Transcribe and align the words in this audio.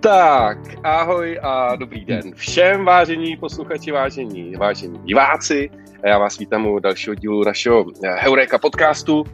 Tak, 0.00 0.58
ahoj 0.84 1.38
a 1.42 1.76
dobrý 1.76 2.04
den 2.04 2.34
všem 2.34 2.84
vážení 2.84 3.36
posluchači, 3.36 3.90
vážení, 3.90 4.56
vážení 4.56 4.98
diváci. 4.98 5.70
Já 6.04 6.18
vás 6.18 6.38
vítám 6.38 6.66
u 6.66 6.78
dalšího 6.78 7.14
dílu 7.14 7.44
našeho 7.44 7.86
Heureka 8.18 8.58
podcastu. 8.58 9.24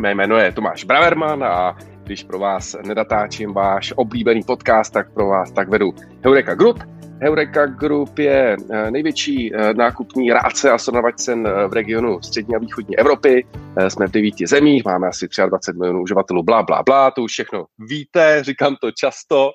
Mé 0.00 0.14
jméno 0.14 0.36
je 0.36 0.52
Tomáš 0.52 0.84
Braverman 0.84 1.44
a 1.44 1.76
když 2.04 2.24
pro 2.24 2.38
vás 2.38 2.76
nedatáčím 2.86 3.52
váš 3.52 3.92
oblíbený 3.96 4.42
podcast, 4.42 4.92
tak 4.92 5.12
pro 5.12 5.26
vás 5.26 5.52
tak 5.52 5.68
vedu 5.68 5.94
Heureka 6.24 6.54
Group. 6.54 6.78
Heureka 7.20 7.66
Group 7.66 8.18
je 8.18 8.56
eh, 8.70 8.90
největší 8.90 9.54
eh, 9.54 9.74
nákupní 9.74 10.32
rádce 10.32 10.70
a 10.70 10.78
srovnavač 10.78 11.14
cen 11.14 11.46
eh, 11.46 11.68
v 11.68 11.72
regionu 11.72 12.22
střední 12.22 12.56
a 12.56 12.58
východní 12.58 12.98
Evropy. 12.98 13.46
Jsme 13.88 14.06
v 14.06 14.10
devíti 14.10 14.46
zemích, 14.46 14.84
máme 14.84 15.08
asi 15.08 15.28
23 15.48 15.78
milionů 15.78 16.02
uživatelů, 16.02 16.42
bla, 16.42 16.62
bla, 16.62 16.82
bla, 16.82 17.10
to 17.10 17.22
už 17.22 17.32
všechno 17.32 17.66
víte, 17.78 18.44
říkám 18.44 18.76
to 18.80 18.90
často. 18.90 19.50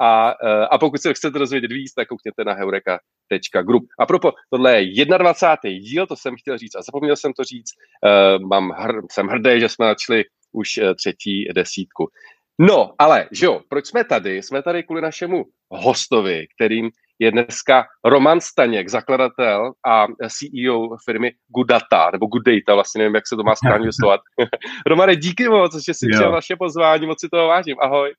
A, 0.00 0.34
a 0.70 0.78
pokud 0.78 1.00
se 1.00 1.14
chcete 1.14 1.38
dozvědět 1.38 1.72
víc, 1.72 1.94
tak 1.94 2.08
koukněte 2.08 2.44
na 2.44 2.52
heureka.group. 2.52 3.84
A 3.98 4.06
propo, 4.06 4.32
tohle 4.50 4.82
je 4.82 5.04
21. 5.04 5.78
díl, 5.78 6.06
to 6.06 6.16
jsem 6.16 6.34
chtěl 6.36 6.58
říct 6.58 6.74
a 6.76 6.82
zapomněl 6.82 7.16
jsem 7.16 7.32
to 7.32 7.44
říct. 7.44 7.70
Mám 8.50 8.70
hr, 8.70 9.00
jsem 9.10 9.26
hrdý, 9.26 9.60
že 9.60 9.68
jsme 9.68 9.86
začali 9.86 10.24
už 10.52 10.80
třetí 10.96 11.48
desítku. 11.54 12.08
No, 12.58 12.92
ale, 12.98 13.28
že 13.32 13.46
jo, 13.46 13.60
proč 13.68 13.86
jsme 13.86 14.04
tady? 14.04 14.42
Jsme 14.42 14.62
tady 14.62 14.82
kvůli 14.82 15.02
našemu 15.02 15.44
hostovi, 15.70 16.46
kterým 16.56 16.90
je 17.18 17.30
dneska 17.30 17.84
Roman 18.04 18.40
Staněk, 18.40 18.88
zakladatel 18.88 19.72
a 19.86 20.06
CEO 20.28 20.88
firmy 21.04 21.32
Good 21.56 21.66
Data, 21.66 22.10
nebo 22.12 22.26
Good 22.26 22.42
Data, 22.46 22.74
vlastně 22.74 22.98
nevím, 22.98 23.14
jak 23.14 23.28
se 23.28 23.36
to 23.36 23.42
má 23.42 23.54
správně 23.54 23.86
vyslovovat. 23.86 24.20
Romane, 24.86 25.16
díky 25.16 25.48
moc, 25.48 25.84
že 25.86 25.94
jsi 25.94 26.06
přijal 26.12 26.32
naše 26.32 26.56
pozvání, 26.56 27.06
moc 27.06 27.20
si 27.20 27.28
toho 27.28 27.48
vážím. 27.48 27.76
Ahoj. 27.80 28.14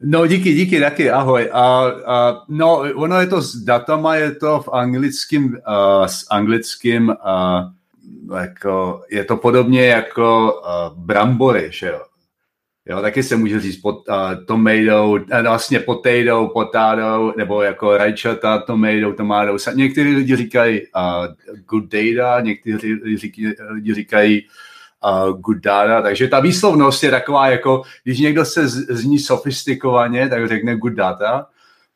No 0.00 0.26
díky, 0.26 0.54
díky 0.54 0.80
taky, 0.80 1.10
ahoj. 1.10 1.50
A, 1.52 1.84
a, 2.06 2.44
no, 2.48 2.84
ono 2.94 3.20
je 3.20 3.26
to 3.26 3.40
s 3.42 3.56
datama, 3.56 4.16
je 4.16 4.34
to 4.34 4.60
v 4.60 4.68
anglickém, 4.72 5.44
uh, 5.46 6.06
s 6.06 6.26
anglickým, 6.30 7.08
uh, 7.08 8.36
jako, 8.38 9.02
je 9.10 9.24
to 9.24 9.36
podobně 9.36 9.86
jako 9.86 10.52
uh, 10.52 10.98
brambory, 10.98 11.68
že 11.72 11.86
jo. 11.86 12.02
Jo, 12.88 13.00
taky 13.00 13.22
se 13.22 13.36
může 13.36 13.60
říct 13.60 13.76
pot, 13.76 14.08
uh, 14.08 14.44
tomato, 14.46 15.10
uh, 15.10 15.18
vlastně 15.42 15.80
potato, 15.80 16.50
potato, 16.52 17.34
nebo 17.36 17.62
jako 17.62 17.96
rajčata, 17.96 18.58
tomato, 18.58 19.12
tomato. 19.16 19.56
Někteří 19.74 20.14
lidi 20.14 20.36
říkají 20.36 20.80
uh, 20.80 21.26
good 21.68 21.84
data, 21.84 22.40
někteří 22.40 22.92
lidi 23.72 23.94
říkají 23.94 24.46
uh, 25.04 25.40
good 25.40 25.58
data, 25.58 26.02
takže 26.02 26.28
ta 26.28 26.40
výslovnost 26.40 27.02
je 27.02 27.10
taková 27.10 27.48
jako, 27.48 27.82
když 28.04 28.18
někdo 28.18 28.44
se 28.44 28.68
zní 28.68 29.18
sofistikovaně, 29.18 30.28
tak 30.28 30.48
řekne 30.48 30.76
good 30.76 30.92
data, 30.92 31.46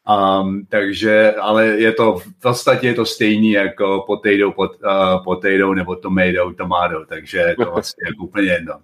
Um, 0.08 0.66
takže, 0.68 1.32
ale 1.32 1.66
je 1.66 1.92
to 1.92 2.18
v 2.18 2.40
podstatě 2.42 2.86
je 2.86 2.94
to 2.94 3.06
stejný 3.06 3.52
jako 3.52 4.04
potato, 4.06 4.52
pot, 4.52 4.72
uh, 4.84 5.24
potato 5.24 5.74
nebo 5.74 5.96
tomato, 5.96 6.52
tomato, 6.56 7.04
takže 7.08 7.38
je 7.38 7.56
to 7.56 7.70
vlastně 7.70 8.04
jako 8.06 8.24
úplně 8.24 8.52
jedno. 8.52 8.74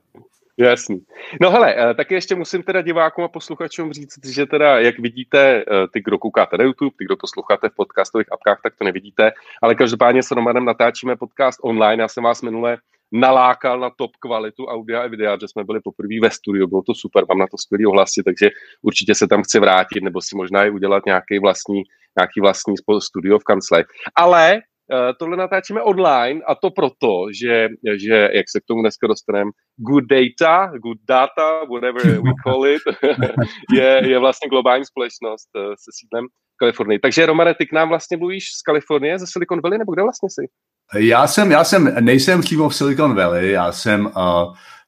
Jasný. 0.58 1.04
No 1.40 1.50
hele, 1.50 1.74
eh, 1.78 1.94
taky 1.94 2.14
ještě 2.14 2.34
musím 2.34 2.62
teda 2.62 2.82
divákům 2.82 3.24
a 3.24 3.28
posluchačům 3.28 3.92
říct, 3.92 4.26
že 4.26 4.46
teda, 4.46 4.78
jak 4.78 4.98
vidíte, 4.98 5.64
eh, 5.68 5.88
ty, 5.92 6.00
kdo 6.04 6.18
koukáte 6.18 6.58
na 6.58 6.64
YouTube, 6.64 6.96
ty, 6.98 7.04
kdo 7.04 7.16
posloucháte 7.16 7.68
v 7.68 7.74
podcastových 7.74 8.32
apkách, 8.32 8.60
tak 8.62 8.74
to 8.78 8.84
nevidíte, 8.84 9.32
ale 9.62 9.74
každopádně 9.74 10.22
s 10.22 10.30
Romanem 10.30 10.64
natáčíme 10.64 11.16
podcast 11.16 11.58
online. 11.62 12.02
Já 12.02 12.08
jsem 12.08 12.24
vás 12.24 12.42
minule 12.42 12.78
nalákal 13.12 13.80
na 13.80 13.90
top 13.90 14.10
kvalitu 14.20 14.66
audia 14.66 15.02
a 15.02 15.06
videa, 15.06 15.36
že 15.40 15.48
jsme 15.48 15.64
byli 15.64 15.80
poprvé 15.84 16.14
ve 16.22 16.30
studiu, 16.30 16.66
bylo 16.66 16.82
to 16.82 16.94
super, 16.94 17.24
mám 17.28 17.38
na 17.38 17.46
to 17.46 17.58
skvělý 17.58 17.86
ohlasy, 17.86 18.22
takže 18.24 18.50
určitě 18.82 19.14
se 19.14 19.26
tam 19.28 19.42
chci 19.42 19.60
vrátit, 19.60 20.02
nebo 20.02 20.20
si 20.20 20.36
možná 20.36 20.64
i 20.64 20.70
udělat 20.70 21.02
nějaký 21.06 21.38
vlastní, 21.38 21.82
nějaký 22.18 22.40
vlastní 22.40 22.74
studio 23.00 23.38
v 23.38 23.44
kancli. 23.44 23.84
Ale 24.16 24.60
Eh, 24.92 25.12
tohle 25.18 25.36
natáčíme 25.36 25.82
online 25.82 26.40
a 26.46 26.54
to 26.54 26.70
proto, 26.70 27.26
že, 27.40 27.68
že 27.96 28.28
jak 28.32 28.46
se 28.50 28.60
k 28.60 28.64
tomu 28.64 28.82
dneska 28.82 29.06
dostaneme, 29.06 29.50
good 29.76 30.04
data, 30.04 30.70
good 30.78 30.98
data, 31.08 31.64
whatever 31.64 32.20
we 32.20 32.32
call 32.44 32.66
it, 32.66 32.82
je, 33.74 34.00
je 34.08 34.18
vlastně 34.18 34.48
globální 34.48 34.84
společnost 34.84 35.48
eh, 35.56 35.60
se 35.60 35.90
sídlem 35.98 36.26
v 36.26 36.56
Kalifornii. 36.58 36.98
Takže 36.98 37.26
Romane, 37.26 37.54
ty 37.54 37.66
k 37.66 37.72
nám 37.72 37.88
vlastně 37.88 38.16
mluvíš 38.16 38.44
z 38.44 38.62
Kalifornie, 38.62 39.18
ze 39.18 39.26
Silicon 39.26 39.60
Valley, 39.60 39.78
nebo 39.78 39.92
kde 39.92 40.02
vlastně 40.02 40.28
jsi? 40.30 40.46
Já 40.94 41.26
jsem, 41.26 41.50
já 41.50 41.64
jsem, 41.64 41.94
nejsem 42.00 42.40
přímo 42.40 42.68
v 42.68 42.74
Silicon 42.74 43.14
Valley, 43.14 43.50
já 43.50 43.72
jsem 43.72 44.06
uh, 44.06 44.12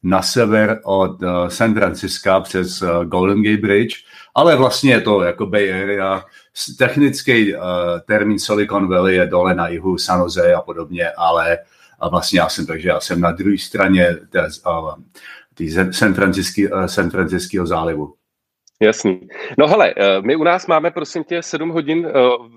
na 0.03 0.23
sever 0.23 0.81
od 0.85 1.23
uh, 1.23 1.49
San 1.49 1.75
Francisca 1.75 2.41
přes 2.41 2.83
uh, 2.83 3.05
Golden 3.05 3.43
Gate 3.43 3.61
Bridge, 3.61 3.97
ale 4.35 4.57
vlastně 4.57 4.93
je 4.93 5.01
to 5.01 5.23
jako 5.23 5.47
Bay 5.47 5.83
Area, 5.83 6.25
technický 6.79 7.55
uh, 7.55 7.61
termín 8.07 8.39
Silicon 8.39 8.89
Valley 8.89 9.17
je 9.17 9.27
dole 9.27 9.55
na 9.55 9.69
jihu 9.69 9.99
San 9.99 10.21
Jose 10.21 10.55
a 10.55 10.61
podobně, 10.61 11.11
ale 11.11 11.59
a 12.01 12.09
vlastně 12.09 12.41
já 12.41 12.49
jsem, 12.49 12.67
takže 12.67 12.89
já 12.89 13.01
jsem 13.01 13.21
na 13.21 13.33
druhé 13.33 13.59
straně 13.59 14.17
té, 14.31 14.49
uh, 14.67 15.91
San, 15.91 16.15
Francisky, 16.15 16.73
uh, 16.73 16.85
San 16.85 17.11
Franciskyho 17.11 17.67
zálivu. 17.67 18.15
Jasný. 18.83 19.29
No 19.59 19.69
hele, 19.69 19.95
eh, 19.97 20.23
my 20.23 20.37
u 20.37 20.45
nás 20.45 20.67
máme 20.67 20.91
prosím 20.91 21.25
tě 21.25 21.43
7 21.43 21.71
hodin 21.71 22.07
eh, 22.07 22.13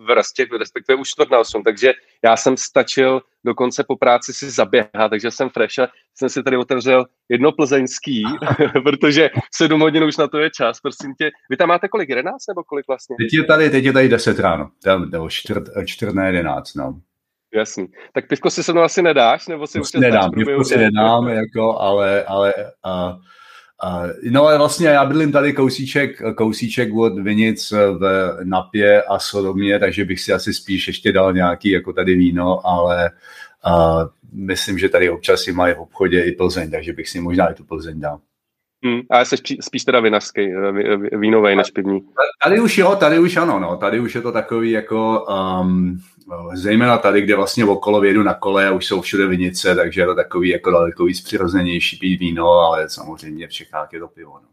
v 0.05 0.15
rastě, 0.15 0.47
respektive 0.59 0.95
už 0.95 1.09
čtvrt 1.09 1.31
na 1.31 1.39
8, 1.39 1.63
takže 1.63 1.93
já 2.23 2.37
jsem 2.37 2.57
stačil 2.57 3.21
dokonce 3.45 3.83
po 3.83 3.95
práci 3.95 4.33
si 4.33 4.49
zaběhat, 4.49 5.09
takže 5.09 5.31
jsem 5.31 5.49
fresh 5.49 5.79
a 5.79 5.87
jsem 6.15 6.29
si 6.29 6.43
tady 6.43 6.57
otevřel 6.57 7.05
jedno 7.29 7.51
plzeňský, 7.51 8.23
protože 8.83 9.29
7 9.53 9.81
hodin 9.81 10.03
už 10.03 10.17
na 10.17 10.27
to 10.27 10.39
je 10.39 10.49
čas, 10.49 10.79
prosím 10.79 11.13
tě. 11.17 11.31
Vy 11.49 11.57
tam 11.57 11.69
máte 11.69 11.87
kolik, 11.87 12.09
11 12.09 12.47
nebo 12.47 12.63
kolik 12.63 12.87
vlastně? 12.87 13.15
Teď 13.19 13.33
je 13.33 13.43
tady, 13.43 13.69
teď 13.69 13.85
je 13.85 13.93
tady 13.93 14.09
10 14.09 14.39
ráno, 14.39 14.69
nebo 15.11 15.29
čtvrt, 15.29 15.63
čtvrt 15.85 16.15
na 16.15 16.27
11, 16.27 16.73
no. 16.73 16.99
Jasný. 17.53 17.87
Tak 18.13 18.27
pivko 18.27 18.49
si 18.49 18.63
se 18.63 18.73
mnou 18.73 18.81
asi 18.81 19.01
nedáš, 19.01 19.47
nebo 19.47 19.67
si 19.67 19.79
už 19.79 19.91
Nedám, 19.93 20.31
pivko 20.31 20.63
si 20.63 20.77
nedám, 20.77 21.27
jako, 21.27 21.79
ale, 21.79 22.23
ale 22.23 22.53
Uh, 22.85 23.21
no 24.29 24.45
ale 24.45 24.57
vlastně 24.57 24.87
já 24.87 25.05
bydlím 25.05 25.31
tady 25.31 25.53
kousíček, 25.53 26.21
kousíček 26.35 26.93
od 26.93 27.19
Vinic 27.19 27.71
v 27.71 28.37
Napě 28.43 29.03
a 29.03 29.19
Sodomě, 29.19 29.79
takže 29.79 30.05
bych 30.05 30.21
si 30.21 30.33
asi 30.33 30.53
spíš 30.53 30.87
ještě 30.87 31.11
dal 31.11 31.33
nějaký 31.33 31.69
jako 31.69 31.93
tady 31.93 32.15
víno, 32.15 32.67
ale 32.67 33.11
uh, 33.67 34.03
myslím, 34.33 34.77
že 34.77 34.89
tady 34.89 35.09
občas 35.09 35.41
si 35.41 35.51
mají 35.51 35.73
v 35.73 35.79
obchodě 35.79 36.21
i 36.21 36.31
Plzeň, 36.31 36.71
takže 36.71 36.93
bych 36.93 37.09
si 37.09 37.19
možná 37.19 37.47
i 37.47 37.53
tu 37.53 37.63
Plzeň 37.63 37.99
dal. 37.99 38.19
Hmm, 38.85 39.01
a 39.09 39.25
jsi 39.25 39.35
spíš, 39.61 39.83
teda 39.83 39.99
vinařský, 39.99 40.41
eh, 40.41 41.17
vínový 41.17 41.55
než 41.55 41.71
pivní. 41.71 41.99
Tady 42.43 42.59
už 42.59 42.77
jo, 42.77 42.95
tady 42.95 43.19
už 43.19 43.37
ano, 43.37 43.59
no. 43.59 43.77
Tady 43.77 43.99
už 43.99 44.15
je 44.15 44.21
to 44.21 44.31
takový 44.31 44.71
jako, 44.71 45.25
um, 45.61 45.99
zejména 46.53 46.97
tady, 46.97 47.21
kde 47.21 47.35
vlastně 47.35 47.65
okolo 47.65 48.01
vědu 48.01 48.23
na 48.23 48.33
kole 48.33 48.67
a 48.67 48.71
už 48.71 48.85
jsou 48.85 49.01
všude 49.01 49.27
vinice, 49.27 49.75
takže 49.75 50.01
je 50.01 50.05
to 50.05 50.15
takový 50.15 50.49
jako 50.49 50.71
daleko 50.71 51.05
víc 51.05 51.21
přirozenější 51.21 51.97
pít 51.97 52.19
víno, 52.19 52.47
ale 52.47 52.89
samozřejmě 52.89 53.47
v 53.47 53.51
Čechách 53.51 53.93
je 53.93 53.99
to 53.99 54.07
pivo, 54.07 54.33
no. 54.33 54.47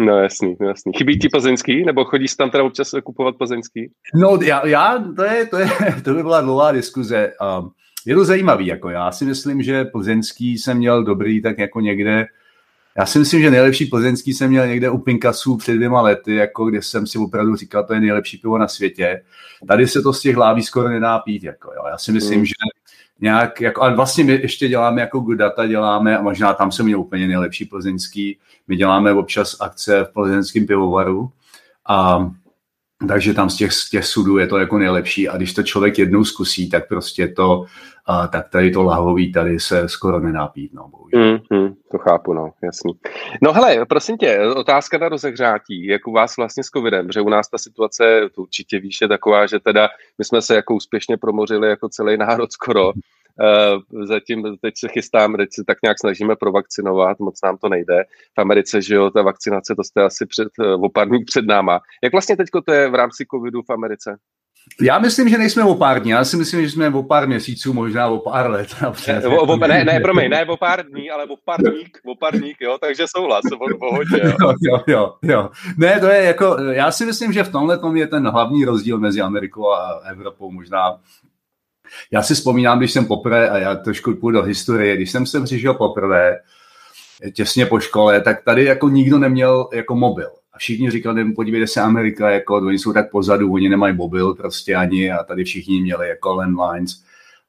No 0.00 0.18
jasný, 0.18 0.56
no 0.60 0.68
jasný. 0.68 0.92
Chybí 0.98 1.18
ti 1.18 1.28
plzeňský, 1.28 1.84
nebo 1.84 2.04
chodíš 2.04 2.34
tam 2.34 2.50
teda 2.50 2.64
občas 2.64 2.90
kupovat 3.04 3.36
plzeňský? 3.36 3.90
No 4.14 4.38
já, 4.42 4.66
já 4.66 5.04
to, 5.16 5.24
je, 5.24 5.46
to, 5.46 5.56
je, 5.56 5.68
to 6.04 6.14
by 6.14 6.22
byla 6.22 6.40
dlouhá 6.40 6.72
diskuze. 6.72 7.32
Um, 7.58 7.70
je 8.06 8.14
to 8.14 8.24
zajímavý, 8.24 8.66
jako 8.66 8.90
já 8.90 9.12
si 9.12 9.24
myslím, 9.24 9.62
že 9.62 9.84
plzeňský 9.84 10.58
jsem 10.58 10.76
měl 10.76 11.04
dobrý 11.04 11.42
tak 11.42 11.58
jako 11.58 11.80
někde 11.80 12.26
já 12.98 13.06
si 13.06 13.18
myslím, 13.18 13.40
že 13.40 13.50
nejlepší 13.50 13.86
plzeňský 13.86 14.34
jsem 14.34 14.50
měl 14.50 14.66
někde 14.66 14.90
u 14.90 14.98
Pinkasů 14.98 15.56
před 15.56 15.74
dvěma 15.74 16.00
lety, 16.00 16.34
jako 16.34 16.66
kde 16.66 16.82
jsem 16.82 17.06
si 17.06 17.18
opravdu 17.18 17.56
říkal, 17.56 17.84
to 17.84 17.94
je 17.94 18.00
nejlepší 18.00 18.38
pivo 18.38 18.58
na 18.58 18.68
světě. 18.68 19.22
Tady 19.68 19.88
se 19.88 20.02
to 20.02 20.12
z 20.12 20.20
těch 20.20 20.36
láví 20.36 20.62
skoro 20.62 20.88
nedá 20.88 21.18
pít. 21.18 21.44
Jako, 21.44 21.72
jo. 21.76 21.82
Já 21.90 21.98
si 21.98 22.12
myslím, 22.12 22.38
mm. 22.38 22.44
že 22.44 22.54
nějak, 23.20 23.60
jako, 23.60 23.82
a 23.82 23.94
vlastně 23.94 24.24
my 24.24 24.32
ještě 24.32 24.68
děláme 24.68 25.00
jako 25.00 25.20
good 25.20 25.38
data, 25.38 25.66
děláme, 25.66 26.18
a 26.18 26.22
možná 26.22 26.54
tam 26.54 26.72
jsem 26.72 26.86
měl 26.86 27.00
úplně 27.00 27.28
nejlepší 27.28 27.64
plzeňský, 27.64 28.38
my 28.68 28.76
děláme 28.76 29.12
občas 29.12 29.56
akce 29.60 30.04
v 30.04 30.12
plzeňském 30.12 30.66
pivovaru 30.66 31.30
a 31.86 32.30
takže 33.06 33.34
tam 33.34 33.50
z 33.50 33.56
těch, 33.56 33.72
z 33.72 33.90
těch 33.90 34.04
sudů 34.04 34.38
je 34.38 34.46
to 34.46 34.58
jako 34.58 34.78
nejlepší 34.78 35.28
a 35.28 35.36
když 35.36 35.54
to 35.54 35.62
člověk 35.62 35.98
jednou 35.98 36.24
zkusí, 36.24 36.70
tak 36.70 36.88
prostě 36.88 37.28
to, 37.28 37.64
a, 38.06 38.26
tak 38.26 38.48
tady 38.48 38.70
to 38.70 38.82
lahový 38.82 39.32
tady 39.32 39.60
se 39.60 39.88
skoro 39.88 40.20
nedá 40.20 40.46
pít, 40.46 40.74
no, 40.74 40.88
bohužel. 40.88 41.20
Mm, 41.20 41.58
mm, 41.58 41.74
to 41.90 41.98
chápu, 41.98 42.32
no, 42.32 42.50
jasný. 42.62 42.92
No 43.42 43.52
hele, 43.52 43.86
prosím 43.86 44.16
tě, 44.16 44.40
otázka 44.40 44.98
na 44.98 45.08
rozehřátí, 45.08 45.86
jak 45.86 46.06
u 46.06 46.12
vás 46.12 46.36
vlastně 46.36 46.64
s 46.64 46.66
covidem, 46.66 47.12
že 47.12 47.20
u 47.20 47.28
nás 47.28 47.48
ta 47.48 47.58
situace, 47.58 48.20
to 48.34 48.42
určitě 48.42 48.80
víš, 48.80 49.00
je 49.00 49.08
taková, 49.08 49.46
že 49.46 49.60
teda 49.60 49.88
my 50.18 50.24
jsme 50.24 50.42
se 50.42 50.54
jako 50.54 50.74
úspěšně 50.74 51.16
promořili 51.16 51.68
jako 51.68 51.88
celý 51.88 52.16
národ 52.16 52.52
skoro, 52.52 52.92
zatím 54.02 54.42
teď 54.60 54.74
se 54.78 54.88
chystáme, 54.88 55.38
teď 55.38 55.48
se 55.52 55.64
tak 55.66 55.78
nějak 55.82 55.96
snažíme 56.00 56.36
provakcinovat, 56.36 57.18
moc 57.18 57.42
nám 57.44 57.56
to 57.58 57.68
nejde. 57.68 58.04
V 58.38 58.40
Americe, 58.40 58.82
že 58.82 58.94
jo, 58.94 59.10
ta 59.10 59.22
vakcinace, 59.22 59.74
to 59.74 59.84
jste 59.84 60.02
asi 60.02 60.26
před, 60.26 60.48
uh, 60.58 60.84
o 60.84 60.88
pár 60.88 61.08
dní 61.08 61.24
před 61.24 61.46
náma. 61.46 61.80
Jak 62.02 62.12
vlastně 62.12 62.36
teď 62.36 62.48
to 62.66 62.72
je 62.72 62.90
v 62.90 62.94
rámci 62.94 63.26
covidu 63.30 63.62
v 63.62 63.70
Americe? 63.70 64.16
Já 64.82 64.98
myslím, 64.98 65.28
že 65.28 65.38
nejsme 65.38 65.64
o 65.64 65.74
pár 65.74 66.02
dní, 66.02 66.10
já 66.10 66.24
si 66.24 66.36
myslím, 66.36 66.62
že 66.62 66.70
jsme 66.70 66.88
o 66.88 67.02
pár 67.02 67.28
měsíců, 67.28 67.72
možná 67.72 68.08
o 68.08 68.18
pár 68.18 68.50
let. 68.50 68.68
Ne, 69.08 69.28
o, 69.28 69.42
o, 69.42 69.56
ne, 69.56 69.84
ne, 69.84 70.00
promiň, 70.02 70.30
ne 70.30 70.44
o 70.44 70.56
pár 70.56 70.86
dní, 70.86 71.10
ale 71.10 71.24
o 71.24 71.36
parník, 71.44 71.98
o 72.06 72.14
parník, 72.14 72.56
jo, 72.60 72.78
takže 72.80 73.04
souhlas, 73.16 73.42
o, 73.80 73.94
hodně, 73.94 74.20
jo. 74.24 74.32
jo. 74.40 74.54
Jo, 74.62 74.82
jo, 74.86 75.14
jo. 75.22 75.50
Ne, 75.78 76.00
to 76.00 76.06
je 76.06 76.22
jako, 76.22 76.56
já 76.60 76.90
si 76.90 77.06
myslím, 77.06 77.32
že 77.32 77.44
v 77.44 77.52
tomhle 77.52 77.78
tom 77.78 77.96
je 77.96 78.06
ten 78.06 78.28
hlavní 78.28 78.64
rozdíl 78.64 78.98
mezi 78.98 79.20
Amerikou 79.20 79.72
a 79.72 80.00
Evropou 80.10 80.50
možná. 80.50 80.98
Já 82.10 82.22
si 82.22 82.34
vzpomínám, 82.34 82.78
když 82.78 82.92
jsem 82.92 83.04
poprvé, 83.06 83.50
a 83.50 83.58
já 83.58 83.74
trošku 83.74 84.14
půjdu 84.14 84.38
do 84.38 84.44
historie, 84.44 84.96
když 84.96 85.10
jsem 85.10 85.26
sem 85.26 85.44
přišel 85.44 85.74
poprvé, 85.74 86.38
těsně 87.32 87.66
po 87.66 87.80
škole, 87.80 88.20
tak 88.20 88.44
tady 88.44 88.64
jako 88.64 88.88
nikdo 88.88 89.18
neměl 89.18 89.68
jako 89.72 89.96
mobil 89.96 90.28
všichni 90.58 90.90
říkali, 90.90 91.32
podívejte 91.32 91.66
se 91.66 91.80
Amerika, 91.80 92.30
jako 92.30 92.56
oni 92.56 92.78
jsou 92.78 92.92
tak 92.92 93.10
pozadu, 93.10 93.52
oni 93.52 93.68
nemají 93.68 93.94
mobil 93.94 94.34
prostě 94.34 94.74
ani 94.74 95.12
a 95.12 95.24
tady 95.24 95.44
všichni 95.44 95.80
měli 95.80 96.08
jako 96.08 96.34
landlines. 96.34 97.02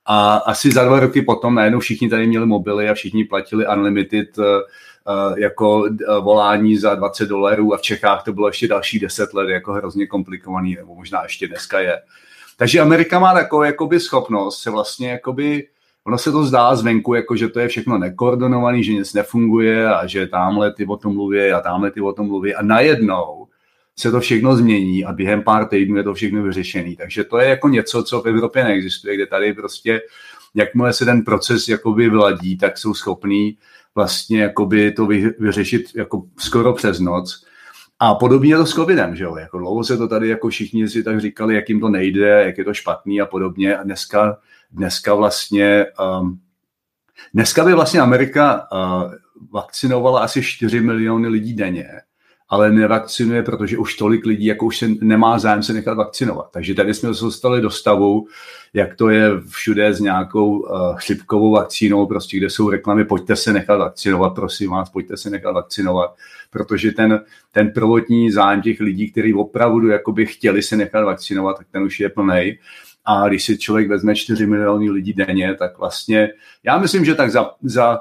A 0.05 0.33
asi 0.35 0.71
za 0.71 0.83
dva 0.83 0.99
roky 0.99 1.21
potom 1.21 1.55
najednou 1.55 1.79
všichni 1.79 2.09
tady 2.09 2.27
měli 2.27 2.45
mobily 2.45 2.89
a 2.89 2.93
všichni 2.93 3.23
platili 3.23 3.67
unlimited 3.67 4.37
uh, 4.37 4.45
jako 5.37 5.79
uh, 5.79 5.89
volání 6.23 6.77
za 6.77 6.95
20 6.95 7.29
dolarů 7.29 7.73
a 7.73 7.77
v 7.77 7.81
Čechách 7.81 8.23
to 8.23 8.33
bylo 8.33 8.47
ještě 8.47 8.67
další 8.67 8.99
10 8.99 9.33
let 9.33 9.49
jako 9.49 9.73
hrozně 9.73 10.07
komplikovaný, 10.07 10.75
nebo 10.75 10.95
možná 10.95 11.23
ještě 11.23 11.47
dneska 11.47 11.79
je. 11.79 12.01
Takže 12.59 12.79
Amerika 12.79 13.19
má 13.19 13.33
takovou 13.33 13.63
jakoby 13.63 13.99
schopnost 13.99 14.61
se 14.61 14.69
vlastně 14.71 15.09
jakoby 15.09 15.67
ono 16.03 16.17
se 16.17 16.31
to 16.31 16.43
zdá 16.43 16.75
zvenku, 16.75 17.13
jako 17.13 17.35
že 17.35 17.49
to 17.49 17.59
je 17.59 17.67
všechno 17.67 17.97
nekoordinovaný, 17.97 18.83
že 18.83 18.93
nic 18.93 19.13
nefunguje 19.13 19.89
a 19.89 20.07
že 20.07 20.27
tamhle 20.27 20.73
ty 20.73 20.85
o 20.85 20.97
tom 20.97 21.13
mluví 21.13 21.51
a 21.51 21.59
tamhle 21.59 21.91
ty 21.91 22.01
o 22.01 22.13
tom 22.13 22.27
mluví 22.27 22.55
a 22.55 22.61
najednou 22.61 23.47
se 23.95 24.11
to 24.11 24.19
všechno 24.19 24.55
změní 24.55 25.05
a 25.05 25.13
během 25.13 25.43
pár 25.43 25.67
týdnů 25.67 25.97
je 25.97 26.03
to 26.03 26.13
všechno 26.13 26.43
vyřešený. 26.43 26.95
Takže 26.95 27.23
to 27.23 27.37
je 27.37 27.49
jako 27.49 27.69
něco, 27.69 28.03
co 28.03 28.21
v 28.21 28.25
Evropě 28.25 28.63
neexistuje, 28.63 29.15
kde 29.15 29.25
tady 29.25 29.53
prostě, 29.53 30.01
jakmile 30.55 30.93
se 30.93 31.05
ten 31.05 31.23
proces 31.23 31.67
jakoby 31.67 32.09
vyladí, 32.09 32.57
tak 32.57 32.77
jsou 32.77 32.93
schopní 32.93 33.57
vlastně 33.95 34.41
jakoby 34.41 34.91
to 34.91 35.05
vyřešit 35.39 35.85
jako 35.95 36.23
skoro 36.37 36.73
přes 36.73 36.99
noc. 36.99 37.45
A 37.99 38.15
podobně 38.15 38.57
to 38.57 38.65
s 38.65 38.73
covidem, 38.73 39.15
že 39.15 39.23
jo? 39.23 39.35
Jako 39.35 39.57
dlouho 39.57 39.83
se 39.83 39.97
to 39.97 40.07
tady 40.07 40.29
jako 40.29 40.49
všichni 40.49 40.89
si 40.89 41.03
tak 41.03 41.21
říkali, 41.21 41.55
jak 41.55 41.69
jim 41.69 41.79
to 41.79 41.89
nejde, 41.89 42.43
jak 42.45 42.57
je 42.57 42.63
to 42.63 42.73
špatný 42.73 43.21
a 43.21 43.25
podobně. 43.25 43.77
A 43.77 43.83
dneska 43.83 44.37
dneska 44.71 45.13
vlastně, 45.13 45.85
um, 46.21 46.39
dneska 47.33 47.65
by 47.65 47.73
vlastně 47.73 47.99
Amerika 47.99 48.67
uh, 48.71 49.13
vakcinovala 49.53 50.23
asi 50.23 50.43
4 50.43 50.81
miliony 50.81 51.27
lidí 51.27 51.53
denně, 51.53 51.87
ale 52.49 52.71
nevakcinuje, 52.71 53.43
protože 53.43 53.77
už 53.77 53.95
tolik 53.95 54.25
lidí, 54.25 54.45
jako 54.45 54.65
už 54.65 54.77
se 54.77 54.87
nemá 55.01 55.39
zájem 55.39 55.63
se 55.63 55.73
nechat 55.73 55.93
vakcinovat. 55.93 56.49
Takže 56.51 56.73
tady 56.73 56.93
jsme 56.93 57.13
se 57.13 57.23
dostali 57.23 57.61
do 57.61 57.69
stavu, 57.69 58.27
jak 58.73 58.95
to 58.95 59.09
je 59.09 59.31
všude 59.47 59.93
s 59.93 59.99
nějakou 59.99 60.59
uh, 60.59 60.95
chřipkovou 60.95 61.51
vakcínou, 61.51 62.05
prostě 62.05 62.37
kde 62.37 62.49
jsou 62.49 62.69
reklamy, 62.69 63.05
pojďte 63.05 63.35
se 63.35 63.53
nechat 63.53 63.77
vakcinovat, 63.77 64.35
prosím 64.35 64.71
vás, 64.71 64.89
pojďte 64.89 65.17
se 65.17 65.29
nechat 65.29 65.51
vakcinovat, 65.51 66.15
protože 66.49 66.91
ten, 66.91 67.21
ten 67.51 67.71
prvotní 67.71 68.31
zájem 68.31 68.61
těch 68.61 68.79
lidí, 68.79 69.11
kteří 69.11 69.33
opravdu 69.33 69.87
jakoby 69.87 70.25
chtěli 70.25 70.61
se 70.61 70.77
nechat 70.77 71.01
vakcinovat, 71.05 71.57
tak 71.57 71.67
ten 71.71 71.83
už 71.83 71.99
je 71.99 72.09
plný. 72.09 72.57
A 73.05 73.27
když 73.27 73.43
si 73.43 73.57
člověk 73.57 73.89
vezme 73.89 74.15
4 74.15 74.45
miliony 74.45 74.89
lidí 74.89 75.13
denně, 75.13 75.55
tak 75.55 75.77
vlastně 75.77 76.29
já 76.63 76.77
myslím, 76.77 77.05
že 77.05 77.15
tak 77.15 77.31
za, 77.31 77.51
za, 77.63 77.99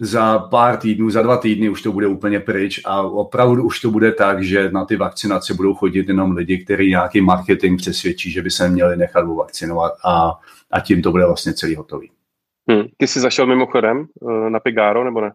za 0.00 0.38
pár 0.38 0.76
týdnů, 0.76 1.10
za 1.10 1.22
dva 1.22 1.36
týdny 1.36 1.68
už 1.68 1.82
to 1.82 1.92
bude 1.92 2.06
úplně 2.06 2.40
pryč 2.40 2.80
a 2.84 3.02
opravdu 3.02 3.64
už 3.64 3.80
to 3.80 3.90
bude 3.90 4.12
tak, 4.12 4.44
že 4.44 4.70
na 4.70 4.84
ty 4.84 4.96
vakcinace 4.96 5.54
budou 5.54 5.74
chodit 5.74 6.08
jenom 6.08 6.32
lidi, 6.32 6.64
kteří 6.64 6.90
nějaký 6.90 7.20
marketing 7.20 7.80
přesvědčí, 7.80 8.30
že 8.30 8.42
by 8.42 8.50
se 8.50 8.68
měli 8.68 8.96
nechat 8.96 9.22
vakcinovat 9.22 9.92
a, 10.04 10.32
a 10.70 10.80
tím 10.80 11.02
to 11.02 11.10
bude 11.10 11.26
vlastně 11.26 11.52
celý 11.52 11.76
hotový. 11.76 12.10
Hmm. 12.70 12.82
Ty 12.96 13.06
jsi 13.06 13.20
zašel 13.20 13.46
mimochodem 13.46 14.06
eh, 14.28 14.50
na 14.50 14.60
Pigaro, 14.60 15.04
nebo 15.04 15.20
ne? 15.20 15.32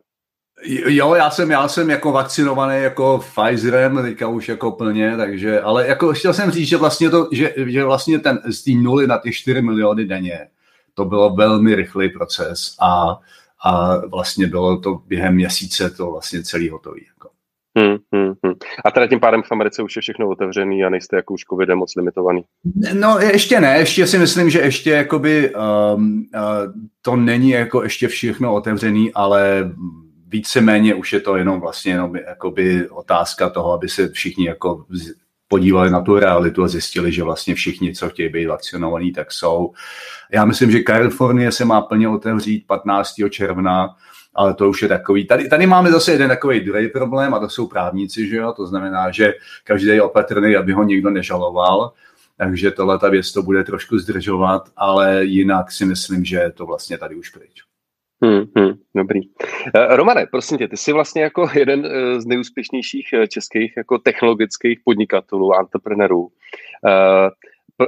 Jo, 0.88 1.14
já 1.16 1.30
jsem, 1.30 1.52
já 1.52 1.68
jsem 1.68 1.90
jako 1.90 2.12
vakcinovaný 2.12 2.84
jako 2.84 3.18
Pfizerem, 3.18 4.02
teďka 4.02 4.28
už 4.28 4.50
jako 4.50 4.72
plně, 4.72 5.18
takže, 5.18 5.62
ale 5.62 5.88
jako 5.88 6.14
chtěl 6.14 6.34
jsem 6.34 6.52
říct, 6.52 6.68
že 6.68 6.78
vlastně 6.78 7.10
to, 7.10 7.30
že, 7.32 7.54
že 7.58 7.84
vlastně 7.84 8.20
ten 8.20 8.40
z 8.46 8.64
té 8.64 8.72
nuly 8.72 9.08
na 9.08 9.18
ty 9.18 9.32
4 9.32 9.62
miliony 9.62 10.06
denně, 10.06 10.48
to 10.94 11.06
bylo 11.06 11.36
velmi 11.36 11.76
rychlý 11.76 12.10
proces 12.10 12.76
a, 12.82 13.20
a 13.66 13.98
vlastně 14.08 14.48
bylo 14.48 14.78
to 14.78 15.02
během 15.08 15.36
měsíce 15.36 15.90
to 15.90 16.12
vlastně 16.12 16.44
celý 16.44 16.70
hotový. 16.70 17.06
Jako. 17.08 17.30
Hmm, 17.78 17.98
hmm, 18.14 18.34
hmm. 18.44 18.54
A 18.86 18.92
teda 18.92 19.08
tím 19.08 19.20
pádem 19.20 19.44
v 19.44 19.52
Americe 19.52 19.84
už 19.84 19.96
je 19.96 20.02
všechno 20.02 20.30
otevřený 20.30 20.84
a 20.84 20.90
nejste 20.90 21.16
jako 21.16 21.34
už 21.34 21.44
covidem 21.50 21.78
moc 21.78 21.96
limitovaný? 21.96 22.44
No 22.94 23.20
ještě 23.20 23.60
ne, 23.60 23.78
ještě 23.78 24.08
si 24.08 24.18
myslím, 24.18 24.50
že 24.50 24.60
ještě 24.60 24.90
jakoby 24.90 25.54
um, 25.56 26.26
uh, 26.36 26.74
to 27.02 27.16
není 27.16 27.50
jako 27.50 27.84
ještě 27.84 28.08
všechno 28.08 28.54
otevřený, 28.54 29.14
ale 29.14 29.72
víceméně 30.28 30.96
už 30.96 31.14
je 31.14 31.20
to 31.20 31.38
jenom 31.38 31.62
vlastně 31.62 31.92
jenom 31.92 32.16
jakoby 32.16 32.90
otázka 32.90 33.50
toho, 33.50 33.74
aby 33.74 33.90
se 33.90 34.10
všichni 34.10 34.48
jako 34.48 34.86
podívali 35.48 35.92
na 35.92 36.02
tu 36.02 36.20
realitu 36.20 36.64
a 36.64 36.68
zjistili, 36.68 37.12
že 37.12 37.24
vlastně 37.24 37.56
všichni, 37.56 37.96
co 37.96 38.10
chtějí 38.10 38.30
být 38.30 38.46
vakcinovaní, 38.46 39.12
tak 39.12 39.32
jsou. 39.32 39.74
Já 40.32 40.46
myslím, 40.46 40.72
že 40.72 40.80
Kalifornie 40.80 41.52
se 41.52 41.66
má 41.66 41.82
plně 41.82 42.10
otevřít 42.10 42.68
15. 42.68 43.14
června, 43.30 43.96
ale 44.36 44.54
to 44.54 44.70
už 44.70 44.82
je 44.82 44.88
takový. 44.88 45.28
Tady, 45.28 45.50
tady 45.50 45.68
máme 45.68 45.92
zase 45.92 46.12
jeden 46.12 46.30
takový 46.30 46.60
druhý 46.60 46.88
problém 46.90 47.34
a 47.34 47.40
to 47.40 47.50
jsou 47.50 47.68
právníci, 47.68 48.28
že 48.28 48.36
jo? 48.36 48.54
To 48.58 48.68
znamená, 48.68 49.12
že 49.12 49.34
každý 49.64 49.88
je 49.88 50.02
opatrný, 50.02 50.56
aby 50.56 50.74
ho 50.74 50.84
nikdo 50.84 51.10
nežaloval, 51.10 51.94
takže 52.38 52.72
tohle 52.72 53.00
ta 53.00 53.10
věc 53.10 53.32
to 53.32 53.44
bude 53.44 53.64
trošku 53.64 53.98
zdržovat, 54.00 54.70
ale 54.76 55.26
jinak 55.26 55.72
si 55.72 55.86
myslím, 55.86 56.26
že 56.26 56.52
to 56.56 56.66
vlastně 56.66 56.98
tady 56.98 57.16
už 57.16 57.30
pryč. 57.30 57.64
Hmm, 58.24 58.46
hmm, 58.56 58.74
dobrý. 58.96 59.20
Uh, 59.30 59.96
Romane, 59.96 60.26
prosím 60.26 60.58
tě, 60.58 60.68
ty 60.68 60.78
jsi 60.78 60.94
vlastně 60.94 61.22
jako 61.22 61.50
jeden 61.54 61.80
uh, 61.80 62.20
z 62.20 62.26
nejúspěšnějších 62.26 63.10
uh, 63.14 63.26
českých 63.26 63.78
jako 63.78 63.98
technologických 63.98 64.80
podnikatelů, 64.86 65.60
entrepreneurů. 65.60 66.30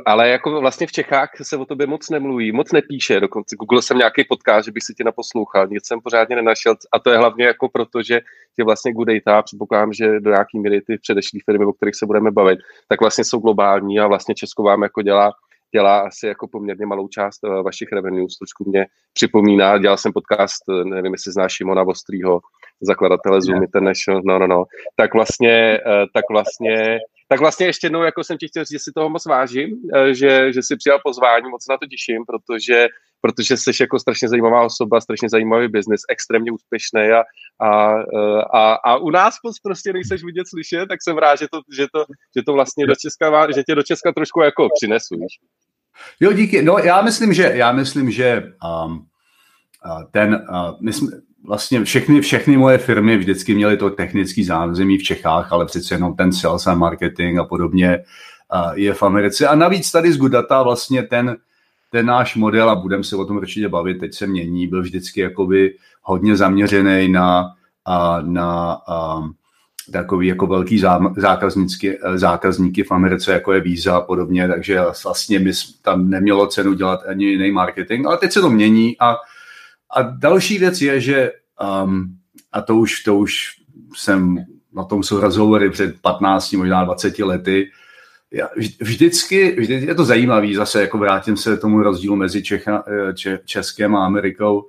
Ale 0.06 0.30
jako 0.30 0.62
vlastně 0.62 0.88
v 0.88 0.92
Čechách 0.92 1.30
se 1.42 1.58
o 1.58 1.66
tobě 1.66 1.88
moc 1.88 2.10
nemluví, 2.10 2.52
moc 2.52 2.72
nepíše, 2.72 3.20
dokonce 3.20 3.56
Google 3.56 3.82
jsem 3.82 3.98
nějaký 3.98 4.24
podcast, 4.24 4.66
že 4.66 4.72
bych 4.72 4.84
si 4.84 4.94
tě 4.94 5.04
naposlouchal, 5.04 5.68
nic 5.68 5.88
jsem 5.88 6.02
pořádně 6.02 6.36
nenašel 6.36 6.76
a 6.92 7.00
to 7.00 7.10
je 7.10 7.18
hlavně 7.18 7.46
jako 7.46 7.70
proto, 7.70 8.04
že 8.04 8.22
je 8.58 8.66
vlastně 8.66 8.94
good 8.94 9.08
data, 9.08 9.42
předpokládám, 9.42 9.94
že 9.94 10.20
do 10.20 10.30
nějaký 10.30 10.60
míry 10.60 10.82
ty 10.82 10.98
předešlý 10.98 11.40
firmy, 11.40 11.66
o 11.66 11.74
kterých 11.74 11.96
se 11.96 12.06
budeme 12.06 12.32
bavit, 12.32 12.60
tak 12.88 13.02
vlastně 13.02 13.24
jsou 13.24 13.40
globální 13.40 14.00
a 14.00 14.08
vlastně 14.08 14.36
Česko 14.36 14.64
vám 14.64 14.84
jako 14.84 15.02
dělá 15.02 15.32
dělá 15.72 16.00
asi 16.00 16.28
jako 16.28 16.48
poměrně 16.48 16.86
malou 16.86 17.08
část 17.08 17.44
uh, 17.44 17.62
vašich 17.62 17.92
revenues, 17.92 18.38
trošku 18.38 18.70
mě 18.70 18.86
připomíná, 19.14 19.78
dělal 19.78 19.98
jsem 19.98 20.14
podcast, 20.14 20.64
eh, 20.70 20.84
nevím, 20.84 21.14
jestli 21.14 21.32
znáš 21.32 21.54
Šimona 21.54 21.84
Vostrýho, 21.84 22.40
zakladatele 22.82 23.42
Zoom. 23.42 23.64
International, 23.64 24.22
no, 24.26 24.40
no, 24.40 24.48
no, 24.48 24.66
tak 24.96 25.14
vlastně, 25.14 25.80
uh, 25.86 26.06
tak 26.14 26.26
vlastně 26.32 27.00
tak 27.32 27.40
vlastně 27.40 27.66
ještě 27.66 27.86
jednou, 27.86 28.04
jako 28.04 28.24
jsem 28.24 28.38
ti 28.38 28.48
chtěl 28.48 28.64
říct, 28.64 28.72
že 28.72 28.80
si 28.80 28.92
toho 28.96 29.10
moc 29.10 29.26
vážím, 29.26 29.82
že, 30.12 30.54
že 30.54 30.64
si 30.64 30.76
přijal 30.78 31.00
pozvání, 31.04 31.50
moc 31.50 31.68
na 31.70 31.78
to 31.78 31.86
těším, 31.86 32.26
protože, 32.26 32.88
protože 33.22 33.58
jsi 33.58 33.72
jako 33.82 34.00
strašně 34.00 34.30
zajímavá 34.30 34.62
osoba, 34.62 35.02
strašně 35.02 35.30
zajímavý 35.30 35.68
biznis, 35.68 36.02
extrémně 36.10 36.52
úspěšný 36.52 37.02
a, 37.02 37.24
a, 37.68 37.94
a, 38.54 38.74
a 38.74 38.96
u 38.98 39.10
nás 39.10 39.36
prostě 39.64 39.94
nejseš 39.94 40.24
vidět 40.24 40.48
slyšet, 40.48 40.88
tak 40.88 41.04
jsem 41.04 41.18
rád, 41.18 41.36
že 41.40 41.48
to, 41.52 41.60
že 41.78 41.88
to, 41.94 42.06
že 42.38 42.44
to 42.46 42.54
vlastně 42.54 42.88
do 42.88 42.96
Česka, 42.96 43.52
že 43.56 43.64
tě 43.64 43.76
do 43.76 43.84
Česka 43.84 44.12
trošku 44.12 44.42
jako 44.42 44.68
přinesu. 44.80 45.16
Jo, 46.20 46.34
díky. 46.34 46.62
No, 46.62 46.78
já 46.78 47.02
myslím, 47.02 47.34
že, 47.34 47.52
já 47.56 47.72
myslím, 47.72 48.12
že 48.12 48.54
um, 48.86 49.06
ten, 50.12 50.48
uh, 50.50 50.78
my 50.82 50.94
jsme, 50.94 51.08
vlastně 51.46 51.84
všechny, 51.84 52.22
všechny 52.22 52.58
moje 52.58 52.78
firmy 52.78 53.18
vždycky 53.18 53.56
měly 53.56 53.78
to 53.78 53.90
technický 53.90 54.44
zázemí 54.44 54.98
v 54.98 55.04
Čechách, 55.04 55.54
ale 55.54 55.66
přece 55.66 55.96
jenom 55.96 56.16
ten 56.16 56.34
sales 56.34 56.68
a 56.68 56.74
marketing 56.74 57.40
a 57.40 57.44
podobně 57.44 58.04
je 58.74 58.94
v 58.94 59.04
Americe. 59.04 59.48
A 59.48 59.56
navíc 59.56 59.92
tady 59.92 60.12
z 60.12 60.18
Goodata 60.18 60.64
vlastně 60.64 61.04
ten, 61.04 61.38
ten 61.90 62.06
náš 62.06 62.36
model, 62.36 62.70
a 62.70 62.76
budeme 62.76 63.04
se 63.04 63.16
o 63.16 63.26
tom 63.26 63.38
určitě 63.38 63.70
bavit, 63.70 64.00
teď 64.00 64.14
se 64.14 64.28
mění, 64.28 64.68
byl 64.68 64.82
vždycky 64.82 65.22
jakoby 65.22 65.76
hodně 66.02 66.36
zaměřený 66.36 67.08
na, 67.08 67.46
uh, 67.88 68.30
na 68.30 68.78
um, 69.18 69.34
takový 69.92 70.28
jako 70.28 70.48
velký 70.48 70.84
zákazníky, 71.18 72.00
zákazníky 72.16 72.84
v 72.84 72.92
Americe, 72.92 73.34
jako 73.34 73.54
je 73.54 73.62
Visa 73.62 73.98
a 73.98 74.02
podobně, 74.02 74.48
takže 74.48 74.82
vlastně 75.04 75.40
by 75.40 75.52
tam 75.82 76.10
nemělo 76.10 76.48
cenu 76.48 76.74
dělat 76.74 77.00
ani 77.08 77.26
jiný 77.26 77.52
marketing, 77.52 78.08
ale 78.08 78.18
teď 78.18 78.32
se 78.32 78.42
to 78.42 78.50
mění 78.50 78.96
a, 79.00 79.16
a 79.96 80.02
další 80.02 80.58
věc 80.58 80.82
je, 80.82 81.02
že 81.02 81.32
um, 81.84 82.16
a 82.52 82.62
to 82.62 82.76
už, 82.76 83.04
to 83.04 83.18
už 83.18 83.56
jsem 83.96 84.46
na 84.74 84.84
tom 84.84 85.04
jsou 85.04 85.20
rozhovory 85.20 85.70
před 85.70 86.02
15, 86.02 86.54
možná 86.54 86.84
20 86.84 87.20
lety, 87.20 87.72
já, 88.32 88.50
vždycky, 88.82 89.56
vždycky 89.60 89.86
je 89.88 89.96
to 89.96 90.06
zajímavý, 90.06 90.56
zase 90.56 90.82
jako 90.82 90.98
vrátím 90.98 91.38
se 91.38 91.58
tomu 91.58 91.84
rozdílu 91.84 92.16
mezi 92.16 92.44
Čecha, 92.44 92.84
Če, 93.14 93.40
Českem 93.46 93.96
a 93.96 94.06
Amerikou. 94.06 94.68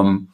Um, 0.00 0.26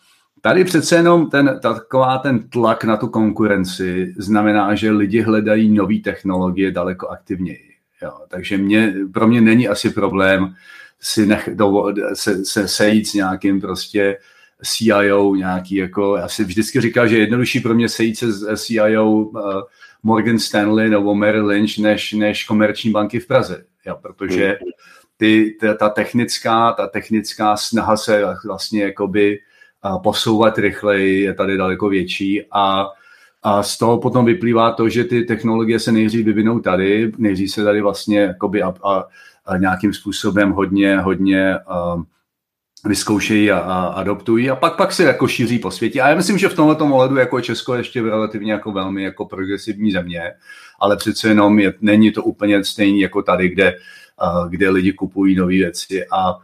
Tady 0.43 0.65
přece 0.65 0.97
jenom 0.97 1.31
ten, 1.31 1.59
taková 1.63 2.19
ten 2.19 2.49
tlak 2.49 2.85
na 2.85 2.97
tu 2.97 3.09
konkurenci 3.09 4.15
znamená, 4.19 4.75
že 4.75 4.91
lidi 4.91 5.21
hledají 5.21 5.69
nové 5.69 5.99
technologie 6.05 6.71
daleko 6.71 7.09
aktivněji. 7.09 7.71
Jo. 8.03 8.13
Takže 8.29 8.59
mě, 8.59 8.95
pro 9.13 9.29
mě 9.29 9.41
není 9.41 9.69
asi 9.69 9.91
problém 9.91 10.55
si 11.01 11.27
nech, 11.27 11.51
do, 11.55 11.95
se, 12.15 12.45
se 12.45 12.69
sejít 12.69 13.09
s 13.09 13.15
nějakým 13.15 13.61
prostě 13.61 14.19
CIO 14.65 15.35
nějaký, 15.35 15.75
jako, 15.75 16.17
já 16.17 16.29
si 16.29 16.45
vždycky 16.45 16.81
říkal, 16.81 17.09
že 17.09 17.17
je 17.17 17.21
jednodušší 17.21 17.61
pro 17.61 17.75
mě 17.75 17.89
sejít 17.89 18.19
se 18.19 18.33
s 18.33 18.65
CIO 18.65 19.11
uh, 19.11 19.41
eh, 19.41 19.63
Morgan 20.03 20.39
Stanley 20.39 20.91
nebo 20.91 21.15
Merrill 21.15 21.47
Lynch 21.47 21.79
než, 21.79 22.13
než 22.13 22.45
komerční 22.45 22.91
banky 22.91 23.21
v 23.21 23.27
Praze, 23.27 23.65
jo, 23.87 23.99
protože 24.03 24.47
hmm. 24.47 24.71
ty, 25.17 25.57
ta, 25.61 25.75
ta, 25.75 25.89
technická, 25.89 26.73
ta 26.73 26.87
technická 26.87 27.57
snaha 27.57 27.97
se 27.97 28.23
vlastně 28.47 28.83
jakoby 28.83 29.39
posouvat 30.03 30.59
rychleji 30.59 31.21
je 31.21 31.35
tady 31.35 31.57
daleko 31.57 31.89
větší 31.89 32.45
a 32.53 32.87
a 33.43 33.63
z 33.63 33.79
toho 33.79 33.99
potom 33.99 34.25
vyplývá 34.25 34.73
to, 34.73 34.89
že 34.89 35.05
ty 35.05 35.23
technologie 35.23 35.81
se 35.81 35.93
nejdřív 35.93 36.25
vyvinou 36.25 36.61
tady, 36.61 37.13
nejdřív 37.19 37.51
se 37.51 37.65
tady 37.65 37.81
vlastně 37.81 38.21
jakoby 38.21 38.63
a, 38.63 38.75
a, 38.85 39.05
a 39.47 39.57
nějakým 39.57 39.93
způsobem 39.93 40.51
hodně, 40.51 40.99
hodně 40.99 41.59
uh, 41.59 42.03
vyzkoušejí 42.85 43.51
a, 43.51 43.59
a 43.59 43.87
adoptují 43.87 44.51
a 44.51 44.57
pak, 44.57 44.77
pak 44.77 44.93
se 44.93 45.05
jako 45.05 45.29
šíří 45.29 45.59
po 45.59 45.71
světě. 45.71 46.01
A 46.01 46.09
já 46.09 46.15
myslím, 46.15 46.39
že 46.39 46.49
v 46.49 46.55
tomto 46.55 46.85
ohledu 46.85 47.17
jako 47.17 47.41
Česko 47.41 47.75
je 47.75 47.81
ještě 47.81 48.03
relativně 48.03 48.53
jako 48.53 48.73
velmi 48.73 49.03
jako 49.03 49.25
progresivní 49.25 49.93
země, 49.93 50.23
ale 50.81 50.97
přece 50.97 51.29
jenom 51.29 51.59
je, 51.59 51.75
není 51.81 52.13
to 52.13 52.23
úplně 52.23 52.65
stejný 52.65 53.01
jako 53.01 53.23
tady, 53.23 53.49
kde, 53.49 53.77
kde 54.49 54.71
lidi 54.71 54.93
kupují 54.93 55.35
nové 55.35 55.53
věci 55.53 56.05
a 56.13 56.39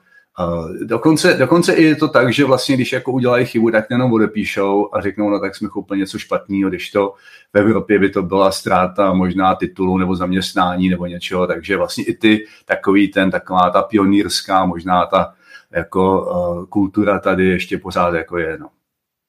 dokonce, 0.83 1.35
dokonce 1.35 1.75
i 1.75 1.83
je 1.83 1.97
to 1.97 2.09
tak, 2.09 2.33
že 2.33 2.45
vlastně, 2.45 2.77
když 2.77 2.93
jako 2.93 3.13
udělají 3.13 3.47
chybu, 3.47 3.71
tak 3.71 3.85
jenom 3.91 4.13
odepíšou 4.13 4.91
a 4.93 5.01
řeknou, 5.01 5.31
no 5.31 5.41
tak 5.41 5.57
jsme 5.57 5.69
koupili 5.69 6.01
něco 6.01 6.19
špatného, 6.19 6.71
když 6.71 6.91
to 6.91 7.15
v 7.55 7.59
Evropě 7.59 7.99
by 7.99 8.11
to 8.11 8.23
byla 8.23 8.53
ztráta 8.53 9.13
možná 9.13 9.55
titulu 9.55 9.99
nebo 9.99 10.17
zaměstnání 10.17 10.89
nebo 10.89 11.07
něčeho, 11.07 11.47
takže 11.47 11.77
vlastně 11.77 12.05
i 12.05 12.15
ty 12.15 12.47
takový 12.65 13.09
ten, 13.09 13.31
taková 13.31 13.71
ta 13.71 13.83
pionýrská, 13.83 14.67
možná 14.67 15.07
ta 15.07 15.35
jako 15.73 16.23
uh, 16.23 16.67
kultura 16.67 17.19
tady 17.19 17.45
ještě 17.45 17.79
pořád 17.79 18.15
jako 18.15 18.39
je, 18.39 18.59
no. 18.59 18.69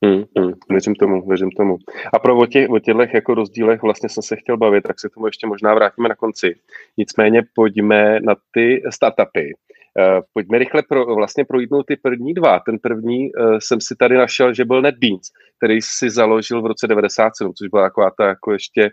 Hmm, 0.06 0.24
hmm, 0.38 0.54
věřím 0.70 0.96
tomu, 0.96 1.28
věřím 1.28 1.52
tomu. 1.52 1.78
A 2.14 2.20
pro 2.20 2.38
o, 2.38 2.46
těch, 2.46 2.70
o 2.70 2.80
těchto 2.80 3.02
jako 3.14 3.34
rozdílech 3.34 3.82
vlastně 3.82 4.10
jsem 4.10 4.24
se 4.24 4.36
chtěl 4.36 4.58
bavit, 4.58 4.82
tak 4.82 5.00
se 5.00 5.10
tomu 5.10 5.26
ještě 5.26 5.48
možná 5.48 5.74
vrátíme 5.74 6.10
na 6.10 6.16
konci. 6.16 6.56
Nicméně 6.98 7.42
pojďme 7.56 8.20
na 8.20 8.36
ty 8.52 8.84
startupy. 8.90 9.54
Uh, 10.00 10.22
pojďme 10.34 10.58
rychle 10.58 10.84
pro, 10.90 11.16
vlastně 11.16 11.46
projídnout 11.46 11.86
ty 11.86 11.96
první 11.96 12.34
dva. 12.34 12.60
Ten 12.60 12.80
první 12.80 13.34
uh, 13.34 13.58
jsem 13.60 13.82
si 13.82 13.96
tady 13.96 14.18
našel, 14.18 14.54
že 14.54 14.66
byl 14.66 14.82
NetBeans, 14.82 15.30
který 15.58 15.82
si 15.82 16.10
založil 16.10 16.62
v 16.62 16.66
roce 16.66 16.88
97, 16.88 17.54
což 17.54 17.68
byla 17.68 17.84
taková 17.84 18.12
ta 18.18 18.28
jako 18.28 18.52
ještě 18.52 18.90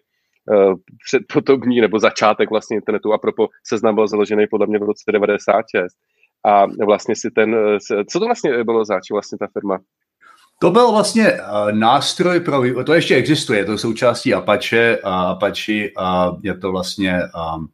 uh, 0.50 0.74
předpotobní 1.06 1.80
nebo 1.80 1.98
začátek 1.98 2.50
vlastně 2.50 2.76
internetu. 2.76 3.12
A 3.12 3.18
propo 3.18 3.48
seznam 3.66 3.94
byl 3.94 4.08
založený 4.08 4.46
podle 4.50 4.66
mě 4.66 4.78
v 4.78 4.82
roce 4.82 5.12
96 5.12 5.96
a 6.44 6.66
vlastně 6.84 7.16
si 7.16 7.30
ten, 7.30 7.56
co 8.12 8.18
to 8.18 8.24
vlastně 8.26 8.64
bylo 8.64 8.84
zač, 8.84 9.10
vlastně 9.10 9.38
ta 9.38 9.46
firma? 9.52 9.78
To 10.58 10.70
byl 10.70 10.92
vlastně 10.92 11.32
uh, 11.32 11.72
nástroj 11.72 12.40
pro, 12.40 12.84
to 12.84 12.94
ještě 12.94 13.16
existuje, 13.16 13.64
to 13.64 13.72
je 13.72 13.78
součástí 13.78 14.34
Apache, 14.34 14.98
uh, 14.98 15.10
Apache 15.10 15.72
uh, 15.72 16.38
je 16.42 16.54
to 16.54 16.72
vlastně 16.72 17.20
um, 17.56 17.68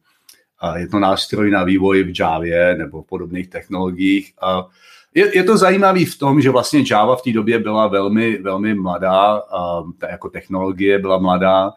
uh, 0.63 0.75
je 0.75 0.87
to 0.87 0.99
nástroj 0.99 1.51
na 1.51 1.63
vývoj 1.63 2.03
v 2.03 2.19
Javě 2.19 2.75
nebo 2.77 3.01
v 3.01 3.07
podobných 3.07 3.49
technologiích. 3.49 4.33
Uh, 4.43 4.71
je, 5.13 5.37
je 5.37 5.43
to 5.43 5.57
zajímavý 5.57 6.05
v 6.05 6.17
tom, 6.17 6.41
že 6.41 6.49
vlastně 6.49 6.83
Java 6.91 7.15
v 7.15 7.21
té 7.21 7.31
době 7.31 7.59
byla 7.59 7.87
velmi, 7.87 8.37
velmi 8.37 8.75
mladá, 8.75 9.41
um, 9.41 9.93
ta 9.93 10.09
jako 10.09 10.29
technologie 10.29 10.99
byla 10.99 11.17
mladá, 11.17 11.71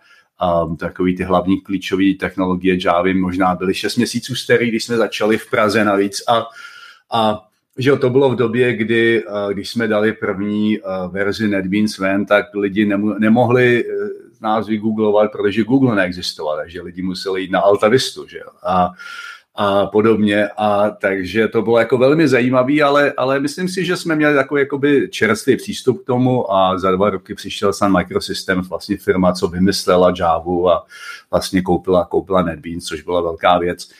um, 0.66 0.76
takový 0.76 1.16
ty 1.16 1.22
hlavní 1.22 1.60
klíčové 1.60 2.14
technologie 2.20 2.78
Javy 2.84 3.14
možná 3.14 3.54
byly 3.54 3.74
6 3.74 3.96
měsíců 3.96 4.34
starý, 4.34 4.68
když 4.68 4.84
jsme 4.84 4.96
začali 4.96 5.38
v 5.38 5.50
Praze 5.50 5.84
navíc 5.84 6.22
a 6.28 6.46
a 7.12 7.48
že 7.78 7.90
jo, 7.90 7.96
to 7.96 8.10
bylo 8.10 8.30
v 8.30 8.36
době, 8.36 8.76
kdy, 8.76 9.24
eh, 9.26 9.54
když 9.54 9.70
jsme 9.70 9.88
dali 9.88 10.12
první 10.12 10.78
eh, 10.78 10.82
verzi 11.08 11.48
NetBeans 11.48 11.98
ven, 11.98 12.26
tak 12.26 12.54
lidi 12.54 12.86
nemohli 13.18 13.84
eh, 13.84 13.92
nás 14.40 14.68
vygooglovat, 14.68 15.32
protože 15.32 15.64
Google 15.64 15.96
neexistoval, 15.96 16.56
takže 16.56 16.82
lidi 16.82 17.02
museli 17.02 17.42
jít 17.42 17.50
na 17.50 17.60
Altavistu, 17.60 18.26
že 18.26 18.38
jo. 18.38 18.50
A, 18.62 18.90
a 19.54 19.86
podobně. 19.86 20.48
A 20.56 20.90
takže 20.90 21.48
to 21.48 21.62
bylo 21.62 21.78
jako 21.78 21.98
velmi 21.98 22.28
zajímavý, 22.28 22.82
ale, 22.82 23.12
ale 23.16 23.40
myslím 23.40 23.68
si, 23.68 23.84
že 23.84 23.96
jsme 23.96 24.16
měli 24.16 24.34
takový 24.34 24.60
jakoby 24.60 25.08
čerstvý 25.10 25.56
přístup 25.56 26.02
k 26.02 26.06
tomu 26.06 26.52
a 26.52 26.78
za 26.78 26.90
dva 26.90 27.10
roky 27.10 27.34
přišel 27.34 27.72
Sun 27.72 27.96
Microsystems, 27.96 28.68
vlastně 28.68 28.96
firma, 28.96 29.32
co 29.32 29.48
vymyslela 29.48 30.14
Java 30.18 30.74
a 30.74 30.82
vlastně 31.30 31.62
koupila, 31.62 32.04
koupila 32.04 32.42
NetBeans, 32.42 32.84
což 32.84 33.02
byla 33.02 33.20
velká 33.20 33.58
věc. 33.58 33.90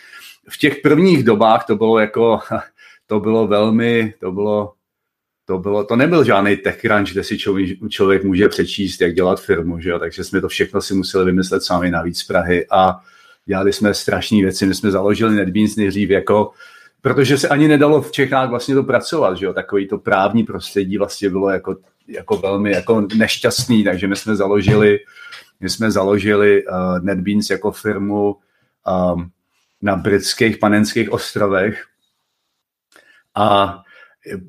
V 0.48 0.58
těch 0.58 0.76
prvních 0.82 1.24
dobách 1.24 1.66
to 1.66 1.76
bylo 1.76 1.98
jako 1.98 2.40
to 3.06 3.20
bylo 3.20 3.46
velmi, 3.46 4.14
to 4.20 4.32
bylo, 4.32 4.72
to 5.44 5.58
bylo, 5.58 5.84
to 5.84 5.96
nebyl 5.96 6.24
žádný 6.24 6.56
TechCrunch, 6.56 7.12
kde 7.12 7.24
si 7.24 7.38
člověk, 7.38 7.78
člověk 7.88 8.24
může 8.24 8.48
přečíst, 8.48 9.00
jak 9.00 9.14
dělat 9.14 9.40
firmu, 9.40 9.80
že 9.80 9.90
jo? 9.90 9.98
takže 9.98 10.24
jsme 10.24 10.40
to 10.40 10.48
všechno 10.48 10.82
si 10.82 10.94
museli 10.94 11.24
vymyslet 11.24 11.62
sami 11.62 11.90
navíc 11.90 12.18
z 12.18 12.24
Prahy 12.24 12.66
a 12.70 13.00
dělali 13.46 13.72
jsme 13.72 13.94
strašné 13.94 14.38
věci, 14.38 14.66
my 14.66 14.74
jsme 14.74 14.90
založili 14.90 15.34
NetBeans 15.34 15.76
nejdřív 15.76 16.10
jako, 16.10 16.50
protože 17.00 17.38
se 17.38 17.48
ani 17.48 17.68
nedalo 17.68 18.02
v 18.02 18.12
Čechách 18.12 18.50
vlastně 18.50 18.74
to 18.74 18.82
pracovat, 18.82 19.36
že 19.36 19.46
jo? 19.46 19.52
takový 19.52 19.88
to 19.88 19.98
právní 19.98 20.44
prostředí 20.44 20.98
vlastně 20.98 21.30
bylo 21.30 21.50
jako, 21.50 21.76
jako 22.08 22.36
velmi 22.36 22.72
jako 22.72 23.06
nešťastný, 23.16 23.84
takže 23.84 24.06
my 24.08 24.16
jsme 24.16 24.36
založili, 24.36 24.98
my 25.60 25.70
jsme 25.70 25.90
založili 25.90 26.66
uh, 26.66 26.98
NetBeans 27.00 27.50
jako 27.50 27.72
firmu 27.72 28.36
um, 29.14 29.30
na 29.82 29.96
britských 29.96 30.58
panenských 30.58 31.12
ostrovech, 31.12 31.84
a 33.34 33.78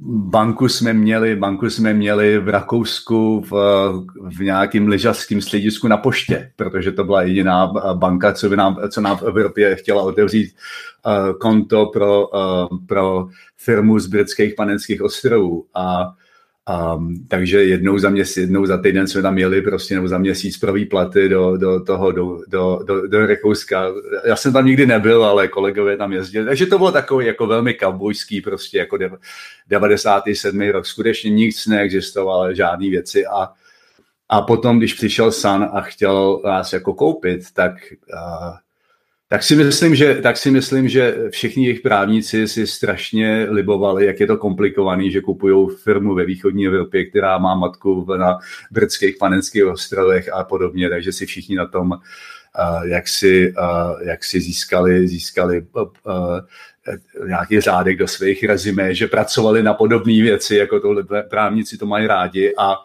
banku 0.10 0.68
jsme 0.68 0.94
měli, 0.94 1.36
banku 1.36 1.70
jsme 1.70 1.94
měli 1.94 2.40
v 2.40 2.50
Rakousku 2.50 3.42
v, 3.42 3.52
v 4.38 4.40
nějakém 4.40 4.88
lyžařském 4.88 5.42
středisku 5.42 5.88
na 5.88 5.98
poště, 5.98 6.52
protože 6.56 6.92
to 6.92 7.04
byla 7.04 7.22
jediná 7.22 7.68
banka, 7.94 8.34
co, 8.34 8.50
by 8.50 8.58
nám, 8.58 8.78
co 8.90 9.02
nám 9.02 9.18
v 9.18 9.24
Evropě 9.24 9.76
chtěla 9.76 10.02
otevřít 10.04 10.56
uh, 11.06 11.38
konto 11.38 11.86
pro, 11.86 12.28
uh, 12.28 12.78
pro 12.88 13.28
firmu 13.58 14.00
z 14.00 14.08
britských 14.08 14.54
panenských 14.54 15.02
ostrovů. 15.02 15.66
A 15.74 16.14
Um, 16.96 17.16
takže 17.28 17.64
jednou 17.64 17.98
za 17.98 18.10
měsíc, 18.10 18.38
jednou 18.38 18.66
za 18.66 18.78
týden 18.78 19.08
jsme 19.08 19.22
tam 19.22 19.38
jeli 19.38 19.62
prostě, 19.62 19.96
nebo 19.96 20.08
za 20.08 20.18
měsíc 20.18 20.58
pro 20.58 20.74
výplaty 20.74 21.30
do, 21.30 21.58
do 21.58 21.84
toho, 21.84 22.12
do, 22.12 22.40
do, 22.48 22.80
do, 22.88 23.08
do 23.08 23.26
Rakouska. 23.26 23.86
Já 24.26 24.36
jsem 24.36 24.54
tam 24.54 24.66
nikdy 24.66 24.86
nebyl, 24.86 25.26
ale 25.26 25.48
kolegové 25.48 25.98
tam 25.98 26.14
jezdili. 26.14 26.46
Takže 26.46 26.66
to 26.66 26.78
bylo 26.78 26.92
takový 26.92 27.26
jako 27.26 27.48
velmi 27.48 27.74
kavbojský 27.74 28.42
prostě 28.42 28.78
jako 28.78 28.98
97. 29.68 30.62
rok. 30.62 30.86
Skutečně 30.86 31.30
nic 31.30 31.68
neexistovalo, 31.68 32.54
žádné 32.54 32.90
věci 32.90 33.26
a 33.26 33.50
a 34.30 34.42
potom, 34.42 34.78
když 34.78 34.94
přišel 34.94 35.32
San 35.32 35.70
a 35.74 35.82
chtěl 35.82 36.42
nás 36.46 36.74
jako 36.74 36.94
koupit, 36.94 37.42
tak 37.54 37.74
uh, 38.14 38.54
tak 39.36 39.44
si 39.44 39.56
myslím, 39.56 39.96
že, 39.96 40.16
tak 40.16 40.38
si 40.38 40.52
myslím, 40.52 40.90
že 40.90 41.16
všichni 41.30 41.66
jejich 41.66 41.80
právníci 41.80 42.48
si 42.48 42.68
strašně 42.68 43.48
libovali, 43.50 44.06
jak 44.06 44.20
je 44.20 44.28
to 44.28 44.38
komplikovaný, 44.38 45.12
že 45.12 45.22
kupují 45.22 45.68
firmu 45.84 46.16
ve 46.16 46.26
východní 46.26 46.68
Evropě, 46.68 47.06
která 47.06 47.38
má 47.38 47.56
matku 47.56 48.08
na 48.18 48.40
britských 48.72 49.16
panenských 49.20 49.66
ostrovech 49.66 50.34
a 50.34 50.44
podobně, 50.44 50.90
takže 50.90 51.12
si 51.12 51.26
všichni 51.26 51.56
na 51.56 51.66
tom, 51.66 51.92
uh, 51.92 52.88
jak, 52.88 53.08
si, 53.08 53.54
uh, 53.58 54.08
jak 54.08 54.24
si 54.24 54.42
získali, 54.42 55.08
získali 55.08 55.66
uh, 55.76 55.90
nějaký 57.28 57.62
řádek 57.62 57.98
do 57.98 58.08
svých 58.08 58.44
rezime, 58.44 58.96
že 58.96 59.08
pracovali 59.08 59.64
na 59.64 59.74
podobné 59.74 60.22
věci, 60.22 60.56
jako 60.56 60.80
tohle 60.80 61.04
právníci 61.30 61.78
to 61.78 61.86
mají 61.86 62.08
rádi 62.08 62.54
a 62.58 62.76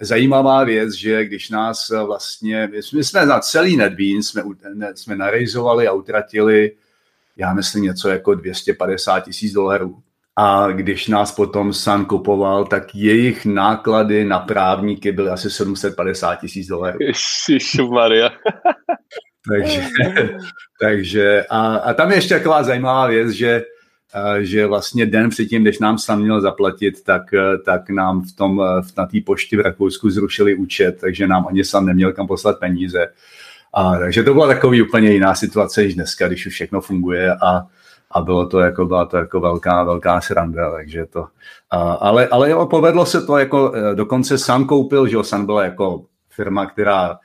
zajímavá 0.00 0.64
věc, 0.64 0.92
že 0.92 1.24
když 1.24 1.50
nás 1.50 1.88
vlastně, 2.06 2.70
my 2.94 3.04
jsme 3.04 3.26
na 3.26 3.40
celý 3.40 3.76
NetBeans, 3.76 4.28
jsme, 4.28 4.42
jsme 4.94 5.16
narejzovali 5.16 5.88
a 5.88 5.92
utratili, 5.92 6.72
já 7.36 7.54
myslím 7.54 7.82
něco 7.82 8.08
jako 8.08 8.34
250 8.34 9.20
tisíc 9.20 9.52
dolarů. 9.52 9.98
A 10.38 10.68
když 10.70 11.08
nás 11.08 11.32
potom 11.32 11.72
San 11.72 12.04
kupoval, 12.04 12.64
tak 12.64 12.94
jejich 12.94 13.46
náklady 13.46 14.24
na 14.24 14.38
právníky 14.38 15.12
byly 15.12 15.30
asi 15.30 15.50
750 15.50 16.34
tisíc 16.34 16.66
dolarů. 16.66 16.98
Maria. 17.90 18.30
takže, 19.48 19.84
takže 20.80 21.44
a, 21.50 21.76
a 21.76 21.94
tam 21.94 22.10
je 22.10 22.16
ještě 22.16 22.34
taková 22.34 22.62
zajímavá 22.62 23.06
věc, 23.06 23.30
že 23.30 23.64
že 24.40 24.66
vlastně 24.66 25.06
den 25.06 25.30
předtím, 25.30 25.62
než 25.62 25.78
nám 25.78 25.98
sám 25.98 26.20
měl 26.20 26.40
zaplatit, 26.40 27.04
tak, 27.04 27.34
eh, 27.34 27.58
tak 27.58 27.90
nám 27.90 28.22
v 28.22 28.32
tom, 28.32 28.62
eh, 28.62 28.82
na 28.96 29.06
té 29.06 29.18
pošti 29.26 29.56
v 29.56 29.60
Rakousku 29.60 30.10
zrušili 30.10 30.54
účet, 30.54 30.98
takže 31.00 31.26
nám 31.26 31.46
ani 31.48 31.64
sám 31.64 31.86
neměl 31.86 32.12
kam 32.12 32.26
poslat 32.26 32.58
peníze. 32.58 33.06
A, 33.74 33.98
takže 33.98 34.22
to 34.22 34.34
byla 34.34 34.46
takový 34.46 34.82
úplně 34.82 35.12
jiná 35.12 35.34
situace 35.34 35.82
než 35.82 35.94
dneska, 35.94 36.28
když 36.28 36.46
už 36.46 36.52
všechno 36.52 36.80
funguje 36.80 37.34
a, 37.34 37.66
a 38.10 38.20
bylo 38.20 38.46
to 38.46 38.60
jako, 38.60 38.86
byla 38.86 39.04
to 39.04 39.16
jako 39.16 39.40
velká, 39.40 39.84
velká 39.84 40.20
sranda, 40.20 40.70
takže 40.70 41.06
to, 41.06 41.26
a, 41.70 41.92
ale, 41.92 42.26
ale 42.26 42.50
jo, 42.50 42.66
povedlo 42.66 43.06
se 43.06 43.26
to 43.26 43.38
jako, 43.38 43.72
eh, 43.74 43.94
dokonce 43.94 44.38
San 44.38 44.64
koupil, 44.64 45.06
že 45.06 45.16
jo, 45.16 45.22
San 45.22 45.46
byla 45.46 45.64
jako 45.64 46.04
firma, 46.30 46.66
která 46.66 47.18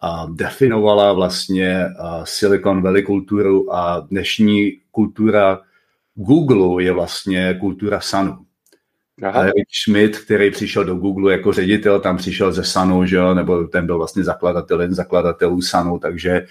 a 0.00 0.26
definovala 0.30 1.12
vlastně 1.12 1.86
Silicon 2.24 2.82
Valley 2.82 3.02
kulturu 3.02 3.74
a 3.74 4.00
dnešní 4.00 4.72
kultura 4.90 5.60
Google 6.14 6.82
je 6.84 6.92
vlastně 6.92 7.56
kultura 7.60 8.00
Sanu. 8.00 8.38
Eric 9.22 9.68
Schmidt, 9.84 10.18
který 10.18 10.50
přišel 10.50 10.84
do 10.84 10.94
Google 10.94 11.32
jako 11.32 11.52
ředitel, 11.52 12.00
tam 12.00 12.16
přišel 12.16 12.52
ze 12.52 12.64
Sanu, 12.64 13.06
že 13.06 13.16
jo, 13.16 13.34
nebo 13.34 13.64
ten 13.64 13.86
byl 13.86 13.98
vlastně 13.98 14.24
zakladatel, 14.24 14.94
zakladatelů 14.94 15.62
Sanu, 15.62 15.98
takže, 15.98 16.46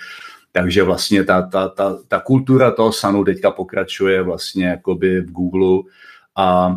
takže 0.51 0.83
vlastně 0.83 1.23
ta, 1.23 1.41
ta, 1.41 1.69
ta, 1.69 1.97
ta 2.07 2.19
kultura 2.19 2.71
toho 2.71 2.91
Sanu 2.91 3.23
teďka 3.23 3.51
pokračuje 3.51 4.23
vlastně 4.23 4.67
jakoby 4.67 5.21
v 5.21 5.31
Google 5.31 5.91
a 6.35 6.75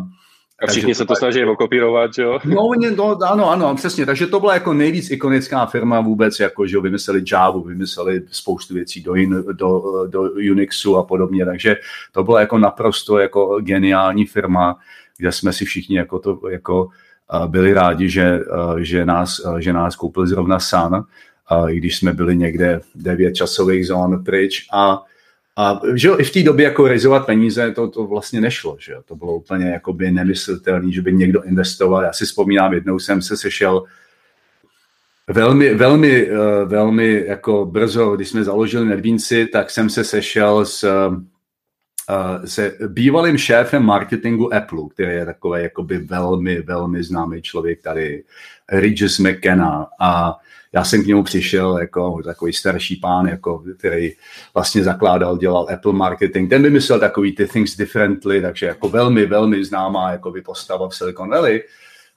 a 0.63 0.67
všichni 0.67 0.95
se 0.95 1.05
to 1.05 1.15
snaží 1.15 1.45
okopírovat, 1.45 2.11
jo? 2.17 2.39
No, 2.45 2.69
no, 2.95 3.31
ano, 3.31 3.49
ano, 3.49 3.75
přesně. 3.75 4.05
Takže 4.05 4.27
to 4.27 4.39
byla 4.39 4.53
jako 4.53 4.73
nejvíc 4.73 5.11
ikonická 5.11 5.65
firma 5.65 6.01
vůbec, 6.01 6.39
jako 6.39 6.67
že 6.67 6.79
vymysleli 6.79 7.23
Java, 7.31 7.61
vymysleli 7.65 8.21
spoustu 8.31 8.73
věcí 8.73 9.01
do, 9.03 9.13
do, 9.53 9.83
do 10.07 10.21
Unixu 10.51 10.97
a 10.97 11.03
podobně. 11.03 11.45
Takže 11.45 11.77
to 12.11 12.23
byla 12.23 12.39
jako 12.39 12.57
naprosto 12.57 13.17
jako 13.17 13.59
geniální 13.61 14.25
firma, 14.25 14.77
kde 15.17 15.31
jsme 15.31 15.53
si 15.53 15.65
všichni 15.65 15.97
jako 15.97 16.19
to 16.19 16.39
jako 16.49 16.89
byli 17.47 17.73
rádi, 17.73 18.09
že, 18.09 18.39
že, 18.77 19.05
nás, 19.05 19.41
že 19.59 19.73
nás 19.73 19.95
koupil 19.95 20.27
zrovna 20.27 20.59
Sun, 20.59 21.03
i 21.69 21.77
když 21.77 21.97
jsme 21.97 22.13
byli 22.13 22.37
někde 22.37 22.81
devět 22.95 23.33
časových 23.33 23.87
zón 23.87 24.23
pryč 24.23 24.67
a 24.73 25.03
a 25.57 25.81
že 25.93 26.07
jo, 26.07 26.17
i 26.19 26.23
v 26.23 26.31
té 26.31 26.43
době 26.43 26.65
jako 26.65 26.87
rizovat 26.87 27.25
peníze, 27.25 27.71
to, 27.71 27.87
to 27.87 28.07
vlastně 28.07 28.41
nešlo, 28.41 28.77
že 28.79 28.91
jo? 28.91 29.01
to 29.05 29.15
bylo 29.15 29.35
úplně 29.35 29.65
jakoby 29.69 30.11
nemyslitelné, 30.11 30.91
že 30.91 31.01
by 31.01 31.13
někdo 31.13 31.43
investoval. 31.43 32.03
Já 32.03 32.13
si 32.13 32.25
vzpomínám, 32.25 32.73
jednou 32.73 32.99
jsem 32.99 33.21
se 33.21 33.37
sešel 33.37 33.83
velmi, 35.27 35.73
velmi, 35.73 36.27
eh, 36.27 36.65
velmi 36.65 37.23
jako 37.27 37.65
brzo, 37.65 38.15
když 38.15 38.29
jsme 38.29 38.43
založili 38.43 38.85
Nedvínci, 38.85 39.45
tak 39.45 39.69
jsem 39.69 39.89
se 39.89 40.03
sešel 40.03 40.65
s, 40.65 40.83
eh, 40.83 41.36
se 42.45 42.77
bývalým 42.87 43.37
šéfem 43.37 43.83
marketingu 43.83 44.53
Apple, 44.53 44.83
který 44.93 45.11
je 45.11 45.25
takový 45.25 45.63
jakoby 45.63 45.97
velmi, 45.97 46.61
velmi 46.61 47.03
známý 47.03 47.41
člověk 47.41 47.81
tady, 47.81 48.23
Regis 48.71 49.19
McKenna 49.19 49.87
a 49.99 50.37
já 50.73 50.83
jsem 50.83 51.03
k 51.03 51.05
němu 51.05 51.23
přišel 51.23 51.77
jako 51.77 52.21
takový 52.23 52.53
starší 52.53 52.95
pán, 52.95 53.27
jako, 53.27 53.63
který 53.77 54.11
vlastně 54.53 54.83
zakládal, 54.83 55.37
dělal 55.37 55.67
Apple 55.73 55.93
marketing. 55.93 56.49
Ten 56.49 56.63
vymyslel 56.63 56.99
takový 56.99 57.35
ty 57.35 57.47
things 57.47 57.77
differently, 57.77 58.41
takže 58.41 58.65
jako 58.65 58.89
velmi, 58.89 59.25
velmi 59.25 59.65
známá 59.65 60.11
jako 60.11 60.31
by 60.31 60.41
postava 60.41 60.89
v 60.89 60.95
Silicon 60.95 61.29
Valley. 61.29 61.63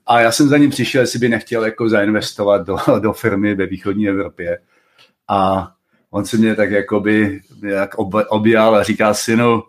A 0.07 0.21
já 0.21 0.33
jsem 0.33 0.49
za 0.49 0.59
ním 0.59 0.71
přišel, 0.71 1.01
jestli 1.01 1.19
by 1.19 1.29
nechtěl 1.29 1.65
jako 1.65 1.89
zainvestovat 1.89 2.67
do, 2.67 2.77
do 2.99 3.13
firmy 3.13 3.55
ve 3.55 3.67
východní 3.67 4.09
Evropě. 4.09 4.59
A 5.29 5.73
on 6.11 6.25
se 6.25 6.37
mě 6.37 6.55
tak 6.55 6.71
jakoby 6.71 7.41
jak 7.63 7.95
objal 8.29 8.77
a 8.77 8.83
říká, 8.83 9.15
synu, 9.15 9.63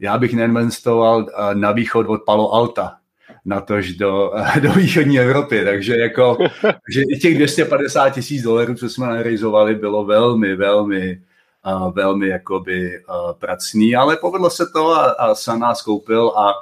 já 0.00 0.18
bych 0.18 0.34
neinvestoval 0.34 1.26
na 1.54 1.72
východ 1.72 2.06
od 2.08 2.20
Palo 2.26 2.52
Alta 2.52 2.96
natož 3.44 3.92
do, 3.92 4.32
do 4.60 4.72
východní 4.72 5.20
Evropy, 5.20 5.64
takže 5.64 5.96
jako, 5.96 6.38
že 6.90 7.02
i 7.02 7.18
těch 7.18 7.34
250 7.34 8.10
tisíc 8.10 8.42
dolarů, 8.42 8.74
co 8.74 8.88
jsme 8.88 9.06
narizovali, 9.06 9.74
bylo 9.74 10.04
velmi, 10.04 10.56
velmi, 10.56 11.20
uh, 11.66 11.92
velmi 11.92 12.28
jakoby 12.28 12.90
uh, 12.98 13.32
pracný, 13.38 13.96
ale 13.96 14.16
povedlo 14.16 14.50
se 14.50 14.66
to 14.72 14.90
a, 14.90 15.04
a 15.04 15.34
San 15.34 15.60
nás 15.60 15.82
koupil 15.82 16.28
a 16.28 16.52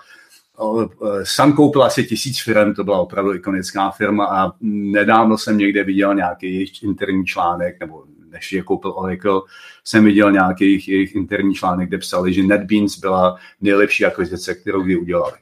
San 1.22 1.52
koupil 1.52 1.82
asi 1.82 2.04
tisíc 2.04 2.42
firm, 2.42 2.74
to 2.74 2.84
byla 2.84 2.98
opravdu 2.98 3.34
ikonická 3.34 3.90
firma 3.90 4.26
a 4.26 4.52
nedávno 4.60 5.38
jsem 5.38 5.58
někde 5.58 5.84
viděl 5.84 6.14
nějaký 6.14 6.72
interní 6.82 7.26
článek, 7.26 7.80
nebo 7.80 8.04
než 8.30 8.52
je 8.52 8.62
koupil 8.62 8.90
Oracle, 8.96 9.40
jsem 9.84 10.04
viděl 10.04 10.32
nějaký 10.32 10.64
jejich, 10.64 10.88
jejich 10.88 11.14
interní 11.14 11.54
článek, 11.54 11.88
kde 11.88 11.98
psali, 11.98 12.32
že 12.32 12.42
NetBeans 12.42 12.98
byla 12.98 13.36
nejlepší 13.60 14.04
akvizice, 14.04 14.54
kterou 14.54 14.82
kdy 14.82 14.96
udělali 14.96 15.32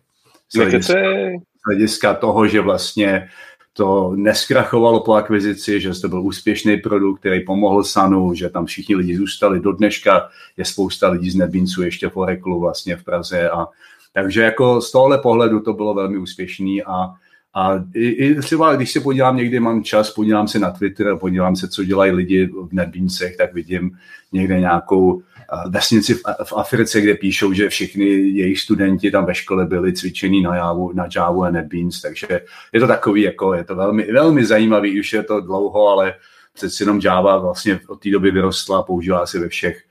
z 0.48 0.56
hlediska, 0.56 0.92
z 0.92 1.66
hlediska 1.66 2.14
toho, 2.14 2.48
že 2.48 2.60
vlastně 2.60 3.28
to 3.72 4.12
neskrachovalo 4.16 5.00
po 5.00 5.14
akvizici, 5.14 5.80
že 5.80 6.00
to 6.00 6.08
byl 6.08 6.22
úspěšný 6.22 6.76
produkt, 6.76 7.18
který 7.18 7.44
pomohl 7.44 7.84
Sanu, 7.84 8.34
že 8.34 8.48
tam 8.48 8.66
všichni 8.66 8.94
lidi 8.96 9.16
zůstali. 9.16 9.60
Do 9.60 9.72
dneška 9.72 10.28
je 10.56 10.64
spousta 10.64 11.08
lidí 11.08 11.30
z 11.30 11.34
NetBeansu 11.34 11.82
ještě 11.82 12.08
v 12.08 12.16
Oracle 12.16 12.58
vlastně 12.58 12.96
v 12.96 13.04
Praze. 13.04 13.50
A, 13.50 13.66
takže 14.12 14.42
jako 14.42 14.80
z 14.80 14.92
tohle 14.92 15.18
pohledu 15.18 15.60
to 15.60 15.72
bylo 15.72 15.94
velmi 15.94 16.18
úspěšný 16.18 16.82
a, 16.82 17.14
a 17.56 17.84
i, 17.94 18.08
i 18.08 18.34
třeba, 18.34 18.76
když 18.76 18.92
se 18.92 19.00
podívám, 19.00 19.36
někdy 19.36 19.60
mám 19.60 19.82
čas, 19.84 20.10
podívám 20.10 20.48
se 20.48 20.58
na 20.58 20.70
Twitter, 20.70 21.16
podívám 21.16 21.56
se, 21.56 21.68
co 21.68 21.84
dělají 21.84 22.12
lidi 22.12 22.46
v 22.46 22.72
NetBeansech, 22.72 23.36
tak 23.36 23.54
vidím 23.54 23.98
někde 24.32 24.60
nějakou 24.60 25.22
vesnici 25.68 26.14
v, 26.14 26.20
v 26.44 26.52
Africe, 26.56 27.00
kde 27.00 27.14
píšou, 27.14 27.52
že 27.52 27.68
všichni 27.68 28.04
jejich 28.14 28.60
studenti 28.60 29.10
tam 29.10 29.24
ve 29.24 29.34
škole 29.34 29.66
byli 29.66 29.92
cvičení 29.92 30.42
na 30.42 30.56
Java, 30.56 30.88
na 30.94 31.08
Java 31.16 31.46
a 31.46 31.50
NetBeans, 31.50 32.00
takže 32.00 32.40
je 32.72 32.80
to 32.80 32.86
takový, 32.86 33.22
jako 33.22 33.54
je 33.54 33.64
to 33.64 33.76
velmi, 33.76 34.12
velmi 34.12 34.44
zajímavý, 34.44 35.00
už 35.00 35.12
je 35.12 35.22
to 35.22 35.40
dlouho, 35.40 35.88
ale 35.88 36.14
přeci 36.54 36.82
jenom 36.82 37.00
Java 37.04 37.38
vlastně 37.38 37.80
od 37.88 38.02
té 38.02 38.10
doby 38.10 38.30
vyrostla, 38.30 38.82
používá 38.82 39.26
se 39.26 39.38
ve 39.38 39.48
všech 39.48 39.82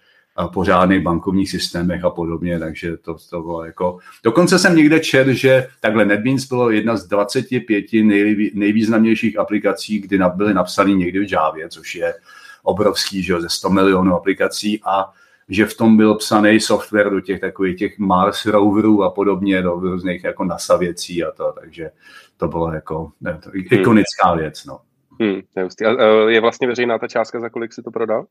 pořádných 0.54 1.02
bankovních 1.02 1.50
systémech 1.50 2.04
a 2.04 2.10
podobně, 2.10 2.60
takže 2.60 2.98
to, 2.98 3.16
to 3.30 3.42
bylo 3.42 3.66
jako... 3.66 3.98
Dokonce 4.24 4.60
jsem 4.60 4.76
někde 4.76 5.00
čet, 5.00 5.28
že 5.28 5.68
takhle 5.80 6.06
NetBeans 6.06 6.46
bylo 6.46 6.70
jedna 6.70 6.98
z 6.98 7.08
25 7.08 7.86
nejvý, 7.94 8.52
nejvýznamnějších 8.54 9.40
aplikací, 9.40 10.00
kdy 10.00 10.20
byly 10.36 10.54
napsané 10.54 10.94
někdy 10.94 11.20
v 11.20 11.32
Javě, 11.32 11.70
což 11.70 11.96
je 11.96 12.14
obrovský, 12.64 13.24
že 13.24 13.34
jo, 13.34 13.42
ze 13.42 13.50
100 13.50 13.70
milionů 13.70 14.16
aplikací 14.16 14.82
a 14.86 15.12
že 15.50 15.66
v 15.66 15.78
tom 15.78 15.98
byl 15.98 16.16
psaný 16.16 16.60
software 16.60 17.10
do 17.10 17.22
těch 17.22 17.40
takových 17.40 17.78
těch 17.78 18.00
Mars 18.00 18.46
roverů 18.46 19.04
a 19.04 19.12
podobně, 19.12 19.62
do 19.62 19.74
různých 19.74 20.24
jako 20.24 20.44
NASA 20.44 20.78
věcí 20.78 21.24
a 21.24 21.32
to, 21.32 21.54
takže 21.62 21.92
to 22.38 22.48
bylo 22.48 22.74
jako 22.74 23.12
ne, 23.22 23.40
to, 23.44 23.50
hmm. 23.50 23.64
ikonická 23.72 24.36
věc, 24.36 24.66
no. 24.66 24.80
Hmm, 25.22 25.42
a 25.88 26.30
je 26.30 26.42
vlastně 26.42 26.68
veřejná 26.68 27.00
ta 27.00 27.08
částka, 27.08 27.40
za 27.40 27.50
kolik 27.50 27.74
si 27.74 27.84
to 27.84 27.92
prodal? 27.92 28.26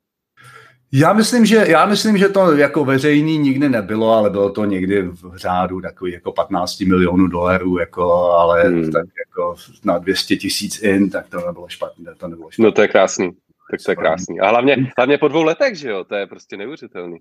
Já 0.96 1.12
myslím, 1.12 1.46
že, 1.46 1.64
já 1.68 1.86
myslím, 1.86 2.18
že 2.18 2.28
to 2.28 2.56
jako 2.56 2.84
veřejný 2.84 3.38
nikdy 3.38 3.68
nebylo, 3.68 4.12
ale 4.12 4.30
bylo 4.30 4.50
to 4.50 4.64
někdy 4.64 5.02
v 5.02 5.36
řádu 5.36 5.80
takový 5.80 6.12
jako 6.12 6.32
15 6.32 6.80
milionů 6.80 7.26
dolarů, 7.26 7.78
jako, 7.78 8.12
ale 8.32 8.62
hmm. 8.62 8.90
tak 8.90 9.04
jako 9.26 9.54
na 9.84 9.98
200 9.98 10.36
tisíc 10.36 10.82
in, 10.82 11.10
tak 11.10 11.28
to 11.28 11.46
nebylo 11.46 11.68
špatné. 11.68 12.14
To 12.16 12.28
nebylo 12.28 12.50
špatné. 12.50 12.64
No 12.64 12.72
to 12.72 12.82
je 12.82 12.88
krásný. 12.88 13.30
Tak 13.70 13.80
to 13.86 13.92
je 13.92 13.96
krásný. 13.96 14.40
A 14.40 14.48
hlavně, 14.48 14.76
hlavně 14.98 15.18
po 15.18 15.28
dvou 15.28 15.42
letech, 15.42 15.74
že 15.74 15.90
jo? 15.90 16.04
To 16.04 16.14
je 16.14 16.26
prostě 16.26 16.56
neuvěřitelný. 16.56 17.18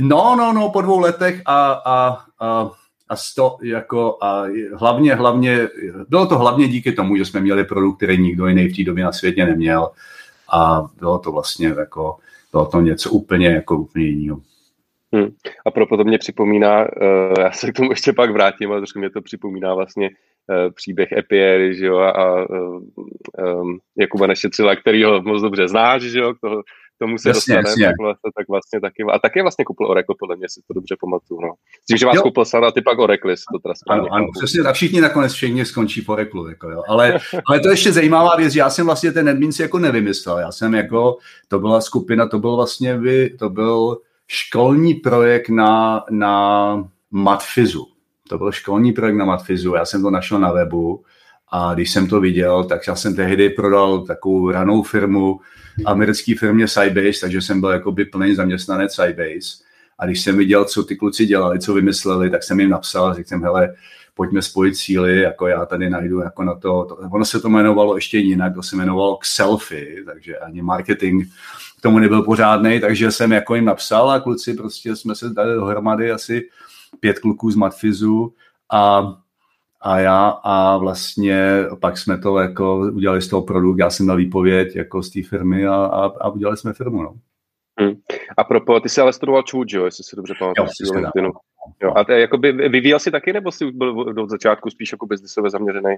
No, 0.00 0.36
no, 0.38 0.52
no, 0.52 0.70
po 0.70 0.82
dvou 0.82 0.98
letech 0.98 1.42
a, 1.46 1.72
a, 1.72 2.18
a, 2.40 2.70
a 3.08 3.16
sto, 3.16 3.56
jako, 3.62 4.18
a 4.20 4.44
hlavně, 4.74 5.14
hlavně, 5.14 5.68
bylo 6.08 6.26
to 6.26 6.38
hlavně 6.38 6.68
díky 6.68 6.92
tomu, 6.92 7.16
že 7.16 7.24
jsme 7.24 7.40
měli 7.40 7.64
produkt, 7.64 7.96
který 7.96 8.18
nikdo 8.18 8.46
jiný 8.46 8.68
v 8.68 8.76
té 8.76 8.84
době 8.84 9.04
na 9.04 9.12
světě 9.12 9.46
neměl 9.46 9.90
a 10.52 10.86
bylo 10.98 11.18
to 11.18 11.32
vlastně 11.32 11.74
jako, 11.78 12.16
bylo 12.54 12.66
to 12.66 12.80
něco 12.80 13.10
úplně 13.10 13.46
jako 13.46 13.76
úplně 13.76 14.06
jiného. 14.06 14.40
Hmm. 15.14 15.28
A 15.66 15.70
proto 15.70 15.96
to 15.96 16.04
mě 16.04 16.18
připomíná, 16.18 16.80
uh, 16.80 17.34
já 17.38 17.52
se 17.52 17.72
k 17.72 17.76
tomu 17.76 17.90
ještě 17.90 18.12
pak 18.12 18.30
vrátím, 18.30 18.70
ale 18.70 18.80
trošku 18.80 18.98
mě 18.98 19.10
to 19.10 19.22
připomíná 19.22 19.74
vlastně 19.74 20.10
uh, 20.10 20.72
příběh 20.74 21.12
Epiery, 21.12 21.74
že 21.74 21.86
jo, 21.86 21.98
a 21.98 22.50
uh, 22.50 22.82
um, 23.62 23.78
Jakuba 23.98 24.26
Nešetřila, 24.26 24.76
který 24.76 25.04
ho 25.04 25.22
moc 25.22 25.42
dobře 25.42 25.68
znáš, 25.68 26.02
že 26.02 26.18
jo, 26.18 26.34
toho, 26.40 26.62
tomu 26.98 27.18
se 27.18 27.28
jasně, 27.28 27.56
dostane, 27.56 27.86
Tak, 27.86 27.96
vlastně, 28.00 28.30
tak 28.36 28.48
vlastně 28.48 28.80
taky, 28.80 29.02
a 29.12 29.18
taky 29.18 29.42
vlastně 29.42 29.64
koupil 29.64 29.86
Oracle, 29.86 30.14
podle 30.18 30.36
mě 30.36 30.48
si 30.48 30.60
to 30.68 30.74
dobře 30.74 30.96
pamatuju, 31.00 31.40
no. 31.40 31.52
Tím, 31.88 31.96
že 31.96 32.06
vás 32.06 32.16
jo. 32.16 32.22
koupil 32.22 32.44
Sana, 32.44 32.70
ty 32.70 32.82
pak 32.82 32.98
Oracle, 32.98 33.34
to 33.52 33.58
teda 33.58 33.74
Ano, 33.88 34.06
ano, 34.10 34.26
přesně, 34.38 34.62
tak 34.62 34.74
všichni 34.74 35.00
nakonec 35.00 35.32
všichni 35.32 35.64
skončí 35.64 36.00
v 36.00 36.08
Oracle, 36.08 36.50
jako 36.50 36.70
jo. 36.70 36.82
Ale, 36.88 37.18
ale 37.48 37.60
to 37.60 37.68
je 37.68 37.72
ještě 37.72 37.92
zajímavá 37.92 38.36
věc, 38.36 38.52
že 38.52 38.60
já 38.60 38.70
jsem 38.70 38.86
vlastně 38.86 39.12
ten 39.12 39.26
NetBeans 39.26 39.60
jako 39.60 39.78
nevymyslel, 39.78 40.38
já 40.38 40.52
jsem 40.52 40.74
jako, 40.74 41.16
to 41.48 41.58
byla 41.58 41.80
skupina, 41.80 42.28
to 42.28 42.38
byl 42.38 42.56
vlastně 42.56 42.98
vy, 42.98 43.30
to 43.30 43.50
byl 43.50 43.98
školní 44.26 44.94
projekt 44.94 45.48
na, 45.48 46.04
na 46.10 46.88
Matfizu. 47.10 47.86
To 48.28 48.38
byl 48.38 48.52
školní 48.52 48.92
projekt 48.92 49.14
na 49.14 49.24
Matfizu, 49.24 49.74
já 49.74 49.84
jsem 49.84 50.02
to 50.02 50.10
našel 50.10 50.40
na 50.40 50.52
webu 50.52 51.04
a 51.56 51.74
když 51.74 51.90
jsem 51.90 52.06
to 52.06 52.20
viděl, 52.20 52.64
tak 52.64 52.86
já 52.86 52.94
jsem 52.94 53.16
tehdy 53.16 53.50
prodal 53.50 54.00
takovou 54.00 54.50
ranou 54.50 54.82
firmu, 54.82 55.40
americké 55.84 56.34
firmě 56.38 56.68
Sybase, 56.68 57.20
takže 57.20 57.40
jsem 57.40 57.60
byl 57.60 57.70
jakoby 57.70 58.04
plný 58.04 58.34
zaměstnanec 58.34 58.94
Sybase. 58.94 59.64
A 59.98 60.06
když 60.06 60.20
jsem 60.20 60.36
viděl, 60.36 60.64
co 60.64 60.84
ty 60.84 60.96
kluci 60.96 61.26
dělali, 61.26 61.58
co 61.58 61.74
vymysleli, 61.74 62.30
tak 62.30 62.42
jsem 62.42 62.60
jim 62.60 62.70
napsal, 62.70 63.14
řekl 63.14 63.28
jsem, 63.28 63.42
hele, 63.42 63.74
pojďme 64.14 64.42
spojit 64.42 64.76
síly, 64.76 65.20
jako 65.20 65.46
já 65.46 65.66
tady 65.66 65.90
najdu 65.90 66.20
jako 66.20 66.44
na 66.44 66.54
to, 66.54 66.84
to 66.84 66.96
ono 66.96 67.24
se 67.24 67.40
to 67.40 67.48
jmenovalo 67.48 67.96
ještě 67.96 68.18
jinak, 68.18 68.54
to 68.54 68.62
se 68.62 68.76
jmenovalo 68.76 69.18
Selfie, 69.22 70.04
takže 70.04 70.38
ani 70.38 70.62
marketing 70.62 71.24
k 71.78 71.82
tomu 71.82 71.98
nebyl 71.98 72.22
pořádný, 72.22 72.80
takže 72.80 73.10
jsem 73.10 73.32
jako 73.32 73.54
jim 73.54 73.64
napsal 73.64 74.10
a 74.10 74.20
kluci 74.20 74.54
prostě 74.54 74.96
jsme 74.96 75.14
se 75.14 75.28
dali 75.28 75.54
dohromady 75.54 76.12
asi 76.12 76.48
pět 77.00 77.18
kluků 77.18 77.50
z 77.50 77.56
Matfizu 77.56 78.34
a 78.72 79.02
a 79.84 79.98
já 79.98 80.28
a 80.28 80.76
vlastně 80.76 81.64
pak 81.80 81.98
jsme 81.98 82.18
to 82.18 82.38
jako 82.38 82.78
udělali 82.78 83.22
z 83.22 83.28
toho 83.28 83.42
produkt, 83.42 83.78
já 83.78 83.90
jsem 83.90 84.06
dal 84.06 84.16
výpověď 84.16 84.76
jako 84.76 85.02
z 85.02 85.10
té 85.10 85.22
firmy 85.22 85.66
a, 85.66 85.74
a, 85.74 86.04
a 86.20 86.28
udělali 86.28 86.56
jsme 86.56 86.72
firmu, 86.72 87.02
no. 87.02 87.14
Hmm. 87.80 87.94
A 88.36 88.44
propo, 88.44 88.80
ty 88.80 88.88
jsi 88.88 89.00
ale 89.00 89.12
studoval 89.12 89.42
Čůd, 89.42 89.72
jo, 89.72 89.84
jestli 89.84 90.04
si 90.04 90.16
dobře 90.16 90.34
pamatuju. 90.38 91.32
Jo, 91.82 91.92
a 91.96 92.04
ty, 92.04 92.12
jakoby, 92.12 92.52
vyvíjel 92.52 92.98
jsi 92.98 93.10
taky, 93.10 93.32
nebo 93.32 93.52
jsi 93.52 93.70
byl 93.70 94.22
od 94.22 94.30
začátku 94.30 94.70
spíš 94.70 94.92
jako 94.92 95.06
biznisově 95.06 95.50
zaměřený? 95.50 95.96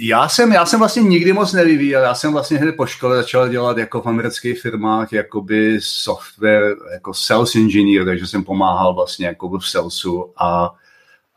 Já 0.00 0.28
jsem, 0.28 0.52
já 0.52 0.66
jsem 0.66 0.78
vlastně 0.78 1.02
nikdy 1.02 1.32
moc 1.32 1.52
nevyvíjel, 1.52 2.02
já 2.02 2.14
jsem 2.14 2.32
vlastně 2.32 2.58
hned 2.58 2.76
po 2.76 2.86
škole 2.86 3.16
začal 3.16 3.48
dělat 3.48 3.78
jako 3.78 4.00
v 4.00 4.06
amerických 4.06 4.60
firmách 4.60 5.12
jakoby 5.12 5.78
software, 5.80 6.76
jako 6.92 7.14
sales 7.14 7.54
engineer, 7.54 8.04
takže 8.04 8.26
jsem 8.26 8.44
pomáhal 8.44 8.94
vlastně 8.94 9.26
jako 9.26 9.58
v 9.58 9.68
salesu 9.68 10.32
a, 10.36 10.74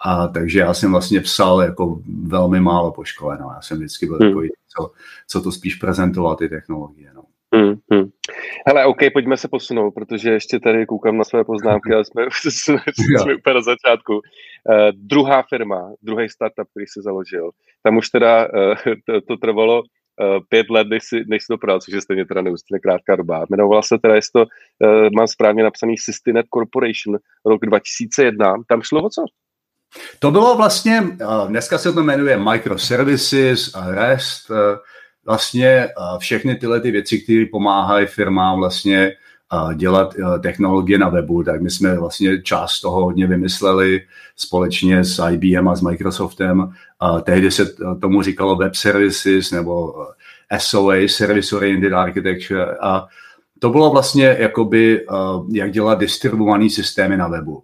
a 0.06 0.28
takže 0.28 0.60
já 0.60 0.74
jsem 0.74 0.92
vlastně 0.92 1.22
psal 1.22 1.62
jako 1.62 2.02
velmi 2.24 2.60
málo 2.60 2.92
po 2.92 3.04
škole, 3.04 3.38
no. 3.42 3.52
já 3.56 3.62
jsem 3.62 3.78
vždycky 3.78 4.06
byl 4.06 4.18
hmm. 4.18 4.30
takový, 4.30 4.50
co, 4.78 4.92
co 5.28 5.42
to 5.42 5.52
spíš 5.52 5.76
prezentoval 5.76 6.36
ty 6.36 6.50
technologie, 6.50 7.12
no. 7.16 7.24
Hmm, 7.56 7.74
hmm. 7.92 8.10
Hele, 8.68 8.86
OK, 8.86 8.98
pojďme 9.14 9.38
se 9.38 9.48
posunout, 9.48 9.92
protože 9.92 10.32
ještě 10.32 10.60
tady 10.60 10.86
koukám 10.86 11.18
na 11.18 11.24
své 11.24 11.44
poznámky, 11.44 11.94
ale 11.94 12.06
jsme, 12.06 12.26
jsme, 12.50 12.78
jsme 12.96 13.36
úplně 13.36 13.54
na 13.54 13.62
začátku. 13.62 14.14
Uh, 14.14 14.22
druhá 14.94 15.44
firma, 15.50 15.94
druhý 16.02 16.30
startup, 16.30 16.68
který 16.72 16.88
jsi 16.88 17.02
založil, 17.02 17.50
tam 17.84 17.98
už 17.98 18.10
teda 18.10 18.48
uh, 18.54 18.76
to, 19.06 19.22
to 19.22 19.38
trvalo 19.38 19.82
uh, 19.82 20.40
pět 20.50 20.70
let, 20.70 20.88
než 20.88 21.04
si, 21.04 21.24
než 21.28 21.44
si 21.44 21.48
to 21.48 21.58
prodal, 21.58 21.80
což 21.80 21.94
je 21.94 22.02
stejně 22.02 22.26
teda 22.26 22.42
neustále 22.42 22.80
krátká 22.80 23.16
doba. 23.16 23.46
Jmenovala 23.50 23.82
se 23.82 23.98
teda, 24.02 24.16
jestli 24.16 24.32
to 24.34 24.42
uh, 24.42 25.10
mám 25.16 25.28
správně 25.28 25.64
napsaný 25.64 25.98
Systinet 25.98 26.46
Corporation, 26.54 27.18
rok 27.46 27.66
2001. 27.66 28.54
Tam 28.68 28.82
šlo 28.82 29.04
o 29.04 29.10
co? 29.10 29.26
To 30.19 30.32
bylo 30.32 30.58
vlastně, 30.58 31.04
dneska 31.47 31.77
se 31.77 31.93
to 31.93 32.04
jmenuje 32.04 32.38
Microservices, 32.38 33.71
REST, 33.89 34.51
vlastně 35.25 35.89
všechny 36.17 36.56
tyhle 36.56 36.80
ty 36.82 36.91
věci, 36.91 37.19
které 37.19 37.45
pomáhají 37.51 38.08
firmám 38.08 38.60
vlastně 38.60 39.12
dělat 39.75 40.15
technologie 40.41 40.97
na 40.97 41.10
webu, 41.10 41.43
tak 41.43 41.62
my 41.62 41.69
jsme 41.69 41.99
vlastně 41.99 42.41
část 42.41 42.82
toho 42.82 43.04
hodně 43.04 43.27
vymysleli 43.27 44.01
společně 44.36 45.04
s 45.04 45.27
IBM 45.32 45.67
a 45.67 45.75
s 45.75 45.82
Microsoftem. 45.82 46.71
Tehdy 47.23 47.51
se 47.51 47.65
tomu 48.01 48.21
říkalo 48.21 48.56
web 48.56 48.75
services 48.75 49.51
nebo 49.51 49.93
SOA, 50.58 50.95
Service 51.08 51.56
Oriented 51.56 51.93
Architecture 51.93 52.77
a 52.82 53.08
to 53.60 53.69
bylo 53.69 53.91
vlastně 53.91 54.36
jakoby, 54.39 55.06
jak 55.51 55.71
dělat 55.71 55.99
distribuované 55.99 56.69
systémy 56.69 57.17
na 57.17 57.27
webu. 57.27 57.63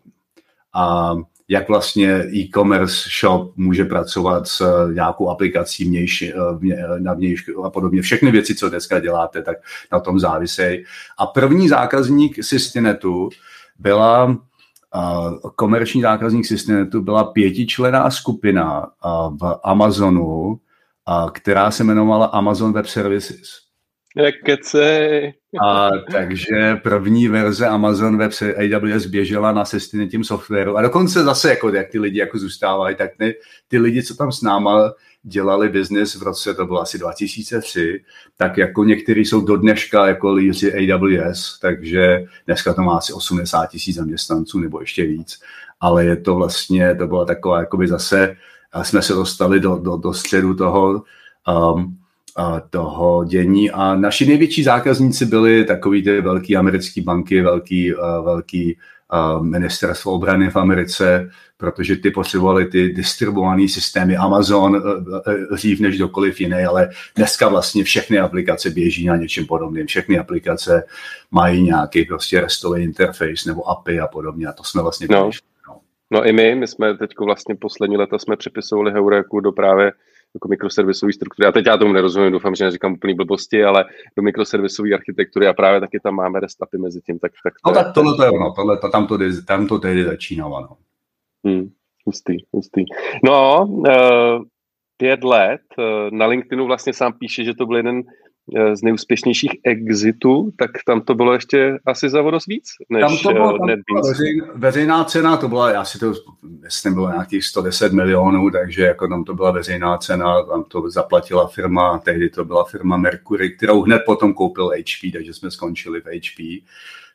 A 0.73 1.15
jak 1.49 1.69
vlastně 1.69 2.23
e-commerce 2.33 3.09
shop 3.19 3.57
může 3.57 3.85
pracovat 3.85 4.47
s 4.47 4.61
eh, 4.61 4.93
nějakou 4.93 5.29
aplikací 5.29 5.85
vnější, 5.85 6.33
eh, 6.33 6.99
na 6.99 7.13
vnějšku 7.13 7.65
a 7.65 7.69
podobně. 7.69 8.01
Všechny 8.01 8.31
věci, 8.31 8.55
co 8.55 8.69
dneska 8.69 8.99
děláte, 8.99 9.41
tak 9.41 9.57
na 9.91 9.99
tom 9.99 10.19
závisejí. 10.19 10.83
A 11.17 11.25
první 11.25 11.69
zákazník 11.69 12.43
Systinetu 12.43 13.29
byla 13.79 14.37
komerční 15.55 16.01
zákazník 16.01 16.45
Systinetu 16.45 17.01
byla 17.01 17.23
pětičlená 17.23 18.11
skupina 18.11 18.87
v 19.41 19.59
Amazonu, 19.63 20.59
která 21.31 21.71
se 21.71 21.83
jmenovala 21.83 22.25
Amazon 22.25 22.73
Web 22.73 22.85
Services. 22.85 23.66
A 25.61 25.89
takže 26.11 26.75
první 26.75 27.27
verze 27.27 27.67
Amazon 27.67 28.17
Web 28.17 28.31
AWS 28.57 29.05
běžela 29.05 29.51
na 29.51 29.65
sestiny 29.65 30.07
tím 30.07 30.23
softwaru. 30.23 30.77
A 30.77 30.81
dokonce 30.81 31.23
zase, 31.23 31.49
jako, 31.49 31.69
jak 31.69 31.89
ty 31.89 31.99
lidi 31.99 32.19
jako 32.19 32.39
zůstávají, 32.39 32.95
tak 32.95 33.11
ty, 33.17 33.35
ty 33.67 33.79
lidi, 33.79 34.03
co 34.03 34.15
tam 34.15 34.31
s 34.31 34.41
náma 34.41 34.93
dělali 35.23 35.69
biznis 35.69 36.15
v 36.15 36.23
roce, 36.23 36.53
to 36.53 36.65
bylo 36.65 36.81
asi 36.81 36.97
2003, 36.97 38.03
tak 38.37 38.57
jako 38.57 38.83
někteří 38.83 39.25
jsou 39.25 39.41
do 39.41 39.57
dneška 39.57 40.07
jako 40.07 40.33
lídři 40.33 40.93
AWS, 40.93 41.59
takže 41.59 42.23
dneska 42.45 42.73
to 42.73 42.81
má 42.81 42.97
asi 42.97 43.13
80 43.13 43.65
tisíc 43.65 43.95
zaměstnanců 43.95 44.59
nebo 44.59 44.79
ještě 44.79 45.05
víc. 45.05 45.39
Ale 45.79 46.05
je 46.05 46.15
to 46.15 46.35
vlastně, 46.35 46.95
to 46.95 47.07
byla 47.07 47.25
taková, 47.25 47.59
jakoby 47.59 47.87
zase, 47.87 48.35
jsme 48.81 49.01
se 49.01 49.13
dostali 49.13 49.59
do, 49.59 49.75
do, 49.75 49.97
do 49.97 50.13
středu 50.13 50.53
toho, 50.53 51.03
um, 51.73 51.97
toho 52.69 53.23
dění 53.23 53.71
a 53.71 53.95
naši 53.95 54.25
největší 54.25 54.63
zákazníci 54.63 55.25
byli 55.25 55.65
takový 55.65 56.03
ty 56.03 56.21
velký 56.21 56.55
americké 56.55 57.01
banky, 57.01 57.41
velký, 57.41 57.93
velký 58.23 58.77
ministerstvo 59.41 60.11
obrany 60.11 60.49
v 60.49 60.55
Americe, 60.55 61.29
protože 61.57 61.95
ty 61.95 62.11
potřebovali 62.11 62.65
ty 62.65 62.89
distribuované 62.89 63.67
systémy 63.67 64.17
Amazon 64.17 64.83
dřív 65.51 65.79
než 65.79 65.97
dokoliv 65.97 66.41
jiný, 66.41 66.63
ale 66.63 66.89
dneska 67.15 67.47
vlastně 67.49 67.83
všechny 67.83 68.19
aplikace 68.19 68.69
běží 68.69 69.05
na 69.05 69.15
něčem 69.15 69.45
podobným. 69.45 69.87
Všechny 69.87 70.19
aplikace 70.19 70.83
mají 71.31 71.63
nějaký 71.63 72.05
prostě 72.05 72.41
restový 72.41 72.83
interface 72.83 73.43
nebo 73.47 73.69
API 73.69 73.99
a 73.99 74.07
podobně 74.07 74.47
a 74.47 74.53
to 74.53 74.63
jsme 74.63 74.81
vlastně 74.81 75.07
no. 75.09 75.29
no. 75.67 75.79
no 76.11 76.25
i 76.25 76.33
my, 76.33 76.55
my 76.55 76.67
jsme 76.67 76.97
teď 76.97 77.11
vlastně 77.19 77.55
poslední 77.55 77.97
leta 77.97 78.19
jsme 78.19 78.35
přepisovali 78.35 78.91
Heuréku 78.91 79.39
do 79.39 79.51
právě 79.51 79.91
jako 80.35 80.47
mikroservisové 80.47 81.13
struktury. 81.13 81.47
A 81.47 81.51
teď 81.51 81.65
já 81.65 81.77
tomu 81.77 81.93
nerozumím, 81.93 82.31
doufám, 82.31 82.55
že 82.55 82.63
neříkám 82.63 82.93
úplný 82.93 83.13
blbosti, 83.13 83.63
ale 83.63 83.85
do 84.17 84.23
mikroservisové 84.23 84.93
architektury 84.93 85.47
a 85.47 85.53
právě 85.53 85.79
taky 85.79 85.99
tam 85.99 86.15
máme 86.15 86.39
restapy 86.39 86.77
mezi 86.77 87.01
tím. 87.01 87.19
Tak, 87.19 87.31
tak 87.43 87.53
to 87.63 87.69
no 87.69 87.75
tak 87.75 87.93
tohle 87.93 88.15
to 88.15 88.23
je 88.23 88.29
ono, 88.29 88.53
tohle, 88.55 88.77
to, 88.77 88.89
tam, 88.89 89.07
to, 89.07 89.17
tam 89.47 89.67
to 89.67 89.79
tehdy 89.79 90.03
začínalo. 90.03 90.61
No. 90.61 90.77
Hmm, 91.45 91.69
hustý, 92.05 92.33
hustý. 92.51 92.83
No, 93.23 93.65
uh, 93.67 94.43
pět 94.97 95.23
let, 95.23 95.61
uh, 95.77 96.17
na 96.17 96.25
LinkedInu 96.25 96.65
vlastně 96.65 96.93
sám 96.93 97.13
píše, 97.13 97.43
že 97.43 97.53
to 97.53 97.65
byl 97.65 97.77
jeden 97.77 98.03
z 98.73 98.81
nejúspěšnějších 98.81 99.51
exitů, 99.63 100.51
tak 100.57 100.71
tam 100.85 101.01
to 101.01 101.15
bylo 101.15 101.33
ještě 101.33 101.79
asi 101.85 102.09
za 102.09 102.21
vodost 102.21 102.47
víc, 102.47 102.69
než 102.89 103.01
tam 103.01 103.17
to 103.17 103.33
bylo, 103.33 103.57
tam 103.57 103.67
byla 103.67 104.01
veřej, 104.07 104.41
veřejná 104.55 105.03
cena, 105.03 105.37
to 105.37 105.47
byla, 105.47 105.79
asi 105.79 105.99
to, 105.99 106.13
myslím, 106.61 106.93
bylo 106.93 107.09
nějakých 107.09 107.45
110 107.45 107.93
milionů, 107.93 108.51
takže 108.51 108.83
jako 108.83 109.07
tam 109.07 109.23
to 109.23 109.33
byla 109.33 109.51
veřejná 109.51 109.97
cena, 109.97 110.43
tam 110.43 110.63
to 110.63 110.89
zaplatila 110.89 111.47
firma, 111.47 111.97
tehdy 111.97 112.29
to 112.29 112.45
byla 112.45 112.63
firma 112.63 112.97
Mercury, 112.97 113.49
kterou 113.49 113.81
hned 113.81 114.01
potom 114.05 114.33
koupil 114.33 114.67
HP, 114.67 115.13
takže 115.13 115.33
jsme 115.33 115.51
skončili 115.51 116.01
v 116.01 116.05
HP 116.05 116.63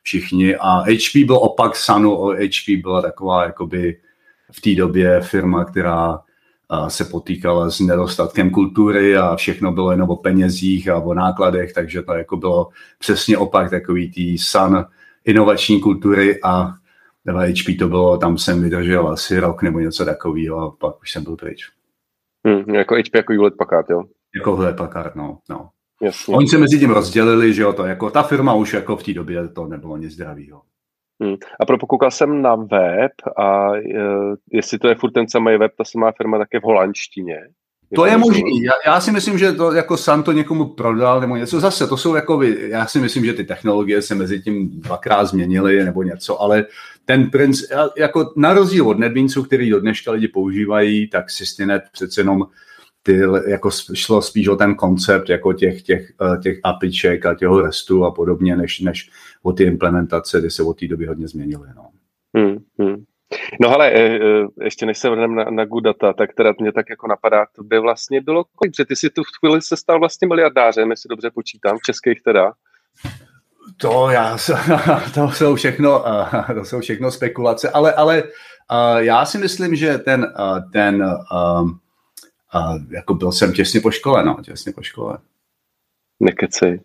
všichni. 0.03 0.55
A 0.55 0.79
HP 0.79 1.25
byl 1.25 1.35
opak 1.35 1.75
Sanu, 1.75 2.27
HP 2.27 2.81
byla 2.81 3.01
taková 3.01 3.43
jakoby 3.43 3.97
v 4.51 4.61
té 4.61 4.75
době 4.75 5.21
firma, 5.21 5.65
která 5.65 6.19
se 6.87 7.05
potýkala 7.05 7.69
s 7.69 7.79
nedostatkem 7.79 8.49
kultury 8.49 9.17
a 9.17 9.35
všechno 9.35 9.71
bylo 9.71 9.91
jenom 9.91 10.09
o 10.09 10.15
penězích 10.15 10.89
a 10.89 10.99
o 10.99 11.13
nákladech, 11.13 11.73
takže 11.73 12.01
to 12.01 12.13
jako 12.13 12.37
bylo 12.37 12.69
přesně 12.99 13.37
opak 13.37 13.69
takový 13.69 14.11
tý 14.11 14.37
san 14.37 14.85
inovační 15.25 15.81
kultury 15.81 16.39
a 16.43 16.73
v 17.25 17.51
HP 17.51 17.79
to 17.79 17.87
bylo, 17.87 18.17
tam 18.17 18.37
jsem 18.37 18.63
vydržel 18.63 19.07
asi 19.07 19.39
rok 19.39 19.61
nebo 19.61 19.79
něco 19.79 20.05
takového 20.05 20.59
a 20.59 20.71
pak 20.71 21.01
už 21.01 21.11
jsem 21.11 21.23
byl 21.23 21.35
pryč. 21.35 21.69
Hmm, 22.45 22.75
jako 22.75 22.95
HP 22.95 23.15
jako 23.15 23.33
Hewlett 23.33 23.57
Packard, 23.57 23.89
jo? 23.89 24.03
Jako 24.35 24.55
Hewlett 24.55 24.77
Packard, 24.77 25.15
no. 25.15 25.39
no. 25.49 25.69
Jasně. 26.01 26.35
Oni 26.35 26.47
se 26.47 26.57
mezi 26.57 26.79
tím 26.79 26.89
rozdělili, 26.89 27.53
že 27.53 27.61
jo, 27.61 27.73
to 27.73 27.85
jako 27.85 28.09
ta 28.09 28.23
firma 28.23 28.53
už 28.53 28.73
jako 28.73 28.97
v 28.97 29.03
té 29.03 29.13
době 29.13 29.47
to 29.47 29.67
nebylo 29.67 29.97
nic 29.97 30.13
zdravého. 30.13 30.61
Hmm. 31.21 31.35
A 31.59 31.65
pro 31.65 31.77
pokoukal 31.77 32.11
jsem 32.11 32.41
na 32.41 32.55
web 32.55 33.11
a 33.37 33.71
uh, 33.71 33.77
jestli 34.51 34.79
to 34.79 34.87
je 34.87 34.95
furt 34.95 35.11
ten 35.11 35.29
samý 35.29 35.57
web, 35.57 35.71
ta 35.77 35.83
samá 35.83 36.11
firma 36.11 36.37
také 36.37 36.59
v 36.59 36.63
holandštině. 36.63 37.39
To 37.95 38.05
je 38.05 38.17
možný. 38.17 38.63
Já, 38.63 38.71
já 38.85 39.01
si 39.01 39.11
myslím, 39.11 39.37
že 39.37 39.51
to 39.51 39.71
jako 39.71 39.97
Sam 39.97 40.23
to 40.23 40.31
někomu 40.31 40.65
prodal 40.65 41.21
nebo 41.21 41.35
něco. 41.35 41.59
Zase 41.59 41.87
to 41.87 41.97
jsou 41.97 42.15
jako, 42.15 42.41
já 42.43 42.85
si 42.85 42.99
myslím, 42.99 43.25
že 43.25 43.33
ty 43.33 43.43
technologie 43.43 44.01
se 44.01 44.15
mezi 44.15 44.41
tím 44.41 44.81
dvakrát 44.81 45.25
změnily 45.25 45.83
nebo 45.85 46.03
něco, 46.03 46.41
ale 46.41 46.65
ten 47.05 47.29
princ, 47.29 47.63
jako 47.97 48.33
na 48.37 48.53
rozdíl 48.53 48.87
od 48.87 48.99
NetBeansu, 48.99 49.43
který 49.43 49.69
do 49.69 49.79
dneška 49.79 50.11
lidi 50.11 50.27
používají, 50.27 51.09
tak 51.09 51.29
Systinet 51.29 51.83
přece 51.91 52.21
jenom 52.21 52.47
ty, 53.03 53.21
jako 53.47 53.69
šlo 53.93 54.21
spíš 54.21 54.47
o 54.47 54.55
ten 54.55 54.75
koncept 54.75 55.29
jako 55.29 55.53
těch, 55.53 55.81
těch, 55.81 56.11
eh, 56.21 56.37
těch 56.37 56.59
apiček 56.63 57.25
a 57.25 57.35
těho 57.35 57.61
restu 57.61 58.05
a 58.05 58.11
podobně, 58.11 58.55
než, 58.55 58.79
než 58.79 59.09
o 59.43 59.53
ty 59.53 59.63
implementace, 59.63 60.39
kdy 60.39 60.49
se 60.49 60.63
od 60.63 60.79
té 60.79 60.87
doby 60.87 61.05
hodně 61.05 61.27
změnily. 61.27 61.67
No. 61.75 61.89
Hmm, 62.37 62.57
hmm. 62.79 63.03
No 63.61 63.69
ale 63.69 63.91
eh, 63.91 64.15
eh, 64.15 64.63
ještě 64.63 64.85
než 64.85 64.97
se 64.97 65.09
vrneme 65.09 65.45
na, 65.45 65.51
na 65.51 65.65
good 65.65 65.83
data, 65.83 66.13
tak 66.13 66.33
teda 66.33 66.53
mě 66.59 66.71
tak 66.71 66.89
jako 66.89 67.07
napadá, 67.07 67.45
to 67.55 67.63
by 67.63 67.79
vlastně 67.79 68.21
bylo 68.21 68.43
kolik, 68.55 68.75
že 68.75 68.85
ty 68.85 68.95
si 68.95 69.09
tu 69.09 69.23
v 69.23 69.39
chvíli 69.39 69.61
se 69.61 69.77
stal 69.77 69.99
vlastně 69.99 70.27
miliardářem, 70.27 70.91
jestli 70.91 71.07
dobře 71.07 71.31
počítám, 71.33 71.77
v 71.77 71.85
českých 71.85 72.21
teda. 72.21 72.51
To 73.77 74.09
já, 74.09 74.37
to 75.13 75.31
jsou 75.31 75.55
všechno, 75.55 76.03
to 76.53 76.65
jsou 76.65 76.79
všechno 76.79 77.11
spekulace, 77.11 77.69
ale, 77.69 77.93
ale 77.93 78.23
já 78.97 79.25
si 79.25 79.37
myslím, 79.37 79.75
že 79.75 79.97
ten, 79.97 80.33
ten 80.73 81.05
jako 82.89 83.13
byl 83.13 83.31
jsem 83.31 83.53
těsně 83.53 83.81
po 83.81 83.91
škole, 83.91 84.25
no, 84.25 84.37
těsně 84.43 84.71
po 84.73 84.81
škole. 84.81 85.17
Nekecej. 86.19 86.79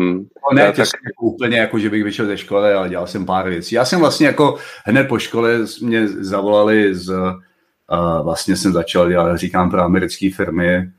Hmm. 0.00 0.18
No 0.18 0.54
ne, 0.54 0.72
tak... 0.72 0.86
úplně 1.20 1.58
jako, 1.58 1.78
že 1.78 1.90
bych 1.90 2.04
vyšel 2.04 2.26
ze 2.26 2.36
školy, 2.36 2.72
ale 2.72 2.88
dělal 2.88 3.06
jsem 3.06 3.26
pár 3.26 3.48
věcí. 3.48 3.74
Já 3.74 3.84
jsem 3.84 4.00
vlastně 4.00 4.26
jako 4.26 4.58
hned 4.84 5.08
po 5.08 5.18
škole 5.18 5.58
mě 5.82 6.08
zavolali 6.08 6.94
z, 6.94 7.08
uh, 7.08 8.22
vlastně 8.22 8.56
jsem 8.56 8.72
začal 8.72 9.08
dělat, 9.08 9.36
říkám, 9.36 9.70
pro 9.70 9.82
americké 9.82 10.30
firmy, 10.36 10.90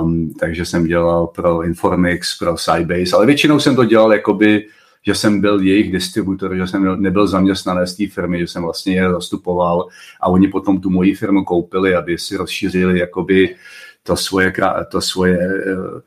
um, 0.00 0.34
takže 0.40 0.64
jsem 0.64 0.86
dělal 0.86 1.26
pro 1.26 1.62
Informix, 1.62 2.38
pro 2.38 2.56
Sybase, 2.56 3.16
ale 3.16 3.26
většinou 3.26 3.60
jsem 3.60 3.76
to 3.76 3.84
dělal 3.84 4.12
jakoby, 4.12 4.66
že 5.06 5.14
jsem 5.14 5.40
byl 5.40 5.60
jejich 5.60 5.92
distributor, 5.92 6.56
že 6.56 6.66
jsem 6.66 7.02
nebyl 7.02 7.26
zaměstnanec 7.26 7.96
té 7.96 8.06
firmy, 8.06 8.38
že 8.38 8.46
jsem 8.46 8.62
vlastně 8.62 8.94
je 8.94 9.10
zastupoval 9.10 9.88
a 10.20 10.28
oni 10.28 10.48
potom 10.48 10.80
tu 10.80 10.90
moji 10.90 11.14
firmu 11.14 11.44
koupili, 11.44 11.94
aby 11.94 12.18
si 12.18 12.36
rozšířili 12.36 12.98
jakoby 12.98 13.56
to 14.02 14.16
svoje, 14.16 14.52
to 14.90 15.00
svoje 15.00 15.38
uh, 15.76 16.00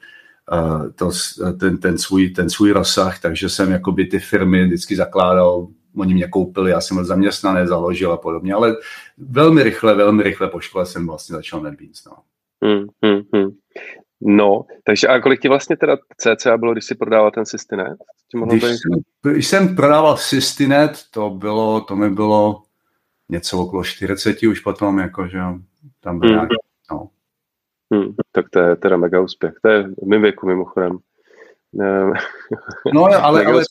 to, 0.95 1.11
ten, 1.59 1.77
ten, 1.77 1.97
svůj, 1.97 2.29
ten 2.29 2.49
svůj 2.49 2.71
rozsah, 2.71 3.21
takže 3.21 3.49
jsem 3.49 3.71
jakoby 3.71 4.05
ty 4.05 4.19
firmy 4.19 4.65
vždycky 4.65 4.95
zakládal 4.95 5.67
oni 5.97 6.13
mě 6.13 6.27
koupili, 6.27 6.71
já 6.71 6.81
jsem 6.81 6.97
byl 6.97 7.05
zaměstnané, 7.05 7.67
založil 7.67 8.11
a 8.11 8.17
podobně, 8.17 8.53
ale 8.53 8.75
velmi 9.17 9.63
rychle, 9.63 9.95
velmi 9.95 10.23
rychle 10.23 10.47
po 10.47 10.59
škole 10.59 10.85
jsem 10.85 11.07
vlastně 11.07 11.35
začal 11.35 11.61
NetBeans. 11.61 12.05
No. 12.05 12.13
Hmm, 12.63 12.87
hmm, 13.03 13.21
hmm. 13.33 13.49
No, 14.21 14.65
takže 14.83 15.07
a 15.07 15.21
kolik 15.21 15.41
ti 15.41 15.47
vlastně 15.47 15.77
teda 15.77 15.97
CCA 16.17 16.57
bylo, 16.57 16.71
když 16.71 16.85
jsi 16.85 16.95
prodával 16.95 17.31
ten 17.31 17.45
Systinet? 17.45 17.97
Když, 18.45 18.63
jsem, 18.63 19.01
když 19.31 19.47
jsem 19.47 19.75
prodával 19.75 20.17
Systinet, 20.17 20.99
to 21.11 21.29
bylo, 21.29 21.81
to 21.81 21.95
mi 21.95 22.09
bylo 22.09 22.63
něco 23.29 23.59
okolo 23.59 23.83
40 23.83 24.43
už 24.43 24.59
potom, 24.59 24.99
jakože 24.99 25.39
tam 25.99 26.19
byl 26.19 26.29
hmm. 26.29 26.37
nějaký, 26.37 26.55
no. 26.91 27.09
Hmm, 27.93 28.15
tak 28.31 28.49
to 28.49 28.59
je 28.59 28.75
teda 28.75 28.97
mega 28.97 29.21
úspěch. 29.21 29.53
To 29.61 29.69
je 29.69 29.83
v 29.83 30.07
mém 30.07 30.21
věku 30.21 30.47
mimochodem. 30.47 30.97
No, 32.93 33.03
ale, 33.03 33.17
ale 33.21 33.63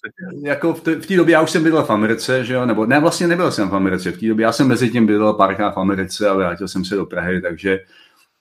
jako 0.42 0.74
v, 0.74 0.86
v 0.86 1.06
té 1.06 1.16
době 1.16 1.32
já 1.32 1.42
už 1.42 1.50
jsem 1.50 1.62
bydlel 1.62 1.84
v 1.84 1.90
Americe, 1.90 2.44
že 2.44 2.54
jo, 2.54 2.66
nebo 2.66 2.86
ne, 2.86 3.00
vlastně 3.00 3.26
nebyl 3.26 3.52
jsem 3.52 3.68
v 3.68 3.76
Americe, 3.76 4.12
v 4.12 4.20
té 4.20 4.26
době 4.26 4.42
já 4.42 4.52
jsem 4.52 4.68
mezi 4.68 4.90
tím 4.90 5.06
bydlel 5.06 5.34
párkrát 5.34 5.70
v 5.70 5.78
Americe 5.78 6.28
a 6.28 6.34
vrátil 6.34 6.68
jsem 6.68 6.84
se 6.84 6.94
do 6.94 7.06
Prahy, 7.06 7.40
takže, 7.40 7.78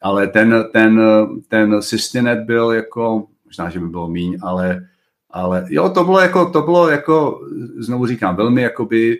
ale 0.01 0.27
ten, 0.27 0.65
ten, 0.73 1.01
ten 1.47 1.81
Systinet 1.81 2.39
byl 2.39 2.71
jako, 2.71 3.27
možná, 3.45 3.69
že 3.69 3.79
by 3.79 3.87
bylo 3.87 4.07
míň, 4.07 4.37
ale, 4.41 4.87
ale 5.29 5.65
jo, 5.69 5.89
to 5.89 6.03
bylo 6.03 6.19
jako, 6.19 6.49
to 6.49 6.61
bylo 6.61 6.89
jako, 6.89 7.39
znovu 7.77 8.07
říkám, 8.07 8.35
velmi 8.35 8.61
jakoby, 8.61 9.17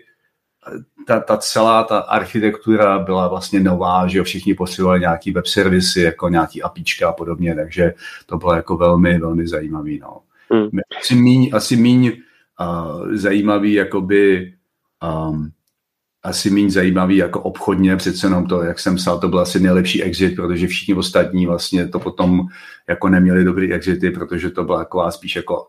ta, 1.06 1.20
ta 1.20 1.36
celá 1.36 1.84
ta 1.84 1.98
architektura 1.98 2.98
byla 2.98 3.28
vlastně 3.28 3.60
nová, 3.60 4.06
že 4.06 4.18
jo, 4.18 4.24
všichni 4.24 4.54
potřebovali 4.54 5.00
nějaký 5.00 5.32
web 5.32 5.46
servisy, 5.46 6.00
jako 6.00 6.28
nějaký 6.28 6.62
apíčka 6.62 7.08
a 7.08 7.12
podobně, 7.12 7.54
takže 7.54 7.94
to 8.26 8.38
bylo 8.38 8.54
jako 8.54 8.76
velmi, 8.76 9.18
velmi 9.18 9.48
zajímavý, 9.48 9.98
no. 9.98 10.20
Hmm. 10.50 10.68
Asi 11.00 11.14
míň, 11.14 11.50
asi 11.52 11.76
míň 11.76 12.12
uh, 12.60 13.12
zajímavý, 13.12 13.72
jakoby 13.72 14.54
um, 15.28 15.50
asi 16.26 16.50
méně 16.50 16.70
zajímavý 16.70 17.16
jako 17.16 17.40
obchodně, 17.40 17.96
přece 17.96 18.26
jenom 18.26 18.46
to, 18.46 18.62
jak 18.62 18.78
jsem 18.78 18.96
psal, 18.96 19.18
to 19.18 19.28
byl 19.28 19.40
asi 19.40 19.60
nejlepší 19.60 20.02
exit, 20.02 20.36
protože 20.36 20.66
všichni 20.66 20.94
ostatní 20.94 21.46
vlastně 21.46 21.88
to 21.88 21.98
potom 21.98 22.46
jako 22.88 23.08
neměli 23.08 23.44
dobrý 23.44 23.72
exity, 23.72 24.10
protože 24.10 24.50
to 24.50 24.64
byla 24.64 24.78
taková 24.78 25.10
spíš 25.10 25.36
jako 25.36 25.66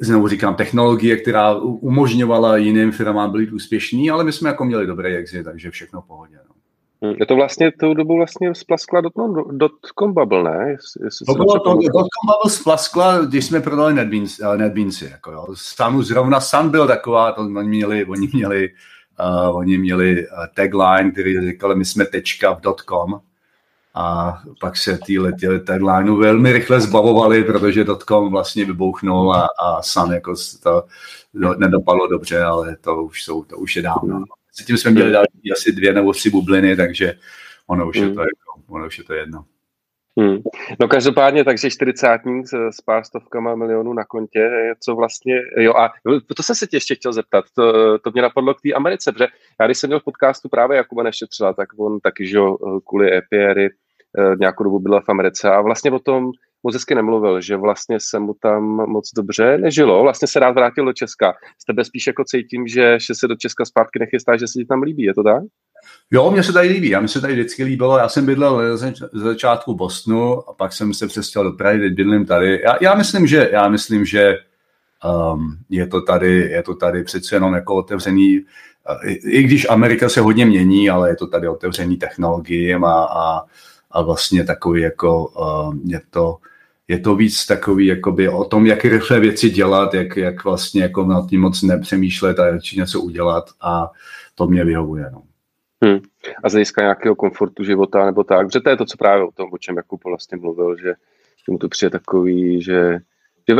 znovu 0.00 0.28
říkám, 0.28 0.54
technologie, 0.54 1.16
která 1.16 1.54
umožňovala 1.60 2.56
jiným 2.56 2.92
firmám 2.92 3.32
být 3.32 3.52
úspěšný, 3.52 4.10
ale 4.10 4.24
my 4.24 4.32
jsme 4.32 4.48
jako 4.48 4.64
měli 4.64 4.86
dobrý 4.86 5.16
exit, 5.16 5.44
takže 5.44 5.70
všechno 5.70 6.00
v 6.00 6.06
pohodě. 6.06 6.36
No. 6.48 6.54
Hmm, 7.02 7.16
je 7.20 7.26
to 7.26 7.34
vlastně 7.34 7.72
tou 7.80 7.94
dobu 7.94 8.16
vlastně 8.16 8.54
splaskla 8.54 9.00
dotcom 9.50 10.14
bubble, 10.14 10.42
ne? 10.42 10.76
Jestli 11.04 11.26
to 11.26 11.34
bylo 11.34 11.60
to, 11.60 11.74
dotcom 11.74 12.26
bubble 12.26 12.50
splaskla, 12.50 13.18
když 13.18 13.44
jsme 13.44 13.60
prodali 13.60 13.94
NetBeans, 13.94 14.38
uh, 14.38 14.56
NetBeansy. 14.56 15.08
Jako 15.10 15.32
jo. 15.32 15.46
Sanu 15.54 16.02
zrovna 16.02 16.40
Sun 16.40 16.70
byl 16.70 16.86
taková, 16.86 17.32
to 17.32 17.40
oni 17.40 17.68
měli, 17.68 18.04
oni 18.04 18.28
měli, 18.32 18.68
uh, 19.22 19.56
oni 19.56 19.78
měli 19.78 20.26
uh, 20.26 20.38
tagline, 20.54 21.10
který 21.10 21.40
říkali, 21.40 21.76
my 21.76 21.84
jsme 21.84 22.04
tečka 22.04 22.54
v 22.54 22.60
dotcom, 22.60 23.20
a 23.94 24.38
pak 24.60 24.76
se 24.76 24.98
tyhle 25.06 25.32
taglineu 25.66 26.16
velmi 26.16 26.52
rychle 26.52 26.80
zbavovali, 26.80 27.44
protože 27.44 27.84
dotcom 27.84 28.30
vlastně 28.30 28.64
vybouchnul 28.64 29.34
a, 29.34 29.46
a 29.58 29.82
Sun 29.82 30.12
jako 30.12 30.34
to 30.62 30.84
do, 31.34 31.54
nedopadlo 31.54 32.06
dobře, 32.06 32.42
ale 32.42 32.76
to 32.76 33.02
už, 33.02 33.22
jsou, 33.24 33.44
to 33.44 33.56
už 33.56 33.76
je 33.76 33.82
dávno. 33.82 34.24
tím 34.66 34.78
jsme 34.78 34.90
měli 34.90 35.12
další 35.12 35.52
asi 35.52 35.72
dvě 35.72 35.92
nebo 35.92 36.12
tři 36.12 36.30
bubliny, 36.30 36.76
takže 36.76 37.14
ono 37.66 37.88
už, 37.88 37.96
hmm. 37.96 38.08
je, 38.08 38.14
to, 38.14 38.20
jako, 38.20 38.62
ono 38.68 38.86
už 38.86 38.98
je 38.98 39.04
to 39.04 39.14
jedno. 39.14 39.44
Hmm. 40.20 40.38
No 40.80 40.88
každopádně, 40.88 41.44
takže 41.44 41.70
čtyřicátník 41.70 42.46
s, 42.46 42.52
s 42.52 42.80
pár 42.80 43.04
stovkama 43.04 43.54
milionů 43.54 43.92
na 43.92 44.04
kontě, 44.04 44.50
co 44.80 44.94
vlastně, 44.94 45.34
jo 45.56 45.74
a 45.74 45.92
to 46.36 46.42
jsem 46.42 46.56
se 46.56 46.66
tě 46.66 46.76
ještě 46.76 46.94
chtěl 46.94 47.12
zeptat, 47.12 47.44
to, 47.54 47.98
to 47.98 48.10
mě 48.10 48.22
napadlo 48.22 48.54
k 48.54 48.60
té 48.60 48.72
Americe, 48.72 49.12
protože 49.12 49.26
já 49.60 49.66
když 49.66 49.78
jsem 49.78 49.88
měl 49.88 50.00
v 50.00 50.04
podcastu 50.04 50.48
právě 50.48 50.76
Jakuba 50.76 51.02
Nešetřila, 51.02 51.52
tak 51.52 51.68
on 51.78 52.00
taky, 52.00 52.26
že 52.26 52.38
kvůli 52.88 53.16
EPRy 53.16 53.66
eh, 53.66 54.36
nějakou 54.38 54.64
dobu 54.64 54.78
byla 54.78 55.00
v 55.00 55.08
Americe 55.08 55.50
a 55.50 55.60
vlastně 55.60 55.90
o 55.90 55.98
tom 55.98 56.30
moc 56.62 56.74
hezky 56.74 56.94
nemluvil, 56.94 57.40
že 57.40 57.56
vlastně 57.56 57.98
se 58.00 58.18
mu 58.18 58.34
tam 58.42 58.62
moc 58.64 59.10
dobře 59.16 59.58
nežilo, 59.58 60.02
vlastně 60.02 60.28
se 60.28 60.38
rád 60.38 60.50
vrátil 60.50 60.84
do 60.84 60.92
Česka. 60.92 61.32
S 61.62 61.64
tebe 61.64 61.84
spíš 61.84 62.06
jako 62.06 62.24
cítím, 62.24 62.66
že, 62.66 62.98
že 63.00 63.14
se 63.14 63.28
do 63.28 63.36
Česka 63.36 63.64
zpátky 63.64 63.98
nechystá, 63.98 64.36
že 64.36 64.46
se 64.46 64.58
ti 64.58 64.64
tam 64.64 64.82
líbí, 64.82 65.02
je 65.02 65.14
to 65.14 65.22
tak? 65.22 65.42
Jo, 66.10 66.30
mně 66.30 66.42
se 66.42 66.52
tady 66.52 66.68
líbí, 66.68 66.88
já 66.88 67.00
mi 67.00 67.08
se 67.08 67.20
tady 67.20 67.32
vždycky 67.32 67.64
líbilo, 67.64 67.98
já 67.98 68.08
jsem 68.08 68.26
bydlel 68.26 68.76
ze 68.76 68.92
začátku 69.12 69.74
Bostonu 69.74 70.48
a 70.48 70.52
pak 70.52 70.72
jsem 70.72 70.94
se 70.94 71.06
přestěhoval 71.06 71.52
do 71.52 71.58
Prahy, 71.58 71.78
teď 71.78 71.92
bydlím 71.92 72.26
tady. 72.26 72.60
Já, 72.64 72.76
já 72.80 72.94
myslím, 72.94 73.26
že, 73.26 73.48
já 73.52 73.68
myslím, 73.68 74.04
že 74.04 74.38
um, 75.32 75.56
je, 75.70 75.86
to 75.86 76.00
tady, 76.00 76.36
je 76.50 76.62
to 76.62 76.74
tady 76.74 77.04
přece 77.04 77.36
jenom 77.36 77.54
jako 77.54 77.74
otevřený, 77.74 78.40
i, 79.04 79.12
i 79.12 79.42
když 79.42 79.66
Amerika 79.68 80.08
se 80.08 80.20
hodně 80.20 80.46
mění, 80.46 80.90
ale 80.90 81.08
je 81.08 81.16
to 81.16 81.26
tady 81.26 81.48
otevřený 81.48 81.96
technologiím 81.96 82.84
a, 82.84 83.04
a, 83.04 83.42
a 83.90 84.02
vlastně 84.02 84.44
takový 84.44 84.82
jako 84.82 85.26
um, 85.26 85.80
je 85.84 86.00
to, 86.10 86.36
je 86.90 86.98
to 86.98 87.14
víc 87.14 87.46
takový 87.46 87.86
jakoby 87.86 88.28
o 88.28 88.44
tom, 88.44 88.66
jak 88.66 88.84
rychle 88.84 89.20
věci 89.20 89.50
dělat, 89.50 89.94
jak, 89.94 90.16
jak 90.16 90.44
vlastně 90.44 90.82
jako 90.82 91.04
nad 91.04 91.28
tím 91.28 91.40
moc 91.40 91.62
nepřemýšlet 91.62 92.38
a 92.38 92.58
či 92.58 92.76
něco 92.76 93.00
udělat 93.00 93.44
a 93.60 93.90
to 94.34 94.46
mě 94.46 94.64
vyhovuje. 94.64 95.10
No. 95.12 95.22
Hmm. 95.84 96.00
A 96.44 96.48
z 96.48 96.52
hlediska 96.52 96.82
nějakého 96.82 97.14
komfortu 97.14 97.64
života 97.64 98.06
nebo 98.06 98.24
tak, 98.24 98.46
protože 98.46 98.60
to 98.60 98.70
je 98.70 98.76
to, 98.76 98.84
co 98.84 98.96
právě 98.96 99.24
o 99.24 99.30
tom, 99.30 99.48
o 99.52 99.58
čem 99.58 99.76
Jakub 99.76 100.04
vlastně 100.04 100.38
mluvil, 100.38 100.76
že, 100.76 100.88
že 101.46 101.52
mu 101.52 101.58
to 101.58 101.68
přijde 101.68 101.90
takový, 101.90 102.62
že, 102.62 102.98
že 103.48 103.56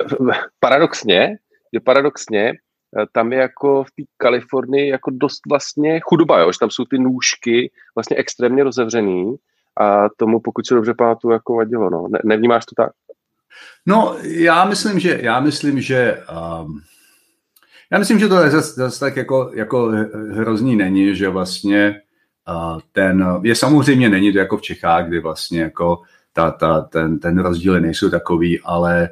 paradoxně, 0.61 1.37
že 1.75 1.81
paradoxně 1.81 2.49
eh, 2.49 3.07
tam 3.13 3.33
je 3.33 3.39
jako 3.39 3.85
v 3.85 3.91
té 3.91 4.03
Kalifornii 4.17 4.89
jako 4.89 5.11
dost 5.11 5.41
vlastně 5.49 6.01
chudoba, 6.01 6.39
jo? 6.39 6.53
že 6.53 6.59
tam 6.59 6.71
jsou 6.71 6.85
ty 6.85 6.99
nůžky 6.99 7.71
vlastně 7.95 8.17
extrémně 8.17 8.65
rozevřený 8.65 9.37
a 9.81 10.09
tomu, 10.17 10.41
pokud 10.41 10.67
se 10.67 10.75
dobře 10.75 10.95
pamatuju, 10.95 11.33
jako 11.33 11.55
vadilo. 11.55 11.91
No. 11.91 12.09
Ne, 12.09 12.19
nevnímáš 12.25 12.67
to 12.67 12.75
tak? 12.75 12.93
No, 13.87 14.17
já 14.23 14.65
myslím, 14.65 14.99
že, 14.99 15.19
já 15.23 15.41
myslím, 15.41 15.81
že 15.81 16.23
um, 16.63 16.81
já 17.93 17.99
myslím, 17.99 18.19
že 18.19 18.29
to 18.29 18.43
je 18.43 18.51
zase, 18.51 18.73
zase 18.73 19.01
tak 19.01 19.17
jako, 19.17 19.51
jako 19.55 19.93
hrozný 20.33 20.77
není, 20.77 21.17
že 21.17 21.29
vlastně 21.29 22.01
ten, 22.93 23.27
je 23.43 23.55
samozřejmě 23.55 24.09
není 24.09 24.33
to 24.33 24.39
jako 24.39 24.57
v 24.57 24.63
Čechách, 24.63 25.07
kdy 25.07 25.21
vlastně 25.21 25.61
jako 25.61 26.03
ta, 26.33 26.51
ta, 26.51 26.81
ten, 26.81 27.19
ten 27.19 27.39
rozdíly 27.39 27.81
nejsou 27.81 28.11
takový, 28.11 28.61
ale 28.61 29.09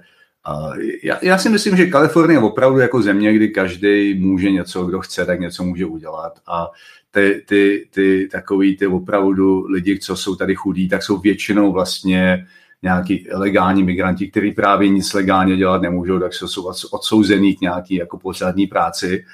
já, 1.03 1.19
já 1.23 1.39
si 1.39 1.49
myslím, 1.49 1.77
že 1.77 1.87
Kalifornie 1.87 2.39
je 2.39 2.43
opravdu 2.43 2.79
jako 2.79 3.03
země, 3.03 3.33
kdy 3.33 3.49
každý 3.49 4.15
může 4.15 4.51
něco, 4.51 4.85
kdo 4.85 5.01
chce, 5.01 5.27
tak 5.27 5.41
něco 5.41 5.65
může 5.65 5.87
udělat. 5.87 6.33
A 6.47 6.67
ty, 7.11 7.45
ty, 7.47 7.89
ty 7.91 8.29
takový 8.33 8.77
ty 8.77 8.87
opravdu 8.87 9.67
lidi, 9.67 9.99
co 9.99 10.17
jsou 10.17 10.37
tady 10.37 10.55
chudí, 10.55 10.89
tak 10.89 11.03
jsou 11.03 11.19
většinou 11.19 11.73
vlastně 11.73 12.47
nějaký 12.83 13.29
legální 13.33 13.83
migranti, 13.83 14.31
kteří 14.31 14.53
právě 14.53 14.89
nic 14.89 15.13
legálně 15.13 15.57
dělat 15.57 15.83
nemůžou, 15.83 16.19
tak 16.19 16.35
jsou 16.35 16.73
odsouzený 16.91 17.57
k 17.57 17.61
nějaký 17.61 17.95
jako 17.95 18.19
pořádní 18.19 18.67
práci. 18.67 19.25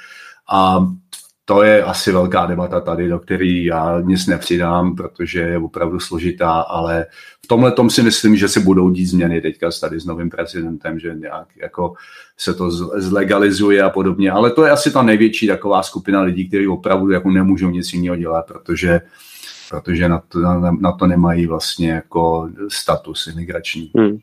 A 0.50 0.87
to 1.44 1.62
je 1.62 1.83
asi 1.83 2.12
velká 2.12 2.46
debata 2.46 2.80
tady, 2.80 3.09
do 3.09 3.18
které 3.18 3.46
já 3.46 4.00
nic 4.00 4.26
nepřidám, 4.26 4.96
protože 4.96 5.40
je 5.40 5.59
opravdu 5.59 6.00
složitá, 6.00 6.50
ale 6.50 7.07
v 7.44 7.46
tomhle 7.46 7.72
tom 7.72 7.90
si 7.90 8.02
myslím, 8.02 8.37
že 8.37 8.48
se 8.48 8.61
budou 8.61 8.90
dít 8.90 9.07
změny 9.07 9.40
teďka 9.40 9.70
tady 9.80 10.00
s 10.00 10.04
novým 10.04 10.30
prezidentem, 10.30 10.98
že 10.98 11.14
nějak 11.14 11.48
jako 11.57 11.94
se 12.37 12.54
to 12.54 12.70
zlegalizuje 13.00 13.83
a 13.83 13.90
podobně, 13.90 14.30
ale 14.30 14.50
to 14.50 14.64
je 14.64 14.70
asi 14.70 14.90
ta 14.90 15.02
největší 15.02 15.46
taková 15.46 15.83
skupina 15.83 16.22
lidí, 16.22 16.48
kteří 16.48 16.68
opravdu 16.68 17.11
jako 17.11 17.30
nemůžou 17.30 17.70
nic 17.70 17.92
jiného 17.92 18.16
dělat, 18.16 18.46
protože 18.46 19.00
protože 19.70 20.09
na 20.09 20.18
to, 20.18 20.38
na, 20.38 20.70
na 20.81 20.92
to 20.92 21.07
nemají 21.07 21.46
vlastně 21.46 21.90
jako 21.90 22.50
status 22.68 23.27
imigrační. 23.27 23.92
Hmm. 23.98 24.18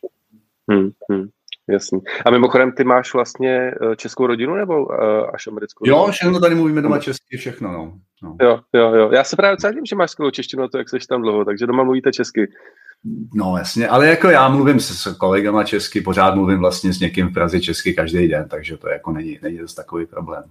Hmm, 0.72 0.90
hmm. 1.12 1.28
Jasný. 1.70 2.00
A 2.26 2.32
mimochodem, 2.32 2.72
ty 2.72 2.84
máš 2.84 3.14
vlastně 3.14 3.74
eh, 3.92 3.96
českou 3.96 4.28
rodinu 4.28 4.56
nebo 4.56 4.86
uh, 4.86 4.96
až 5.34 5.48
americkou? 5.48 5.88
Jo, 5.88 6.08
všechno 6.12 6.40
tady 6.40 6.56
mluvíme 6.56 6.82
doma 6.82 7.00
česky, 7.00 7.38
všechno, 7.38 7.72
no. 7.72 7.94
no. 8.24 8.38
Jo, 8.42 8.60
jo, 8.74 8.96
jo. 8.96 9.12
Já 9.12 9.24
se 9.24 9.36
právě 9.36 9.58
cítím, 9.58 9.86
že 9.86 9.96
máš 9.96 10.12
skvělou 10.12 10.32
češtinu, 10.32 10.68
to 10.68 10.78
jak 10.78 10.90
jsi 10.90 10.98
tam 11.10 11.22
dlouho, 11.22 11.46
takže 11.46 11.68
doma 11.68 11.84
mluvíte 11.84 12.12
česky. 12.12 12.48
No 13.34 13.58
jasně, 13.58 13.88
ale 13.88 14.08
jako 14.08 14.30
já 14.30 14.50
mluvím 14.50 14.80
s, 14.80 15.04
s 15.04 15.14
kolegama 15.14 15.64
česky, 15.64 16.02
pořád 16.02 16.36
mluvím 16.36 16.60
vlastně 16.60 16.94
s 16.94 17.00
někým 17.00 17.28
v 17.28 17.34
Praze 17.34 17.62
česky 17.62 17.94
každý 17.94 18.28
den, 18.28 18.50
takže 18.50 18.78
to 18.78 18.90
jako 18.90 19.12
není, 19.12 19.40
není 19.42 19.58
dost 19.58 19.76
takový 19.76 20.06
problém. 20.06 20.44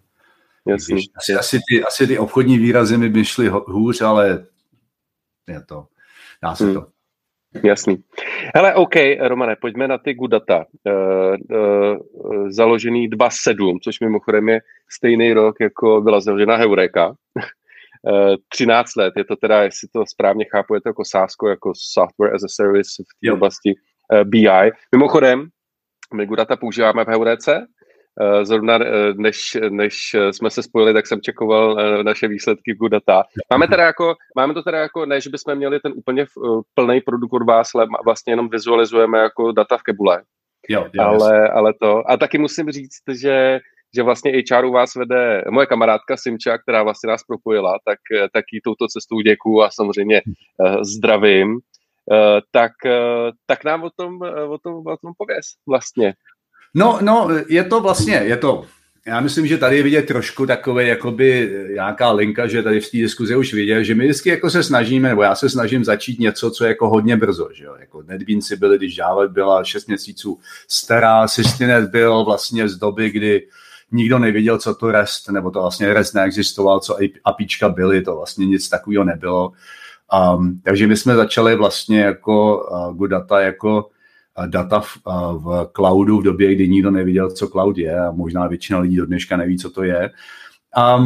Jasný. 0.67 1.03
Asi, 1.17 1.35
asi, 1.35 1.61
ty, 1.69 1.85
asi 1.85 2.07
ty 2.07 2.19
obchodní 2.19 2.59
výrazy 2.59 2.99
mi 2.99 3.09
by 3.09 3.25
šly 3.25 3.49
hůř, 3.49 4.01
ale 4.01 4.47
je 5.51 5.65
to, 5.65 5.87
dá 6.43 6.55
se 6.55 6.65
hmm. 6.65 6.75
to. 6.75 6.87
Jasný. 7.65 8.03
Hele, 8.55 8.75
OK, 8.75 8.95
Romane, 9.21 9.57
pojďme 9.57 9.89
na 9.89 9.99
ty 9.99 10.15
good 10.15 10.31
data. 10.31 10.65
Uh, 10.87 11.57
uh, 11.59 12.49
založený 12.51 13.11
2.7, 13.11 13.79
což 13.83 14.01
mimochodem 14.01 14.49
je 14.49 14.61
stejný 14.91 15.33
rok, 15.33 15.57
jako 15.61 16.01
byla 16.01 16.21
založena 16.21 16.57
Heureka. 16.57 17.09
uh, 17.09 18.35
13 18.49 18.97
let, 18.97 19.15
je 19.17 19.25
to 19.25 19.37
teda, 19.37 19.63
jestli 19.63 19.89
to 19.89 20.05
správně 20.07 20.45
chápu, 20.45 20.75
je 20.75 20.81
to 20.81 20.89
jako 20.89 21.05
sásko, 21.05 21.49
jako 21.49 21.73
software 21.77 22.35
as 22.35 22.43
a 22.43 22.49
service 22.49 23.03
v 23.03 23.27
té 23.27 23.33
oblasti 23.33 23.75
uh, 23.75 24.25
BI. 24.25 24.71
Mimochodem, 24.93 25.49
my 26.15 26.27
good 26.27 26.39
data 26.39 26.57
používáme 26.57 27.05
v 27.05 27.09
Heurece, 27.09 27.67
Eh, 27.80 27.80
zrovna 28.43 28.75
eh, 28.75 29.15
než, 29.15 29.57
než 29.69 30.17
jsme 30.31 30.51
se 30.51 30.63
spojili, 30.63 30.95
tak 30.95 31.07
jsem 31.07 31.21
čekoval 31.21 31.81
eh, 31.81 32.05
naše 32.05 32.29
výsledky 32.29 32.75
Good 32.75 32.93
Data. 32.93 33.23
Máme, 33.51 33.69
teda 33.69 33.85
jako, 33.85 34.15
máme 34.37 34.55
to 34.55 34.63
teda 34.63 34.79
jako, 34.79 35.07
ne, 35.07 35.21
že 35.21 35.31
bychom 35.31 35.55
měli 35.55 35.81
ten 35.81 35.93
úplně 35.97 36.27
plný 36.75 37.01
produkt 37.01 37.33
od 37.33 37.47
vás, 37.47 37.75
ale 37.75 37.87
vlastně 38.05 38.33
jenom 38.33 38.49
vizualizujeme 38.49 39.19
jako 39.19 39.53
data 39.53 39.77
v 39.77 39.83
Kebule. 39.83 40.23
Jo, 40.69 40.87
jo, 40.93 41.05
ale, 41.05 41.49
ale 41.49 41.75
to. 41.81 42.11
A 42.11 42.17
taky 42.17 42.39
musím 42.39 42.71
říct, 42.71 43.03
že 43.21 43.61
že 43.95 44.03
vlastně 44.03 44.33
HR 44.33 44.65
u 44.65 44.73
vás 44.73 44.95
vede 44.95 45.45
moje 45.51 45.67
kamarádka 45.67 46.17
Simča, 46.17 46.59
která 46.59 46.83
vlastně 46.83 47.09
nás 47.09 47.25
propojila, 47.25 47.79
tak, 47.85 47.99
tak 48.33 48.45
jí 48.53 48.61
touto 48.65 48.87
cestou 48.87 49.21
děkuju 49.21 49.61
a 49.61 49.71
samozřejmě 49.71 50.23
uh, 50.23 50.83
zdravím. 50.83 51.53
Uh, 51.53 51.59
tak, 52.51 52.73
uh, 52.87 53.31
tak 53.47 53.65
nám 53.65 53.83
o 53.83 53.91
tom, 53.91 54.21
o 54.49 54.59
tom, 54.59 54.75
o 54.75 54.97
tom 54.97 55.13
pověz 55.19 55.47
vlastně. 55.69 56.15
No, 56.75 56.99
no, 57.03 57.29
je 57.49 57.65
to 57.65 57.81
vlastně, 57.81 58.15
je 58.15 58.37
to, 58.37 58.65
já 59.07 59.21
myslím, 59.21 59.47
že 59.47 59.59
tady 59.59 59.77
je 59.77 59.83
vidět 59.83 60.07
trošku 60.07 60.47
takové, 60.47 60.85
jakoby 60.85 61.55
nějaká 61.75 62.13
linka, 62.13 62.47
že 62.47 62.63
tady 62.63 62.81
v 62.81 62.91
té 62.91 62.97
diskuzi 62.97 63.37
už 63.37 63.55
viděl, 63.55 63.85
že 63.85 63.95
my 63.95 64.05
vždycky 64.05 64.29
jako 64.29 64.51
se 64.51 64.63
snažíme, 64.63 65.09
nebo 65.09 65.23
já 65.23 65.35
se 65.35 65.49
snažím 65.49 65.85
začít 65.85 66.19
něco, 66.19 66.51
co 66.51 66.65
je 66.65 66.69
jako 66.69 66.89
hodně 66.89 67.17
brzo, 67.17 67.49
že 67.53 67.65
jo, 67.65 67.77
jako 67.81 68.03
NetBeansy 68.03 68.57
byly, 68.57 68.79
když 68.79 68.97
Java 68.97 69.29
byla 69.29 69.65
6 69.65 69.87
měsíců 69.87 70.39
stará, 70.69 71.29
Systinet 71.29 71.91
byl 71.91 72.25
vlastně 72.25 72.69
z 72.69 72.77
doby, 72.77 73.11
kdy 73.11 73.47
nikdo 73.93 74.19
nevěděl, 74.19 74.59
co 74.59 74.75
to 74.75 74.91
REST, 74.91 75.29
nebo 75.29 75.51
to 75.51 75.61
vlastně 75.61 75.95
REST 75.95 76.15
neexistoval, 76.15 76.81
co 76.81 76.97
APIčka 77.25 77.69
byly, 77.69 78.03
to 78.03 78.17
vlastně 78.17 78.47
nic 78.47 78.69
takového 78.69 79.05
nebylo. 79.05 79.53
Um, 80.37 80.61
takže 80.65 80.87
my 80.87 80.97
jsme 80.97 81.15
začali 81.15 81.57
vlastně 81.57 82.01
jako 82.01 82.69
uh, 82.71 82.97
Good 82.97 83.11
Data 83.11 83.41
jako 83.41 83.91
data 84.47 84.81
v, 84.81 84.99
v 85.39 85.69
cloudu 85.73 86.19
v 86.19 86.23
době, 86.23 86.55
kdy 86.55 86.69
nikdo 86.69 86.91
neviděl, 86.91 87.31
co 87.31 87.49
cloud 87.49 87.79
je 87.79 88.01
a 88.01 88.11
možná 88.11 88.47
většina 88.47 88.79
lidí 88.79 88.97
do 88.97 89.07
dneška 89.07 89.37
neví, 89.37 89.59
co 89.59 89.71
to 89.71 89.83
je. 89.83 90.11
A 90.77 90.99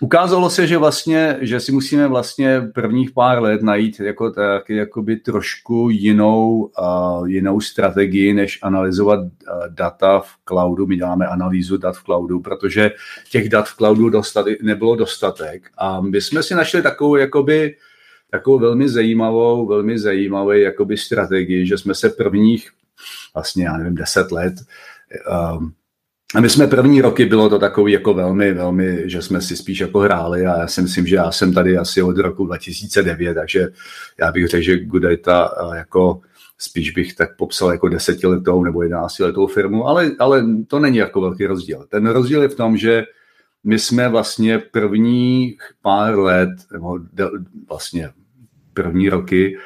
ukázalo 0.00 0.50
se, 0.50 0.66
že 0.66 0.78
vlastně, 0.78 1.36
že 1.40 1.60
si 1.60 1.72
musíme 1.72 2.08
vlastně 2.08 2.62
prvních 2.74 3.10
pár 3.10 3.42
let 3.42 3.62
najít 3.62 4.00
jako 4.00 4.30
tak, 4.30 4.70
jakoby 4.70 5.16
trošku 5.16 5.88
jinou, 5.90 6.70
uh, 6.80 7.28
jinou 7.28 7.60
strategii, 7.60 8.34
než 8.34 8.58
analyzovat 8.62 9.20
uh, 9.20 9.28
data 9.68 10.20
v 10.20 10.30
cloudu. 10.44 10.86
My 10.86 10.96
děláme 10.96 11.26
analýzu 11.26 11.76
dat 11.76 11.96
v 11.96 12.02
cloudu, 12.02 12.40
protože 12.40 12.90
těch 13.30 13.48
dat 13.48 13.68
v 13.68 13.76
cloudu 13.76 14.10
dostat, 14.10 14.46
nebylo 14.62 14.96
dostatek. 14.96 15.70
A 15.78 16.00
my 16.00 16.20
jsme 16.20 16.42
si 16.42 16.54
našli 16.54 16.82
takovou 16.82 17.16
jakoby 17.16 17.76
takovou 18.32 18.58
velmi 18.58 18.88
zajímavou, 18.88 19.66
velmi 19.66 19.98
zajímavou 19.98 20.50
jakoby 20.50 20.96
strategii, 20.96 21.66
že 21.66 21.78
jsme 21.78 21.94
se 21.94 22.10
prvních 22.10 22.70
vlastně, 23.34 23.64
já 23.64 23.76
nevím, 23.76 23.94
deset 23.94 24.32
let 24.32 24.54
um, 25.56 25.72
a 26.34 26.40
my 26.40 26.50
jsme 26.50 26.66
první 26.66 27.00
roky, 27.00 27.24
bylo 27.24 27.48
to 27.48 27.58
takový 27.58 27.92
jako 27.92 28.14
velmi, 28.14 28.54
velmi, 28.54 29.02
že 29.10 29.22
jsme 29.22 29.40
si 29.40 29.56
spíš 29.56 29.80
jako 29.80 29.98
hráli 29.98 30.46
a 30.46 30.60
já 30.60 30.66
si 30.66 30.82
myslím, 30.82 31.06
že 31.06 31.16
já 31.16 31.32
jsem 31.32 31.52
tady 31.52 31.78
asi 31.78 32.02
od 32.02 32.18
roku 32.18 32.46
2009, 32.46 33.34
takže 33.34 33.68
já 34.20 34.32
bych 34.32 34.48
řekl, 34.48 34.62
že 34.62 34.84
Goodata 34.84 35.50
jako 35.74 36.20
spíš 36.58 36.90
bych 36.90 37.14
tak 37.14 37.36
popsal 37.36 37.72
jako 37.72 37.88
desetiletou 37.88 38.64
nebo 38.64 38.82
jedenáctiletou 38.82 39.46
firmu, 39.46 39.88
ale, 39.88 40.10
ale 40.18 40.44
to 40.66 40.78
není 40.78 40.96
jako 40.96 41.20
velký 41.20 41.46
rozdíl. 41.46 41.86
Ten 41.88 42.06
rozdíl 42.06 42.42
je 42.42 42.48
v 42.48 42.56
tom, 42.56 42.76
že 42.76 43.04
my 43.64 43.78
jsme 43.78 44.08
vlastně 44.08 44.58
první 44.58 45.56
pár 45.82 46.18
let, 46.18 46.50
nebo 46.72 46.98
vlastně 47.68 48.10
první 48.74 49.08
roky, 49.08 49.58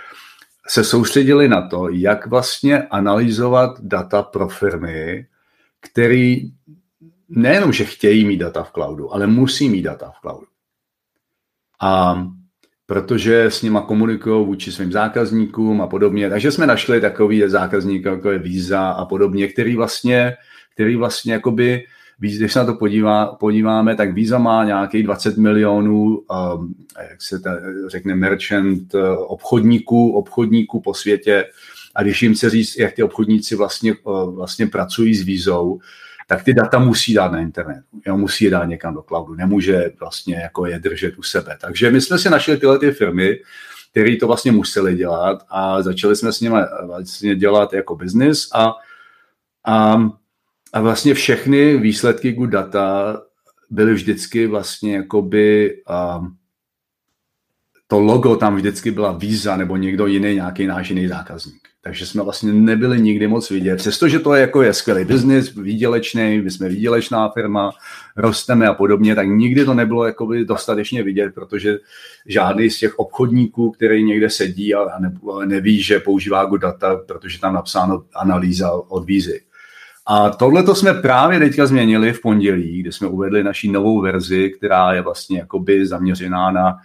se 0.68 0.84
soustředili 0.84 1.48
na 1.48 1.68
to, 1.68 1.88
jak 1.88 2.26
vlastně 2.26 2.82
analyzovat 2.82 3.80
data 3.80 4.22
pro 4.22 4.48
firmy, 4.48 5.26
který 5.80 6.42
nejenom, 7.28 7.72
že 7.72 7.84
chtějí 7.84 8.24
mít 8.24 8.36
data 8.36 8.62
v 8.62 8.72
cloudu, 8.72 9.14
ale 9.14 9.26
musí 9.26 9.68
mít 9.68 9.82
data 9.82 10.10
v 10.10 10.20
cloudu. 10.20 10.46
A 11.80 12.24
protože 12.86 13.44
s 13.44 13.62
nima 13.62 13.80
komunikují 13.80 14.46
vůči 14.46 14.72
svým 14.72 14.92
zákazníkům 14.92 15.82
a 15.82 15.86
podobně. 15.86 16.30
Takže 16.30 16.52
jsme 16.52 16.66
našli 16.66 17.00
takový 17.00 17.42
zákazník, 17.46 18.04
jako 18.04 18.30
je 18.30 18.38
Visa 18.38 18.90
a 18.90 19.04
podobně, 19.04 19.48
který 19.48 19.76
vlastně, 19.76 20.36
který 20.74 20.96
vlastně 20.96 21.32
jakoby 21.32 21.84
když 22.18 22.52
se 22.52 22.58
na 22.58 22.64
to 22.64 22.74
podívá, 22.74 23.26
podíváme, 23.26 23.96
tak 23.96 24.12
Visa 24.12 24.38
má 24.38 24.64
nějakých 24.64 25.04
20 25.04 25.36
milionů, 25.36 26.04
um, 26.04 26.74
jak 27.10 27.22
se 27.22 27.40
ta, 27.40 27.56
řekne, 27.86 28.14
merchant 28.14 28.94
uh, 28.94 29.00
obchodníků, 29.26 30.12
obchodníků 30.12 30.80
po 30.80 30.94
světě. 30.94 31.44
A 31.94 32.02
když 32.02 32.22
jim 32.22 32.34
se 32.34 32.50
říct, 32.50 32.78
jak 32.78 32.92
ty 32.92 33.02
obchodníci 33.02 33.56
vlastně, 33.56 33.94
uh, 34.04 34.34
vlastně 34.34 34.66
pracují 34.66 35.14
s 35.14 35.22
vízou, 35.22 35.80
tak 36.26 36.44
ty 36.44 36.54
data 36.54 36.78
musí 36.78 37.14
dát 37.14 37.32
na 37.32 37.40
internet. 37.40 37.82
Jo, 38.06 38.16
musí 38.16 38.44
je 38.44 38.50
dát 38.50 38.64
někam 38.64 38.94
do 38.94 39.02
cloudu. 39.02 39.34
Nemůže 39.34 39.92
vlastně 40.00 40.36
jako 40.36 40.66
je 40.66 40.78
držet 40.78 41.18
u 41.18 41.22
sebe. 41.22 41.58
Takže 41.60 41.90
my 41.90 42.00
jsme 42.00 42.18
si 42.18 42.30
našli 42.30 42.56
tyhle 42.56 42.78
ty 42.78 42.90
firmy, 42.90 43.40
které 43.90 44.16
to 44.16 44.26
vlastně 44.26 44.52
museli 44.52 44.96
dělat 44.96 45.42
a 45.48 45.82
začali 45.82 46.16
jsme 46.16 46.32
s 46.32 46.40
nimi 46.40 46.56
vlastně 46.86 47.36
dělat 47.36 47.72
jako 47.72 47.96
business 47.96 48.48
a, 48.54 48.72
a 49.66 49.96
a 50.76 50.80
vlastně 50.80 51.14
všechny 51.14 51.78
výsledky 51.78 52.32
Good 52.32 52.50
Data 52.50 53.20
byly 53.70 53.94
vždycky 53.94 54.46
vlastně 54.46 54.96
jakoby 54.96 55.74
um, 56.18 56.36
to 57.86 58.00
logo 58.00 58.36
tam 58.36 58.56
vždycky 58.56 58.90
byla 58.90 59.12
Visa 59.12 59.56
nebo 59.56 59.76
někdo 59.76 60.06
jiný, 60.06 60.34
nějaký 60.34 60.66
náš 60.66 60.88
jiný 60.88 61.08
zákazník. 61.08 61.68
Takže 61.82 62.06
jsme 62.06 62.22
vlastně 62.22 62.52
nebyli 62.52 63.00
nikdy 63.00 63.28
moc 63.28 63.50
vidět. 63.50 63.76
Přestože 63.76 64.18
to 64.18 64.34
je 64.34 64.40
jako 64.40 64.62
je 64.62 64.72
skvělý 64.72 65.04
biznis, 65.04 65.54
výdělečný, 65.54 66.40
my 66.40 66.50
jsme 66.50 66.68
výdělečná 66.68 67.28
firma, 67.28 67.70
rosteme 68.16 68.66
a 68.66 68.74
podobně, 68.74 69.14
tak 69.14 69.28
nikdy 69.28 69.64
to 69.64 69.74
nebylo 69.74 70.04
jakoby 70.04 70.44
dostatečně 70.44 71.02
vidět, 71.02 71.34
protože 71.34 71.78
žádný 72.26 72.70
z 72.70 72.78
těch 72.78 72.98
obchodníků, 72.98 73.70
který 73.70 74.04
někde 74.04 74.30
sedí 74.30 74.74
a 74.74 74.86
neví, 75.44 75.82
že 75.82 76.00
používá 76.00 76.44
Good 76.44 76.60
Data, 76.60 76.96
protože 76.96 77.40
tam 77.40 77.54
napsáno 77.54 78.04
analýza 78.14 78.72
od 78.72 79.04
vízy. 79.04 79.40
A 80.06 80.30
tohle 80.30 80.62
to 80.62 80.74
jsme 80.74 80.94
právě 80.94 81.38
teďka 81.38 81.66
změnili 81.66 82.12
v 82.12 82.20
pondělí, 82.20 82.80
kdy 82.80 82.92
jsme 82.92 83.08
uvedli 83.08 83.44
naší 83.44 83.72
novou 83.72 84.00
verzi, 84.00 84.50
která 84.50 84.92
je 84.92 85.02
vlastně 85.02 85.38
jakoby 85.38 85.86
zaměřená 85.86 86.50
na, 86.50 86.76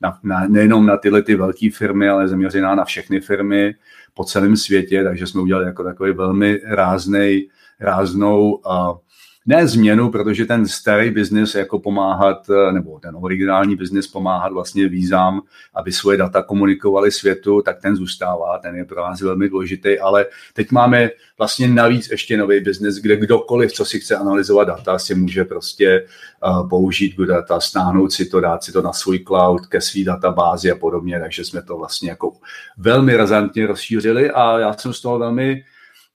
na, 0.00 0.18
na 0.22 0.48
nejenom 0.48 0.86
na 0.86 0.96
tyhle 0.96 1.22
ty 1.22 1.34
velké 1.34 1.68
firmy, 1.74 2.08
ale 2.08 2.28
zaměřená 2.28 2.74
na 2.74 2.84
všechny 2.84 3.20
firmy 3.20 3.74
po 4.14 4.24
celém 4.24 4.56
světě, 4.56 5.04
takže 5.04 5.26
jsme 5.26 5.40
udělali 5.40 5.66
jako 5.66 5.84
takový 5.84 6.12
velmi 6.12 6.60
ráznej, 6.64 7.48
ráznou 7.80 8.52
uh, 8.52 8.98
ne 9.46 9.66
změnu, 9.66 10.10
protože 10.10 10.44
ten 10.44 10.66
starý 10.66 11.10
biznis 11.10 11.54
jako 11.54 11.78
pomáhat, 11.78 12.50
eh, 12.50 12.72
nebo 12.72 12.98
ten 12.98 13.16
originální 13.20 13.76
biznis 13.76 14.06
pomáhat 14.06 14.52
vlastně 14.52 14.88
vízám, 14.88 15.42
aby 15.74 15.92
svoje 15.92 16.18
data 16.18 16.42
komunikovali 16.42 17.12
světu, 17.12 17.62
tak 17.62 17.80
ten 17.80 17.96
zůstává, 17.96 18.58
ten 18.58 18.76
je 18.76 18.84
pro 18.84 19.00
nás 19.00 19.20
velmi 19.20 19.48
důležitý, 19.48 19.98
ale 19.98 20.26
teď 20.54 20.70
máme 20.70 21.10
vlastně 21.38 21.68
navíc 21.68 22.10
ještě 22.10 22.36
nový 22.36 22.60
biznis, 22.60 22.96
kde 22.96 23.16
kdokoliv, 23.16 23.72
co 23.72 23.84
si 23.84 24.00
chce 24.00 24.16
analyzovat 24.16 24.64
data, 24.64 24.98
si 24.98 25.14
může 25.14 25.44
prostě 25.44 26.06
uh, 26.46 26.68
použít 26.68 27.16
Good 27.16 27.28
Data, 27.28 27.60
stáhnout 27.60 28.12
si 28.12 28.24
to, 28.24 28.40
dát 28.40 28.64
si 28.64 28.72
to 28.72 28.82
na 28.82 28.92
svůj 28.92 29.18
cloud, 29.18 29.66
ke 29.66 29.80
své 29.80 30.04
databázi 30.04 30.70
a 30.70 30.76
podobně, 30.76 31.20
takže 31.20 31.44
jsme 31.44 31.62
to 31.62 31.76
vlastně 31.76 32.10
jako 32.10 32.32
velmi 32.78 33.16
razantně 33.16 33.66
rozšířili 33.66 34.30
a 34.30 34.58
já 34.58 34.72
jsem 34.72 34.92
z 34.92 35.00
toho 35.00 35.18
velmi 35.18 35.64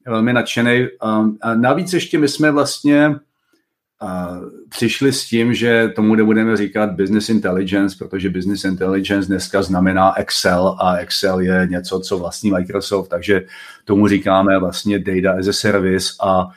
velmi 0.08 0.34
nadšený. 0.34 0.88
A 1.42 1.56
navíc 1.56 1.94
ještě 1.94 2.20
my 2.20 2.28
jsme 2.28 2.52
vlastně 2.52 3.16
přišli 4.70 5.14
s 5.14 5.26
tím, 5.26 5.54
že 5.54 5.90
tomu 5.96 6.16
nebudeme 6.16 6.58
říkat 6.58 6.92
business 6.92 7.30
intelligence, 7.30 7.96
protože 8.00 8.30
business 8.30 8.64
intelligence 8.64 9.28
dneska 9.28 9.62
znamená 9.62 10.18
Excel 10.18 10.76
a 10.80 10.96
Excel 10.96 11.40
je 11.40 11.68
něco, 11.72 12.00
co 12.00 12.18
vlastní 12.18 12.52
Microsoft, 12.52 13.08
takže 13.08 13.46
tomu 13.86 14.08
říkáme 14.08 14.60
vlastně 14.60 15.00
data 15.00 15.40
as 15.40 15.48
a 15.48 15.54
service 15.54 16.14
a 16.24 16.48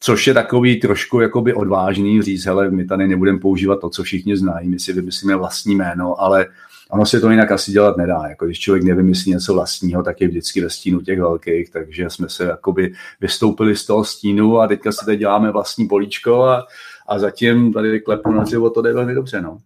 což 0.00 0.26
je 0.26 0.34
takový 0.34 0.80
trošku 0.80 1.20
jakoby 1.20 1.54
odvážný 1.54 2.22
říct, 2.22 2.46
hele, 2.46 2.70
my 2.70 2.84
tady 2.84 3.08
nebudeme 3.08 3.38
používat 3.38 3.80
to, 3.80 3.90
co 3.90 4.02
všichni 4.02 4.36
znají, 4.36 4.68
my 4.68 4.78
si 4.78 4.92
vymyslíme 4.92 5.36
vlastní 5.36 5.74
jméno, 5.74 6.20
ale 6.20 6.46
ono 6.94 7.06
se 7.06 7.20
to 7.20 7.30
jinak 7.30 7.52
asi 7.52 7.72
dělat 7.72 7.96
nedá. 7.96 8.22
Jako 8.28 8.46
když 8.46 8.60
člověk 8.60 8.84
nevymyslí 8.84 9.32
něco 9.32 9.54
vlastního, 9.54 10.02
tak 10.02 10.20
je 10.20 10.28
vždycky 10.28 10.60
ve 10.60 10.70
stínu 10.70 11.00
těch 11.00 11.20
velkých, 11.20 11.70
takže 11.70 12.10
jsme 12.10 12.28
se 12.28 12.44
jakoby 12.44 12.92
vystoupili 13.20 13.76
z 13.76 13.86
toho 13.86 14.04
stínu 14.04 14.60
a 14.60 14.66
teďka 14.66 14.92
si 14.92 15.04
tady 15.04 15.16
děláme 15.16 15.50
vlastní 15.50 15.86
políčko 15.86 16.42
a, 16.42 16.66
a 17.08 17.18
zatím 17.18 17.72
tady 17.72 18.00
klepu 18.00 18.32
na 18.32 18.42
dřevo, 18.42 18.70
to 18.70 18.82
jde 18.82 18.92
velmi 18.92 19.14
dobře. 19.14 19.40
No. 19.40 19.58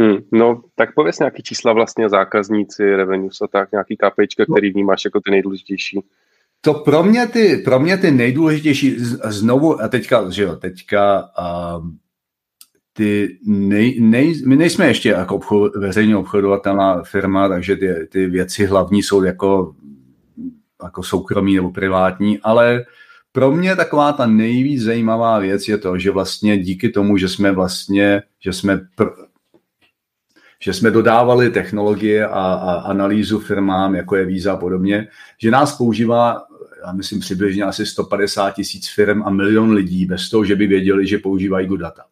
Hmm, 0.00 0.16
no, 0.32 0.62
tak 0.74 0.94
pověs 0.94 1.18
nějaký 1.18 1.42
čísla 1.42 1.72
vlastně 1.72 2.08
zákazníci, 2.08 2.96
revenues 2.96 3.40
a 3.42 3.46
tak, 3.46 3.72
nějaký 3.72 3.96
KPIčka, 3.96 4.44
no. 4.48 4.54
který 4.54 4.72
vnímáš 4.72 5.04
jako 5.04 5.20
ty 5.20 5.30
nejdůležitější. 5.30 6.00
To 6.60 6.74
pro 6.74 7.02
mě 7.02 7.26
ty, 7.26 7.56
pro 7.64 7.80
mě 7.80 7.96
ty 7.98 8.10
nejdůležitější, 8.10 8.96
znovu, 9.24 9.82
a 9.82 9.88
teďka, 9.88 10.30
že 10.30 10.42
jo, 10.42 10.56
teďka 10.56 11.30
um, 11.78 11.98
ty 12.98 13.38
nej, 13.46 14.00
nej, 14.00 14.42
my 14.46 14.56
nejsme 14.56 14.86
ještě 14.86 15.08
jako 15.08 15.36
obchod, 15.36 15.76
veřejně 15.76 16.16
obchodovatelná 16.16 17.02
firma, 17.02 17.48
takže 17.48 17.76
ty, 17.76 18.08
ty 18.10 18.26
věci 18.26 18.66
hlavní 18.66 19.02
jsou 19.02 19.24
jako, 19.24 19.74
jako 20.82 21.02
soukromí 21.02 21.54
nebo 21.56 21.70
privátní, 21.70 22.38
ale 22.38 22.84
pro 23.32 23.50
mě 23.50 23.76
taková 23.76 24.12
ta 24.12 24.26
nejvíc 24.26 24.82
zajímavá 24.82 25.38
věc 25.38 25.68
je 25.68 25.78
to, 25.78 25.98
že 25.98 26.10
vlastně 26.10 26.58
díky 26.58 26.88
tomu, 26.88 27.16
že 27.16 27.28
jsme 27.28 27.52
vlastně, 27.52 28.22
že 28.40 28.52
jsme 28.52 28.76
pr- 28.76 29.26
že 30.62 30.72
jsme 30.74 30.90
dodávali 30.90 31.50
technologie 31.50 32.26
a, 32.26 32.30
a 32.30 32.72
analýzu 32.74 33.38
firmám, 33.38 33.94
jako 33.94 34.16
je 34.16 34.24
Visa 34.24 34.52
a 34.52 34.56
podobně, 34.56 35.08
že 35.42 35.50
nás 35.50 35.76
používá, 35.76 36.42
já 36.86 36.92
myslím, 36.92 37.20
přibližně 37.20 37.64
asi 37.64 37.86
150 37.86 38.50
tisíc 38.50 38.88
firm 38.94 39.22
a 39.22 39.30
milion 39.30 39.70
lidí 39.70 40.06
bez 40.06 40.30
toho, 40.30 40.44
že 40.44 40.56
by 40.56 40.66
věděli, 40.66 41.06
že 41.06 41.18
používají 41.18 41.66
good 41.66 41.80
data. 41.80 42.02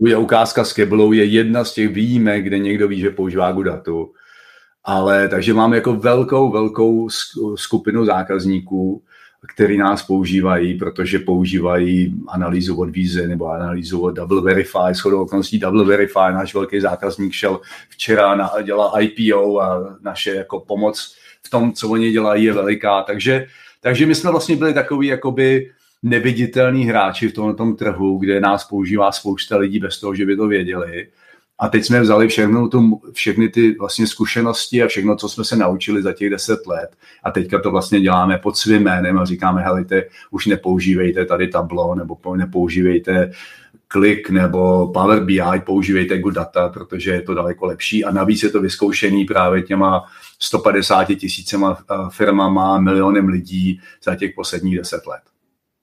Je 0.00 0.16
ukázka 0.16 0.64
s 0.64 0.72
Keblou 0.72 1.12
je 1.12 1.24
jedna 1.24 1.64
z 1.64 1.74
těch 1.74 1.88
výjimek, 1.88 2.44
kde 2.44 2.58
někdo 2.58 2.88
ví, 2.88 3.00
že 3.00 3.10
používá 3.10 3.52
good 3.52 3.66
datu. 3.66 4.12
Ale 4.84 5.28
takže 5.28 5.54
máme 5.54 5.76
jako 5.76 5.94
velkou, 5.94 6.50
velkou 6.50 7.08
skupinu 7.54 8.04
zákazníků, 8.04 9.02
který 9.54 9.78
nás 9.78 10.02
používají, 10.02 10.74
protože 10.74 11.18
používají 11.18 12.14
analýzu 12.28 12.80
od 12.80 12.90
Vízy 12.90 13.28
nebo 13.28 13.46
analýzu 13.46 14.00
od 14.00 14.10
Double 14.10 14.42
Verify. 14.42 14.94
Shodou 14.94 15.22
okolností 15.22 15.58
Double 15.58 15.84
Verify, 15.84 16.32
náš 16.32 16.54
velký 16.54 16.80
zákazník, 16.80 17.32
šel 17.32 17.60
včera 17.88 18.34
na, 18.34 18.50
dělá 18.62 19.00
IPO 19.00 19.60
a 19.60 19.96
naše 20.00 20.34
jako 20.34 20.60
pomoc 20.60 21.16
v 21.42 21.50
tom, 21.50 21.72
co 21.72 21.88
oni 21.88 22.10
dělají, 22.10 22.44
je 22.44 22.52
veliká. 22.52 23.02
Takže, 23.02 23.46
takže 23.80 24.06
my 24.06 24.14
jsme 24.14 24.30
vlastně 24.30 24.56
byli 24.56 24.74
takový 24.74 25.06
jakoby 25.06 25.70
neviditelní 26.02 26.84
hráči 26.84 27.28
v 27.28 27.32
tomto 27.32 27.72
trhu, 27.72 28.18
kde 28.18 28.40
nás 28.40 28.64
používá 28.64 29.12
spousta 29.12 29.56
lidí 29.56 29.78
bez 29.78 30.00
toho, 30.00 30.14
že 30.14 30.26
by 30.26 30.36
to 30.36 30.48
věděli. 30.48 31.08
A 31.58 31.68
teď 31.68 31.84
jsme 31.84 32.00
vzali 32.00 32.28
všechno 32.28 32.68
tu, 32.68 33.00
všechny 33.12 33.48
ty 33.48 33.74
vlastně 33.78 34.06
zkušenosti 34.06 34.82
a 34.82 34.86
všechno, 34.86 35.16
co 35.16 35.28
jsme 35.28 35.44
se 35.44 35.56
naučili 35.56 36.02
za 36.02 36.12
těch 36.12 36.30
deset 36.30 36.66
let. 36.66 36.96
A 37.22 37.30
teďka 37.30 37.60
to 37.60 37.70
vlastně 37.70 38.00
děláme 38.00 38.38
pod 38.38 38.56
svým 38.56 38.82
jménem 38.82 39.18
a 39.18 39.24
říkáme, 39.24 39.62
helejte, 39.62 40.04
už 40.30 40.46
nepoužívejte 40.46 41.24
tady 41.24 41.48
tablo, 41.48 41.94
nebo 41.94 42.36
nepoužívejte 42.36 43.30
klik 43.88 44.30
nebo 44.30 44.88
Power 44.92 45.24
BI, 45.24 45.60
používejte 45.66 46.18
Good 46.18 46.34
Data, 46.34 46.68
protože 46.68 47.10
je 47.10 47.22
to 47.22 47.34
daleko 47.34 47.66
lepší 47.66 48.04
a 48.04 48.10
navíc 48.10 48.42
je 48.42 48.50
to 48.50 48.60
vyzkoušený 48.60 49.24
právě 49.24 49.62
těma 49.62 50.04
150 50.38 51.04
tisícema 51.04 51.78
eh, 51.78 51.94
firmama, 52.10 52.80
milionem 52.80 53.28
lidí 53.28 53.80
za 54.04 54.14
těch 54.14 54.34
posledních 54.34 54.76
deset 54.76 55.06
let. 55.06 55.20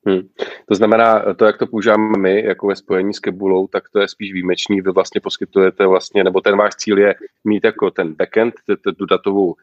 Hmm. 0.08 0.22
To 0.70 0.76
znamená, 0.76 1.34
to, 1.34 1.46
jak 1.46 1.58
to 1.58 1.68
používáme 1.68 2.18
my, 2.18 2.44
jako 2.46 2.68
ve 2.68 2.76
spojení 2.76 3.14
s 3.14 3.20
Kebulou, 3.20 3.68
tak 3.68 3.84
to 3.94 4.00
je 4.00 4.08
spíš 4.08 4.34
výjimečný. 4.34 4.82
Vy 4.82 4.92
vlastně 4.92 5.22
poskytujete 5.22 5.88
vlastně, 5.88 6.24
nebo 6.24 6.42
ten 6.42 6.58
váš 6.58 6.76
cíl 6.76 6.98
je 6.98 7.16
mít 7.44 7.64
jako 7.64 7.92
ten 7.92 8.14
backend, 8.14 8.54
tu 8.98 9.06
datovou, 9.06 9.56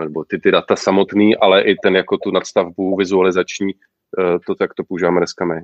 nebo 0.00 0.24
ty, 0.24 0.38
ty 0.38 0.50
data 0.50 0.76
samotný, 0.76 1.36
ale 1.36 1.62
i 1.62 1.74
ten 1.82 1.96
jako 1.96 2.16
tu 2.16 2.30
nadstavbu 2.30 2.96
vizualizační, 2.96 3.70
e, 3.70 3.74
to, 4.46 4.54
jak 4.60 4.74
to 4.74 4.84
používáme 4.84 5.20
dneska 5.20 5.44
my. 5.44 5.60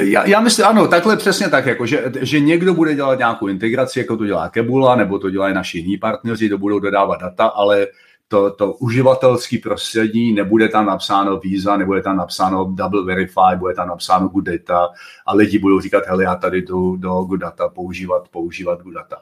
Já, 0.00 0.26
já 0.26 0.40
myslím, 0.40 0.66
ano, 0.66 0.88
takhle 0.88 1.16
přesně 1.16 1.48
tak, 1.48 1.66
jako, 1.66 1.86
že, 1.86 2.12
že 2.20 2.40
někdo 2.40 2.74
bude 2.74 2.94
dělat 2.94 3.18
nějakou 3.18 3.46
integraci, 3.46 3.98
jako 3.98 4.16
to 4.16 4.26
dělá 4.26 4.48
Kebula, 4.48 4.96
nebo 4.96 5.18
to 5.18 5.30
dělají 5.30 5.54
naši 5.54 5.78
jiní 5.78 5.98
partneři, 5.98 6.48
to 6.48 6.58
budou 6.58 6.78
dodávat 6.78 7.20
data, 7.20 7.46
ale 7.46 7.86
to, 8.28 8.50
to 8.50 8.72
uživatelský 8.72 9.58
prostředí, 9.58 10.32
nebude 10.32 10.68
tam 10.68 10.86
napsáno 10.86 11.38
Visa, 11.38 11.76
nebude 11.76 12.02
tam 12.02 12.16
napsáno 12.16 12.64
Double 12.64 13.04
Verify, 13.04 13.56
bude 13.56 13.74
tam 13.74 13.88
napsáno 13.88 14.28
Good 14.28 14.44
Data 14.44 14.88
a 15.26 15.34
lidi 15.34 15.58
budou 15.58 15.80
říkat, 15.80 16.04
hele, 16.06 16.24
já 16.24 16.34
tady 16.34 16.62
jdu 16.62 16.96
do 16.96 17.10
Good 17.10 17.40
Data 17.40 17.68
používat, 17.68 18.28
používat 18.28 18.82
Good 18.82 18.94
Data. 18.94 19.16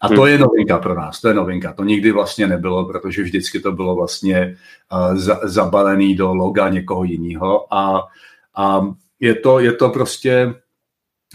A 0.00 0.08
to 0.08 0.26
je 0.26 0.38
novinka 0.38 0.78
pro 0.78 0.94
nás, 0.94 1.20
to 1.20 1.28
je 1.28 1.34
novinka. 1.34 1.72
To 1.72 1.84
nikdy 1.84 2.12
vlastně 2.12 2.46
nebylo, 2.46 2.84
protože 2.84 3.22
vždycky 3.22 3.60
to 3.60 3.72
bylo 3.72 3.96
vlastně 3.96 4.56
uh, 4.92 5.16
za, 5.16 5.40
zabalený 5.42 6.14
do 6.16 6.34
loga 6.34 6.68
někoho 6.68 7.04
jiného 7.04 7.74
a, 7.74 8.08
a 8.56 8.80
je, 9.20 9.34
to, 9.34 9.58
je 9.58 9.72
to 9.72 9.88
prostě, 9.88 10.54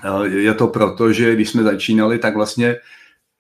uh, 0.10 0.26
je 0.26 0.54
to 0.54 0.68
proto, 0.68 1.14
že 1.14 1.36
když 1.36 1.50
jsme 1.50 1.64
začínali, 1.64 2.20
tak 2.20 2.36
vlastně 2.36 2.76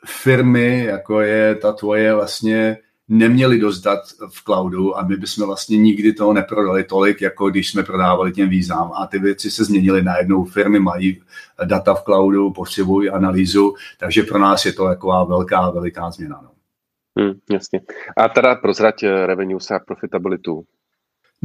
firmy, 0.06 0.86
jako 0.86 1.22
je 1.22 1.56
ta 1.56 1.74
tvoje 1.74 2.14
vlastně 2.14 2.78
neměli 3.08 3.60
dost 3.60 3.82
dat 3.82 4.00
v 4.30 4.44
cloudu 4.44 4.98
a 4.98 5.04
my 5.04 5.18
bychom 5.18 5.46
vlastně 5.46 5.78
nikdy 5.78 6.14
toho 6.14 6.34
neprodali 6.34 6.84
tolik, 6.84 7.22
jako 7.22 7.50
když 7.50 7.72
jsme 7.72 7.84
prodávali 7.84 8.32
těm 8.32 8.50
vízám. 8.50 8.92
A 8.96 9.08
ty 9.08 9.20
věci 9.20 9.52
se 9.52 9.64
změnily 9.64 10.04
najednou. 10.04 10.46
Firmy 10.46 10.80
mají 10.80 11.22
data 11.66 11.94
v 11.94 12.04
cloudu, 12.04 12.52
potřebují 12.52 13.10
analýzu, 13.10 13.74
takže 14.00 14.24
pro 14.24 14.40
nás 14.40 14.66
je 14.66 14.74
to 14.74 14.86
taková 14.86 15.24
velká, 15.24 15.70
veliká 15.70 16.12
změna. 16.12 16.40
No. 16.44 16.50
Hmm, 17.20 17.34
jasně. 17.52 17.82
A 18.18 18.30
teda 18.30 18.56
prozrať 18.56 19.04
eh, 19.04 19.26
revenue 19.26 19.60
a 19.76 19.80
profitabilitu. 19.80 20.64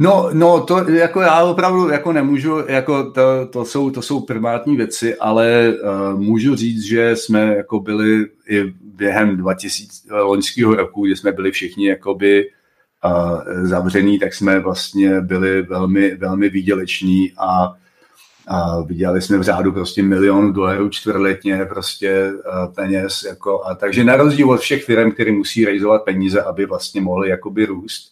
No, 0.01 0.29
no, 0.33 0.61
to 0.61 0.89
jako 0.89 1.21
já 1.21 1.43
opravdu 1.43 1.89
jako 1.89 2.13
nemůžu, 2.13 2.63
jako 2.67 3.11
to, 3.11 3.45
to, 3.49 3.65
jsou, 3.65 3.89
to 3.89 4.01
jsou 4.01 4.19
primátní 4.19 4.77
věci, 4.77 5.15
ale 5.15 5.73
uh, 5.73 6.19
můžu 6.19 6.55
říct, 6.55 6.83
že 6.83 7.15
jsme 7.15 7.55
jako 7.55 7.79
byli 7.79 8.25
i 8.49 8.63
během 8.81 9.37
2000 9.37 10.13
loňského 10.13 10.75
roku, 10.75 11.05
kdy 11.05 11.15
jsme 11.15 11.31
byli 11.31 11.51
všichni 11.51 11.87
jakoby 11.87 12.45
uh, 13.05 13.65
zavřený, 13.65 14.19
tak 14.19 14.33
jsme 14.33 14.59
vlastně 14.59 15.21
byli 15.21 15.61
velmi, 15.61 16.15
velmi 16.15 16.49
výděleční 16.49 17.33
a 17.37 17.73
a 18.47 18.81
vydělali 18.81 19.21
jsme 19.21 19.37
v 19.37 19.41
řádu 19.41 19.71
prostě 19.71 20.03
milion 20.03 20.53
dolarů 20.53 20.89
čtvrtletně 20.89 21.65
prostě 21.65 22.31
uh, 22.33 22.73
peněz. 22.73 23.23
Jako, 23.23 23.65
a 23.65 23.75
takže 23.75 24.03
na 24.03 24.15
rozdíl 24.15 24.51
od 24.51 24.59
všech 24.59 24.83
firm, 24.83 25.11
které 25.11 25.31
musí 25.31 25.65
realizovat 25.65 26.03
peníze, 26.03 26.41
aby 26.41 26.65
vlastně 26.65 27.01
mohly 27.01 27.29
jakoby 27.29 27.65
růst, 27.65 28.11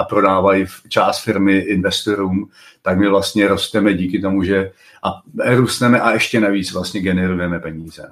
a 0.00 0.04
prodávají 0.04 0.66
část 0.88 1.24
firmy 1.24 1.58
investorům, 1.58 2.50
tak 2.82 2.98
my 2.98 3.08
vlastně 3.08 3.48
rosteme 3.48 3.94
díky 3.94 4.20
tomu, 4.20 4.42
že 4.42 4.72
a 5.04 5.22
rosteme 5.56 6.00
a 6.00 6.10
ještě 6.10 6.40
navíc 6.40 6.72
vlastně 6.72 7.00
generujeme 7.00 7.60
peníze. 7.60 8.10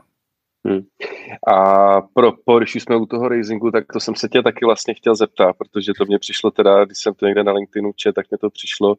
Hmm. 0.67 0.81
A 1.55 2.01
pro, 2.01 2.33
po, 2.45 2.59
když 2.59 2.75
jsme 2.75 2.97
u 2.97 3.07
toho 3.07 3.29
raisingu, 3.29 3.71
tak 3.71 3.85
to 3.93 4.01
jsem 4.01 4.15
se 4.15 4.29
tě 4.29 4.43
taky 4.43 4.65
vlastně 4.65 4.95
chtěl 4.95 5.15
zeptat, 5.15 5.57
protože 5.59 5.93
to 5.99 6.05
mě 6.05 6.19
přišlo 6.19 6.51
teda, 6.51 6.85
když 6.85 6.99
jsem 6.99 7.15
to 7.15 7.27
někde 7.27 7.45
na 7.45 7.53
LinkedInu 7.53 7.93
čet, 7.97 8.15
tak 8.15 8.31
mě 8.31 8.39
to 8.39 8.51
přišlo 8.51 8.97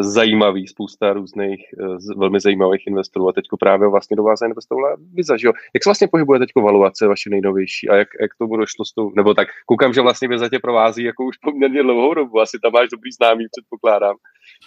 zajímavý, 0.00 0.66
spousta 0.66 1.12
různých 1.12 1.60
uh, 1.80 2.18
velmi 2.18 2.40
zajímavých 2.40 2.86
investorů 2.86 3.28
a 3.28 3.32
teďko 3.32 3.56
právě 3.56 3.88
vlastně 3.88 4.16
do 4.16 4.22
vás 4.22 4.40
investovala 4.40 4.96
Visa, 5.14 5.36
že 5.36 5.46
jo? 5.46 5.52
Jak 5.74 5.82
se 5.82 5.88
vlastně 5.88 6.08
pohybuje 6.08 6.38
teďko 6.38 6.60
valuace 6.62 7.06
vaše 7.06 7.30
nejnovější 7.30 7.88
a 7.88 7.96
jak, 7.96 8.08
jak 8.20 8.30
to 8.38 8.46
bude 8.46 8.64
šlo 8.66 8.84
s 8.84 8.92
tou, 8.94 9.12
nebo 9.16 9.34
tak 9.34 9.48
koukám, 9.66 9.92
že 9.92 10.00
vlastně 10.00 10.28
Visa 10.28 10.48
tě 10.48 10.58
provází 10.58 11.02
jako 11.04 11.24
už 11.24 11.36
poměrně 11.36 11.82
dlouhou 11.82 12.14
dobu, 12.14 12.40
asi 12.40 12.58
tam 12.62 12.72
máš 12.72 12.88
dobrý 12.88 13.12
známý, 13.12 13.44
předpokládám. 13.50 14.16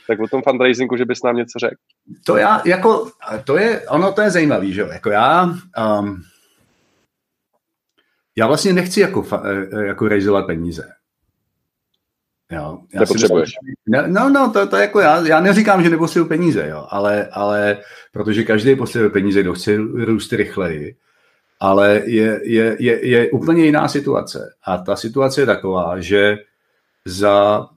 Tak 0.08 0.20
o 0.20 0.28
tom 0.28 0.42
fundraisingu, 0.42 0.98
že 0.98 1.06
bys 1.06 1.24
nám 1.24 1.36
něco 1.36 1.60
řekl. 1.60 1.76
To 2.26 2.38
já, 2.38 2.62
jako, 2.66 3.12
to 3.46 3.58
je, 3.58 3.88
ono 3.90 4.12
to 4.12 4.22
je 4.22 4.30
zajímavý, 4.30 4.74
že 4.74 4.82
jo, 4.82 4.88
jako 4.88 5.10
já, 5.10 5.44
um, 6.00 6.22
já 8.38 8.48
vlastně 8.48 8.74
nechci 8.74 9.02
jako, 9.02 9.26
eh, 9.44 9.86
jako 9.86 10.08
realizovat 10.08 10.46
peníze. 10.46 10.99
Jo, 12.52 12.80
já 12.94 13.00
Nepotřebuješ. 13.00 13.52
Myslím, 13.64 14.14
no, 14.14 14.30
no, 14.30 14.52
to, 14.52 14.68
to 14.68 14.76
jako 14.76 15.00
já, 15.00 15.28
já 15.28 15.40
neříkám, 15.40 15.84
že 15.84 15.90
nepotřebuji 15.90 16.26
peníze, 16.26 16.68
jo, 16.70 16.88
ale, 16.90 17.28
ale 17.32 17.78
protože 18.12 18.44
každý 18.44 18.76
potřebuje 18.76 19.10
peníze, 19.10 19.42
kdo 19.42 19.54
chce 19.54 19.78
růst 19.78 20.34
rychleji, 20.34 20.96
ale 21.60 22.02
je, 22.06 22.40
je, 22.44 22.76
je, 22.80 23.08
je 23.08 23.32
úplně 23.32 23.66
jiná 23.66 23.88
situace. 23.88 24.54
A 24.64 24.78
ta 24.78 24.96
situace 24.96 25.42
je 25.42 25.46
taková, 25.46 26.02
že 26.02 26.38
za 27.06 27.68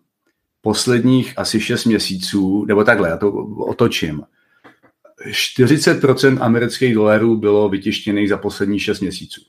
posledních 0.60 1.38
asi 1.38 1.60
6 1.60 1.84
měsíců, 1.84 2.64
nebo 2.64 2.84
takhle, 2.84 3.08
já 3.08 3.16
to 3.16 3.32
otočím, 3.58 4.22
40% 5.30 6.42
amerických 6.42 6.94
dolarů 6.94 7.36
bylo 7.36 7.68
vytištěných 7.68 8.28
za 8.28 8.36
poslední 8.36 8.78
6 8.78 9.00
měsíců. 9.00 9.40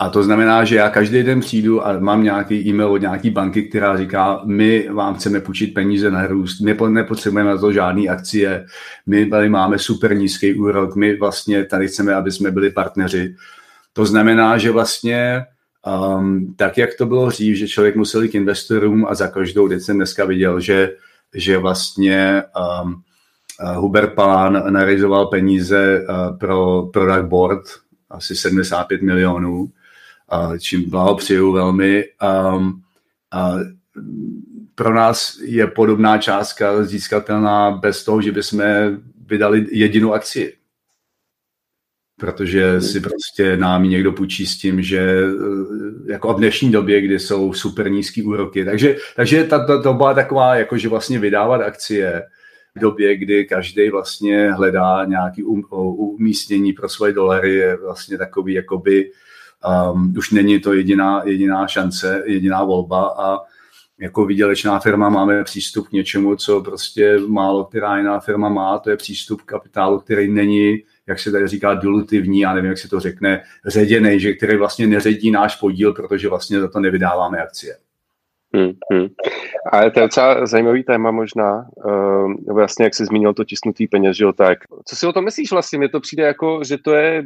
A 0.00 0.08
to 0.08 0.22
znamená, 0.22 0.64
že 0.64 0.76
já 0.76 0.90
každý 0.90 1.22
den 1.22 1.40
přijdu 1.40 1.86
a 1.86 1.98
mám 1.98 2.22
nějaký 2.22 2.68
e-mail 2.68 2.92
od 2.92 3.00
nějaký 3.00 3.30
banky, 3.30 3.62
která 3.62 3.96
říká, 3.96 4.42
my 4.44 4.88
vám 4.88 5.14
chceme 5.14 5.40
půjčit 5.40 5.74
peníze 5.74 6.10
na 6.10 6.26
růst, 6.26 6.60
my 6.60 6.76
nepotřebujeme 6.88 7.50
na 7.50 7.58
to 7.58 7.72
žádné 7.72 8.08
akcie, 8.08 8.66
my 9.06 9.26
tady 9.26 9.48
máme 9.48 9.78
super 9.78 10.16
nízký 10.16 10.54
úrok, 10.54 10.96
my 10.96 11.16
vlastně 11.16 11.64
tady 11.64 11.88
chceme, 11.88 12.14
aby 12.14 12.32
jsme 12.32 12.50
byli 12.50 12.70
partneři. 12.70 13.34
To 13.92 14.06
znamená, 14.06 14.58
že 14.58 14.70
vlastně 14.70 15.44
um, 16.16 16.54
tak, 16.56 16.78
jak 16.78 16.90
to 16.98 17.06
bylo 17.06 17.28
dřív, 17.28 17.56
že 17.56 17.68
člověk 17.68 17.96
musel 17.96 18.28
k 18.28 18.34
investorům 18.34 19.06
a 19.08 19.14
za 19.14 19.28
každou, 19.28 19.68
teď 19.68 19.82
jsem 19.82 19.96
dneska 19.96 20.24
viděl, 20.24 20.60
že, 20.60 20.90
že 21.34 21.58
vlastně 21.58 22.42
um, 22.84 23.02
Hubert 23.74 24.14
Palán 24.14 24.72
narealizoval 24.72 25.26
peníze 25.26 26.06
pro 26.40 26.88
Product 26.92 27.28
Board, 27.28 27.62
asi 28.10 28.36
75 28.36 29.02
milionů, 29.02 29.68
čím 30.58 30.90
blahopřeju 30.90 31.52
velmi. 31.52 32.04
A 32.20 33.56
pro 34.74 34.94
nás 34.94 35.38
je 35.42 35.66
podobná 35.66 36.18
částka 36.18 36.84
získatelná 36.84 37.70
bez 37.70 38.04
toho, 38.04 38.22
že 38.22 38.32
bychom 38.32 38.62
vydali 39.26 39.66
jedinou 39.70 40.12
akci. 40.12 40.56
Protože 42.20 42.80
si 42.80 43.00
prostě 43.00 43.56
nám 43.56 43.82
někdo 43.82 44.12
půjčí 44.12 44.46
s 44.46 44.58
tím, 44.58 44.82
že 44.82 45.00
eh, 45.00 46.12
jako 46.12 46.34
v 46.34 46.38
dnešní 46.38 46.72
době, 46.72 47.00
kdy 47.00 47.18
jsou 47.18 47.52
super 47.52 47.90
nízký 47.90 48.22
úroky. 48.22 48.64
Takže, 48.64 48.96
takže 49.16 49.44
ta, 49.44 49.66
ta, 49.66 49.82
to 49.82 49.94
byla 49.94 50.14
taková, 50.14 50.54
jako 50.54 50.78
že 50.78 50.88
vlastně 50.88 51.18
vydávat 51.18 51.60
akcie 51.60 52.22
v 52.76 52.80
době, 52.80 53.16
kdy 53.16 53.44
každý 53.44 53.90
vlastně 53.90 54.52
hledá 54.52 55.04
nějaký 55.04 55.42
um, 55.42 55.64
umístění 55.70 56.72
pro 56.72 56.88
svoje 56.88 57.12
dolary, 57.12 57.54
je 57.54 57.76
vlastně 57.76 58.18
takový, 58.18 58.54
jakoby 58.54 59.10
um, 59.92 60.14
už 60.18 60.30
není 60.30 60.60
to 60.60 60.72
jediná, 60.72 61.22
jediná 61.24 61.66
šance, 61.66 62.22
jediná 62.26 62.64
volba 62.64 63.14
a 63.18 63.38
jako 64.00 64.26
výdělečná 64.26 64.78
firma 64.78 65.08
máme 65.08 65.44
přístup 65.44 65.88
k 65.88 65.92
něčemu, 65.92 66.36
co 66.36 66.60
prostě 66.60 67.18
málo 67.26 67.64
která 67.64 67.98
jiná 67.98 68.20
firma 68.20 68.48
má, 68.48 68.78
to 68.78 68.90
je 68.90 68.96
přístup 68.96 69.42
k 69.42 69.44
kapitálu, 69.44 70.00
který 70.00 70.28
není, 70.28 70.78
jak 71.06 71.18
se 71.18 71.32
tady 71.32 71.48
říká, 71.48 71.74
dilutivní, 71.74 72.40
já 72.40 72.54
nevím, 72.54 72.70
jak 72.70 72.78
se 72.78 72.88
to 72.88 73.00
řekne, 73.00 73.42
ředěný, 73.66 74.20
že 74.20 74.32
který 74.32 74.56
vlastně 74.56 74.86
neředí 74.86 75.30
náš 75.30 75.56
podíl, 75.56 75.92
protože 75.92 76.28
vlastně 76.28 76.60
za 76.60 76.68
to 76.68 76.80
nevydáváme 76.80 77.38
akcie. 77.38 77.76
Hmm, 78.54 78.72
hmm. 78.92 79.08
A 79.72 79.90
to 79.90 80.00
je 80.00 80.06
docela 80.06 80.46
zajímavý 80.46 80.84
téma 80.84 81.10
možná, 81.10 81.64
uh, 81.84 82.34
vlastně 82.54 82.84
jak 82.84 82.94
jsi 82.94 83.04
zmínil 83.04 83.34
to 83.34 83.44
tisnutý 83.44 83.86
peněz, 83.86 84.16
že 84.16 84.24
jo, 84.24 84.32
tak. 84.32 84.58
Co 84.88 84.96
si 84.96 85.06
o 85.06 85.12
tom 85.12 85.24
myslíš 85.24 85.50
vlastně? 85.50 85.78
Mně 85.78 85.88
to 85.88 86.00
přijde 86.00 86.22
jako, 86.22 86.60
že 86.64 86.78
to 86.84 86.94
je 86.94 87.22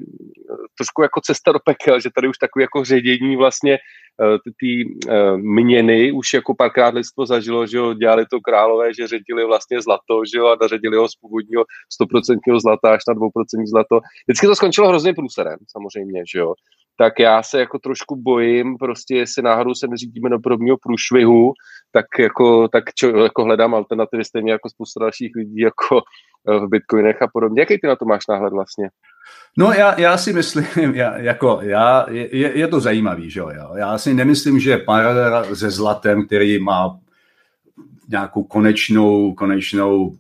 trošku 0.79 1.03
jako 1.03 1.21
cesta 1.25 1.53
do 1.53 1.59
pekel, 1.65 2.01
že 2.01 2.11
tady 2.15 2.29
už 2.29 2.39
takový 2.39 2.63
jako 2.63 2.85
ředění 2.85 3.37
vlastně 3.37 3.79
uh, 4.23 4.37
ty, 4.45 4.51
ty 4.61 4.95
uh, 5.09 5.37
měny 5.37 6.13
už 6.13 6.35
jako 6.35 6.55
párkrát 6.55 6.95
lidstvo 6.95 7.27
zažilo, 7.27 7.67
že 7.67 7.77
jo, 7.77 7.95
dělali 7.95 8.27
to 8.31 8.41
králové, 8.41 8.95
že 8.95 9.07
ředili 9.07 9.47
vlastně 9.47 9.83
zlato, 9.83 10.23
že 10.33 10.39
jo, 10.39 10.47
a 10.47 10.57
naředili 10.61 10.97
ho 10.97 11.09
z 11.09 11.17
původního 11.17 11.65
100% 12.03 12.61
zlata 12.61 12.95
až 12.95 13.03
na 13.09 13.15
2% 13.15 13.67
zlato. 13.67 14.01
Vždycky 14.27 14.47
to 14.47 14.55
skončilo 14.55 14.89
hrozně 14.89 15.15
průserem, 15.15 15.59
samozřejmě, 15.69 16.23
že 16.33 16.39
jo 16.39 16.55
tak 16.97 17.19
já 17.19 17.43
se 17.43 17.61
jako 17.61 17.79
trošku 17.79 18.17
bojím, 18.17 18.77
prostě 18.79 19.17
jestli 19.17 19.43
náhodou 19.43 19.75
se 19.75 19.87
neřídíme 19.89 20.31
do 20.31 20.39
podobného 20.41 20.77
průšvihu, 20.83 21.53
tak 21.93 22.07
jako, 22.19 22.69
tak 22.69 22.85
čo, 22.95 23.17
jako 23.17 23.45
hledám 23.45 23.75
alternativy 23.75 24.25
stejně 24.25 24.53
jako 24.53 24.71
spousta 24.71 25.01
dalších 25.01 25.33
lidí 25.37 25.59
jako 25.59 26.01
eh, 26.49 26.59
v 26.59 26.69
bitcoinech 26.69 27.23
a 27.23 27.29
podobně. 27.33 27.61
Jaký 27.61 27.79
ty 27.79 27.87
na 27.87 27.97
to 27.97 28.05
máš 28.05 28.27
náhled 28.29 28.53
vlastně? 28.53 28.89
No 29.59 29.73
já, 29.73 30.01
já 30.01 30.17
si 30.17 30.33
myslím, 30.33 30.95
já, 30.95 31.19
jako, 31.19 31.59
já, 31.63 32.07
je, 32.11 32.59
je 32.59 32.69
to 32.69 32.81
zajímavý, 32.81 33.31
že 33.31 33.41
jo, 33.41 33.51
já 33.75 33.99
si 33.99 34.15
nemyslím, 34.15 34.61
že 34.61 34.79
paralela 34.79 35.55
se 35.55 35.71
zlatem, 35.71 36.27
který 36.27 36.59
má 36.59 36.99
nějakou 38.09 38.45
konečnou, 38.45 39.35
konečnou 39.35 40.17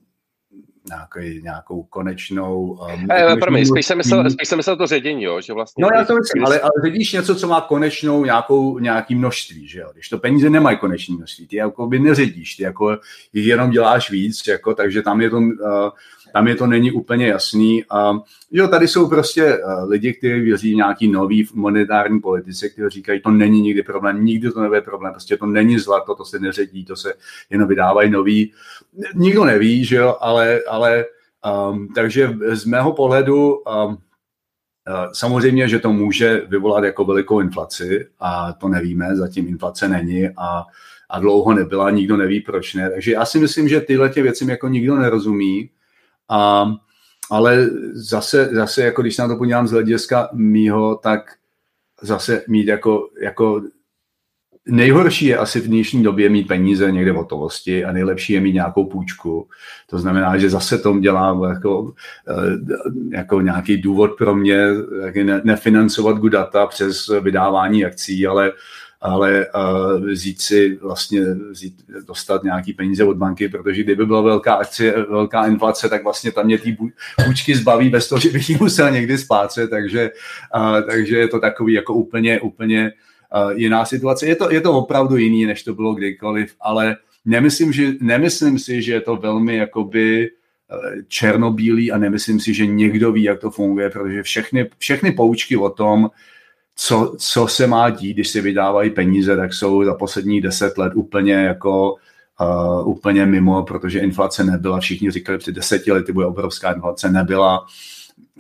nějaký, 0.89 1.43
nějakou 1.43 1.83
konečnou... 1.83 2.79
Um, 2.95 3.11
e, 3.11 3.37
promiň, 3.37 3.67
spíš 3.67 3.87
jsem, 3.87 3.99
myslel, 3.99 4.31
spíš 4.31 4.49
jsem 4.49 4.57
myslel 4.57 4.77
to 4.77 4.87
ředění, 4.87 5.23
jo, 5.23 5.41
že 5.41 5.53
vlastně... 5.53 5.83
No 5.83 5.89
já 5.95 6.05
to 6.05 6.15
myslím, 6.15 6.45
ale, 6.45 6.61
ale 6.61 6.73
vidíš 6.83 7.13
něco, 7.13 7.35
co 7.35 7.49
má 7.49 7.61
konečnou 7.61 8.25
nějakou, 8.25 8.79
nějaký 8.79 9.15
množství, 9.15 9.69
že 9.69 9.81
jo, 9.81 9.91
když 9.93 10.09
to 10.09 10.19
peníze 10.19 10.51
nemají 10.51 10.79
konečné 10.79 11.17
množství, 11.17 11.47
ty 11.47 11.57
jako 11.57 11.87
by 11.87 11.99
neředíš, 11.99 12.57
ty 12.57 12.63
jako 12.63 12.99
jenom 13.33 13.71
děláš 13.71 14.11
víc, 14.11 14.47
jako, 14.47 14.75
takže 14.75 15.03
tam 15.03 15.21
je 15.21 15.31
to... 15.31 15.37
Uh, 15.37 15.51
tam 16.35 16.49
je 16.49 16.55
to 16.55 16.67
není 16.67 16.93
úplně 16.93 17.27
jasný. 17.27 17.85
A 17.91 18.13
jo, 18.51 18.69
tady 18.69 18.89
jsou 18.89 19.09
prostě 19.09 19.45
eh, 19.45 19.85
lidi, 19.85 20.13
kteří 20.13 20.41
věří 20.41 20.73
v 20.73 20.77
nějaký 20.77 21.09
nový 21.09 21.49
monetární 21.55 22.21
politice, 22.21 22.69
kteří 22.69 22.89
říkají, 22.91 23.21
to 23.21 23.31
není 23.31 23.61
nikdy 23.61 23.83
problém, 23.83 24.25
nikdy 24.25 24.51
to 24.51 24.61
nebude 24.61 24.81
problém, 24.81 25.13
prostě 25.13 25.37
to 25.37 25.47
není 25.47 25.79
zlato, 25.79 26.15
to 26.15 26.25
se 26.25 26.39
neředí, 26.39 26.85
to 26.85 26.97
se 26.97 27.15
jenom 27.51 27.69
vydávají 27.69 28.11
nový. 28.11 28.53
Nikdo 29.15 29.45
neví, 29.45 29.85
že 29.85 29.97
jo, 29.97 30.17
ale, 30.21 30.61
ale 30.69 31.05
um, 31.71 31.89
takže 31.89 32.37
z 32.53 32.65
mého 32.65 32.93
pohledu 32.93 33.55
um, 33.55 33.99
Samozřejmě, 35.13 35.69
že 35.69 35.79
to 35.79 35.93
může 35.93 36.43
vyvolat 36.49 36.85
jako 36.85 37.05
velikou 37.05 37.41
inflaci 37.41 38.07
a 38.21 38.53
to 38.53 38.69
nevíme, 38.69 39.17
zatím 39.17 39.49
inflace 39.49 39.89
není 39.89 40.29
a, 40.29 40.65
a 41.11 41.21
dlouho 41.21 41.55
nebyla, 41.55 41.91
nikdo 41.91 42.17
neví, 42.17 42.41
proč 42.41 42.75
ne. 42.75 42.91
Takže 42.91 43.13
já 43.13 43.25
si 43.25 43.39
myslím, 43.39 43.69
že 43.69 43.81
tyhle 43.81 44.09
tě 44.09 44.23
věcem 44.23 44.51
jako 44.51 44.69
nikdo 44.69 44.97
nerozumí 44.97 45.71
a, 46.29 46.67
ale 47.31 47.71
zase, 47.93 48.49
zase, 48.53 48.83
jako 48.83 49.03
když 49.03 49.17
se 49.17 49.23
na 49.23 49.29
to 49.29 49.37
podívám 49.37 49.69
z 49.69 49.71
hlediska 49.71 50.29
mýho, 50.33 50.97
tak 50.97 51.21
zase 52.03 52.45
mít 52.49 52.69
jako, 52.69 53.09
jako 53.23 53.63
nejhorší 54.69 55.27
je 55.27 55.39
asi 55.39 55.61
v 55.61 55.67
dnešní 55.67 56.03
době 56.03 56.29
mít 56.29 56.49
peníze 56.49 56.93
někde 56.93 57.13
v 57.13 57.17
hotovosti 57.17 57.85
a 57.85 57.93
nejlepší 57.93 58.33
je 58.33 58.41
mít 58.41 58.53
nějakou 58.53 58.85
půjčku. 58.85 59.49
To 59.91 59.99
znamená, 59.99 60.39
že 60.39 60.51
zase 60.51 60.79
tom 60.79 61.01
dělám 61.01 61.43
jako, 61.43 61.93
eh, 62.29 63.17
jako 63.17 63.41
nějaký 63.41 63.77
důvod 63.77 64.11
pro 64.19 64.35
mě 64.35 64.69
nefinancovat 65.45 66.17
Gudata 66.17 66.67
přes 66.67 67.11
vydávání 67.21 67.85
akcí, 67.85 68.27
ale 68.27 68.53
ale 69.05 69.47
vzít 70.13 70.41
si 70.41 70.79
vlastně, 70.83 71.21
vzít, 71.51 71.75
dostat 72.07 72.45
nějaký 72.45 72.73
peníze 72.73 73.05
od 73.05 73.17
banky, 73.17 73.49
protože 73.49 73.83
kdyby 73.83 74.07
byla 74.07 74.21
velká 74.21 74.55
akcie, 74.55 74.95
velká 75.11 75.47
inflace, 75.47 75.89
tak 75.89 76.05
vlastně 76.05 76.33
tam 76.33 76.47
mě 76.47 76.59
ty 76.59 76.77
půjčky 77.25 77.57
zbaví 77.57 77.91
bez 77.91 78.09
toho, 78.09 78.21
že 78.21 78.31
bych 78.31 78.51
ji 78.51 78.57
musel 78.61 78.91
někdy 78.91 79.19
splácet, 79.19 79.71
takže, 79.71 80.11
takže 80.87 81.19
je 81.19 81.29
to 81.29 81.41
takový 81.41 81.73
jako 81.73 81.95
úplně, 81.95 82.41
úplně 82.41 82.93
jiná 83.55 83.85
situace. 83.85 84.27
Je 84.27 84.37
to, 84.37 84.53
je 84.53 84.61
to 84.61 84.73
opravdu 84.73 85.17
jiný, 85.17 85.47
než 85.47 85.63
to 85.63 85.75
bylo 85.75 85.95
kdykoliv, 85.95 86.55
ale 86.61 86.97
nemyslím, 87.25 87.73
že, 87.73 87.93
nemyslím 88.01 88.59
si, 88.59 88.83
že 88.83 88.93
je 88.93 89.01
to 89.01 89.17
velmi 89.17 89.57
jakoby 89.57 90.31
černobílý 91.09 91.93
a 91.93 91.99
nemyslím 91.99 92.41
si, 92.41 92.55
že 92.55 92.67
někdo 92.67 93.13
ví, 93.13 93.23
jak 93.23 93.41
to 93.41 93.51
funguje, 93.51 93.91
protože 93.91 94.23
všechny, 94.23 94.71
všechny 94.79 95.13
poučky 95.13 95.57
o 95.57 95.71
tom, 95.71 96.11
co, 96.77 97.15
co 97.19 97.47
se 97.47 97.67
má 97.67 97.91
dít, 97.91 98.15
když 98.15 98.29
se 98.29 98.41
vydávají 98.41 98.91
peníze, 98.91 99.37
tak 99.37 99.55
jsou 99.55 99.85
za 99.85 99.95
posledních 99.95 100.43
deset 100.43 100.79
let 100.79 100.93
úplně 100.95 101.33
jako 101.33 101.95
uh, 102.41 102.89
úplně 102.89 103.27
mimo, 103.27 103.63
protože 103.63 104.01
inflace 104.01 104.45
nebyla. 104.45 104.81
Všichni 104.81 105.11
říkali, 105.11 105.39
před 105.39 105.55
deseti 105.55 105.93
lety 105.93 106.13
bude 106.13 106.27
obrovská 106.27 106.73
inflace, 106.73 107.11
nebyla. 107.11 107.67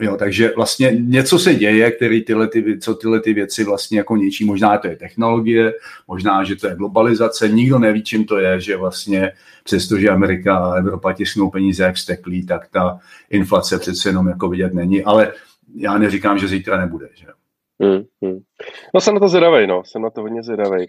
Jo, 0.00 0.16
takže 0.16 0.52
vlastně 0.56 0.96
něco 1.00 1.38
se 1.38 1.54
děje, 1.54 1.90
který 1.90 2.24
tyhle 2.24 2.48
ty, 2.48 2.78
co 2.78 2.94
tyhle 2.94 3.20
ty 3.20 3.32
věci 3.32 3.64
vlastně 3.64 3.98
jako 3.98 4.16
ničí. 4.16 4.44
Možná 4.44 4.78
to 4.78 4.88
je 4.88 4.96
technologie, 4.96 5.72
možná, 6.08 6.44
že 6.44 6.56
to 6.56 6.66
je 6.66 6.76
globalizace, 6.76 7.48
nikdo 7.48 7.78
neví, 7.78 8.02
čím 8.02 8.24
to 8.24 8.38
je, 8.38 8.60
že 8.60 8.76
vlastně 8.76 9.32
přestože 9.64 10.08
Amerika 10.08 10.56
a 10.56 10.74
Evropa 10.74 11.12
tisknou 11.12 11.50
peníze 11.50 11.84
jak 11.84 11.98
steklí, 11.98 12.46
tak 12.46 12.68
ta 12.68 12.98
inflace 13.30 13.78
přece 13.78 14.08
jenom 14.08 14.28
jako 14.28 14.48
vidět 14.48 14.74
není, 14.74 15.04
ale 15.04 15.32
já 15.74 15.98
neříkám, 15.98 16.38
že 16.38 16.48
zítra 16.48 16.80
nebude. 16.80 17.08
Že? 17.14 17.26
Hmm, 17.82 18.02
hmm. 18.22 18.38
No 18.94 19.00
jsem 19.00 19.14
na 19.14 19.20
to 19.20 19.28
zvědavý, 19.28 19.66
no, 19.66 19.82
jsem 19.84 20.02
na 20.02 20.10
to 20.10 20.20
hodně 20.20 20.42
zvědavý. 20.42 20.86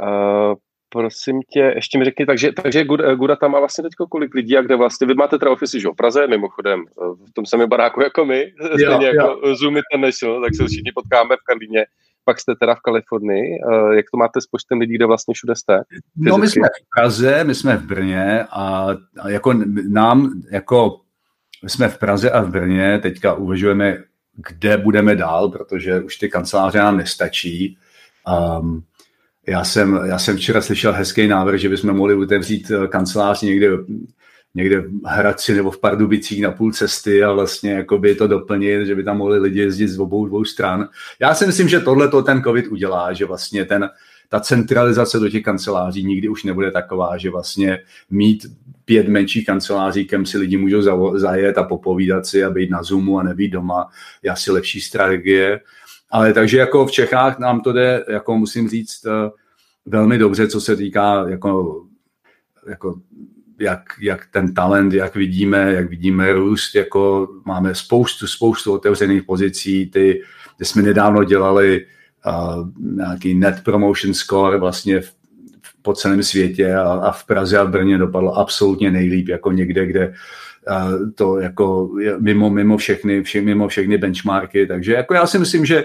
Uh, 0.00 0.54
prosím 0.94 1.40
tě, 1.52 1.60
ještě 1.74 1.98
mi 1.98 2.04
řekni, 2.04 2.26
takže, 2.26 2.52
takže 2.52 2.84
Guda, 2.84 3.14
Guda 3.14 3.36
tam 3.36 3.50
má 3.50 3.58
vlastně 3.58 3.82
teď 3.82 3.92
kolik 4.10 4.34
lidí 4.34 4.56
a 4.56 4.62
kde 4.62 4.76
vlastně, 4.76 5.06
vy 5.06 5.14
máte 5.14 5.38
teda 5.38 5.50
ofisy, 5.50 5.80
že 5.80 5.88
v 5.88 5.96
Praze, 5.96 6.26
mimochodem, 6.26 6.84
v 7.28 7.32
tom 7.32 7.46
samém 7.46 7.68
baráku 7.68 8.02
jako 8.02 8.24
my, 8.24 8.40
jo, 8.60 8.68
stejně 8.74 9.06
jo. 9.06 9.12
jako 9.14 9.54
Zoom 9.54 9.76
International, 9.76 10.42
tak 10.42 10.54
se 10.54 10.66
všichni 10.66 10.92
potkáme 10.94 11.36
v 11.36 11.44
Karlíně, 11.46 11.84
pak 12.24 12.40
jste 12.40 12.54
teda 12.60 12.74
v 12.74 12.80
Kalifornii. 12.80 13.44
Uh, 13.60 13.92
jak 13.92 14.06
to 14.12 14.16
máte 14.16 14.40
s 14.40 14.46
počtem 14.46 14.78
lidí, 14.78 14.94
kde 14.94 15.06
vlastně 15.06 15.34
všude 15.34 15.56
jste? 15.56 15.78
Fyzicky? 15.88 16.30
No 16.30 16.38
my 16.38 16.48
jsme 16.48 16.68
v 16.68 16.88
Praze, 16.96 17.44
my 17.44 17.54
jsme 17.54 17.76
v 17.76 17.86
Brně 17.86 18.44
a, 18.50 18.88
a 19.20 19.28
jako 19.28 19.52
nám, 19.88 20.42
jako 20.50 21.00
my 21.62 21.70
jsme 21.70 21.88
v 21.88 21.98
Praze 21.98 22.30
a 22.30 22.40
v 22.40 22.50
Brně, 22.50 22.98
teďka 22.98 23.34
uvažujeme 23.34 23.96
kde 24.36 24.76
budeme 24.76 25.16
dál, 25.16 25.48
protože 25.48 26.00
už 26.00 26.16
ty 26.16 26.28
kanceláře 26.28 26.78
nám 26.78 26.96
nestačí. 26.96 27.78
Um, 28.60 28.84
já 29.46 29.64
jsem, 29.64 30.00
já 30.04 30.18
jsem 30.18 30.36
včera 30.36 30.60
slyšel 30.60 30.92
hezký 30.92 31.26
návrh, 31.26 31.60
že 31.60 31.68
bychom 31.68 31.96
mohli 31.96 32.14
otevřít 32.14 32.70
eh, 32.70 32.88
kancelář 32.88 33.42
někde, 33.42 33.68
někde 34.54 34.80
v 34.80 34.88
Hradci 35.04 35.54
nebo 35.54 35.70
v 35.70 35.80
Pardubicích 35.80 36.42
na 36.42 36.50
půl 36.50 36.72
cesty 36.72 37.24
a 37.24 37.32
vlastně 37.32 37.72
jakoby 37.72 38.14
to 38.14 38.26
doplnit, 38.26 38.86
že 38.86 38.94
by 38.94 39.04
tam 39.04 39.18
mohli 39.18 39.38
lidi 39.38 39.60
jezdit 39.60 39.88
z 39.88 39.98
obou 39.98 40.26
dvou 40.26 40.44
stran. 40.44 40.88
Já 41.20 41.34
si 41.34 41.46
myslím, 41.46 41.68
že 41.68 41.80
tohle 41.80 42.08
to 42.08 42.22
ten 42.22 42.42
covid 42.42 42.66
udělá, 42.66 43.12
že 43.12 43.24
vlastně 43.24 43.64
ten, 43.64 43.90
ta 44.28 44.40
centralizace 44.40 45.18
do 45.18 45.28
těch 45.28 45.42
kanceláří 45.42 46.04
nikdy 46.04 46.28
už 46.28 46.44
nebude 46.44 46.70
taková, 46.70 47.16
že 47.16 47.30
vlastně 47.30 47.78
mít 48.10 48.46
pět 48.84 49.08
menších 49.08 49.46
kanceláří, 49.46 50.04
kam 50.04 50.26
si 50.26 50.38
lidi 50.38 50.56
můžou 50.56 51.18
zajet 51.18 51.58
a 51.58 51.62
popovídat 51.62 52.26
si 52.26 52.44
a 52.44 52.50
být 52.50 52.70
na 52.70 52.82
Zoomu 52.82 53.18
a 53.18 53.22
nebýt 53.22 53.52
doma, 53.52 53.88
je 54.22 54.30
asi 54.30 54.50
lepší 54.50 54.80
strategie. 54.80 55.60
Ale 56.10 56.32
takže 56.32 56.58
jako 56.58 56.86
v 56.86 56.90
Čechách 56.90 57.38
nám 57.38 57.60
to 57.60 57.72
jde, 57.72 58.04
jako 58.08 58.36
musím 58.36 58.68
říct, 58.68 59.06
eh, 59.06 59.30
velmi 59.86 60.18
dobře, 60.18 60.48
co 60.48 60.60
se 60.60 60.76
týká 60.76 61.28
jako, 61.28 61.82
jako 62.68 63.00
jak, 63.60 63.82
jak 64.00 64.26
ten 64.30 64.54
talent, 64.54 64.92
jak 64.92 65.14
vidíme, 65.14 65.72
jak 65.72 65.88
vidíme 65.90 66.32
růst, 66.32 66.74
jako 66.74 67.28
máme 67.44 67.74
spoustu, 67.74 68.26
spoustu 68.26 68.72
otevřených 68.72 69.22
pozicí, 69.22 69.86
ty, 69.86 70.22
ty 70.58 70.64
jsme 70.64 70.82
nedávno 70.82 71.24
dělali 71.24 71.86
uh, 72.26 72.68
nějaký 72.78 73.34
net 73.34 73.64
promotion 73.64 74.14
score 74.14 74.58
vlastně 74.58 75.00
v, 75.00 75.12
po 75.84 75.92
celém 75.92 76.22
světě 76.22 76.74
a, 76.74 76.82
a 76.82 77.12
v 77.12 77.24
Praze 77.24 77.58
a 77.58 77.64
v 77.64 77.70
Brně 77.70 77.98
dopadlo 77.98 78.38
absolutně 78.38 78.90
nejlíp, 78.90 79.28
jako 79.28 79.52
někde, 79.52 79.86
kde 79.86 80.14
to 81.14 81.40
jako 81.40 81.90
mimo, 82.18 82.50
mimo, 82.50 82.76
všechny, 82.76 83.22
vše, 83.22 83.40
mimo 83.40 83.68
všechny 83.68 83.98
benchmarky, 83.98 84.66
takže 84.66 84.92
jako 84.92 85.14
já 85.14 85.26
si 85.26 85.38
myslím, 85.38 85.66
že 85.66 85.84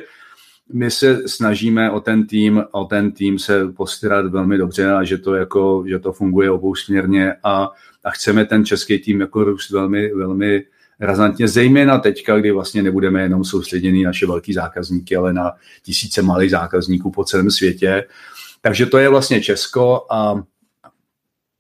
my 0.73 0.91
se 0.91 1.27
snažíme 1.27 1.91
o 1.91 1.99
ten 1.99 2.27
tým, 2.27 2.63
o 2.71 2.85
ten 2.85 3.11
tým 3.11 3.39
se 3.39 3.67
postarat 3.67 4.25
velmi 4.25 4.57
dobře 4.57 4.91
a 4.91 5.03
že 5.03 5.17
to, 5.17 5.35
jako, 5.35 5.83
že 5.87 5.99
to 5.99 6.13
funguje 6.13 6.51
obousměrně 6.51 7.33
a, 7.43 7.71
a 8.03 8.09
chceme 8.09 8.45
ten 8.45 8.65
český 8.65 8.99
tým 8.99 9.21
jako 9.21 9.43
růst 9.43 9.69
velmi, 9.69 10.13
velmi 10.13 10.63
razantně, 10.99 11.47
zejména 11.47 11.97
teďka, 11.97 12.39
kdy 12.39 12.51
vlastně 12.51 12.83
nebudeme 12.83 13.21
jenom 13.21 13.43
soustředění 13.43 14.03
naše 14.03 14.27
velký 14.27 14.53
zákazníky, 14.53 15.15
ale 15.15 15.33
na 15.33 15.51
tisíce 15.83 16.21
malých 16.21 16.51
zákazníků 16.51 17.11
po 17.11 17.23
celém 17.23 17.51
světě. 17.51 18.05
Takže 18.61 18.85
to 18.85 18.97
je 18.97 19.09
vlastně 19.09 19.41
Česko 19.41 20.05
a 20.09 20.35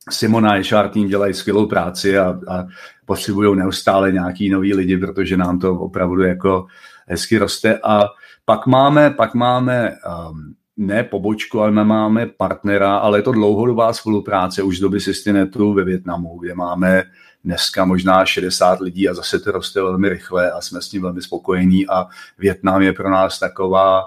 Simona 0.09 0.51
a 0.51 0.57
HR 0.57 1.07
dělají 1.07 1.33
skvělou 1.33 1.65
práci 1.65 2.17
a, 2.17 2.39
a 2.47 2.65
potřebují 3.05 3.57
neustále 3.57 4.11
nějaký 4.11 4.49
nový 4.49 4.73
lidi, 4.73 4.97
protože 4.97 5.37
nám 5.37 5.59
to 5.59 5.73
opravdu 5.73 6.21
jako 6.23 6.67
hezky 7.07 7.37
roste. 7.37 7.79
A 7.83 8.05
pak 8.45 8.67
máme, 8.67 9.11
pak 9.11 9.33
máme 9.33 9.91
um, 9.91 10.55
ne 10.77 11.03
pobočku, 11.03 11.61
ale 11.61 11.71
máme 11.71 12.25
partnera, 12.25 12.97
ale 12.97 13.19
je 13.19 13.21
to 13.21 13.31
dlouhodobá 13.31 13.93
spolupráce 13.93 14.63
už 14.63 14.77
z 14.77 14.81
doby 14.81 14.99
Systinetu 14.99 15.73
ve 15.73 15.83
Větnamu, 15.83 16.37
kde 16.39 16.55
máme 16.55 17.03
dneska 17.43 17.85
možná 17.85 18.25
60 18.25 18.79
lidí 18.79 19.09
a 19.09 19.13
zase 19.13 19.39
to 19.39 19.51
roste 19.51 19.81
velmi 19.81 20.09
rychle 20.09 20.51
a 20.51 20.61
jsme 20.61 20.81
s 20.81 20.89
tím 20.89 21.01
velmi 21.01 21.21
spokojení 21.21 21.87
a 21.87 22.07
Větnam 22.37 22.81
je 22.81 22.93
pro 22.93 23.09
nás 23.09 23.39
taková 23.39 24.03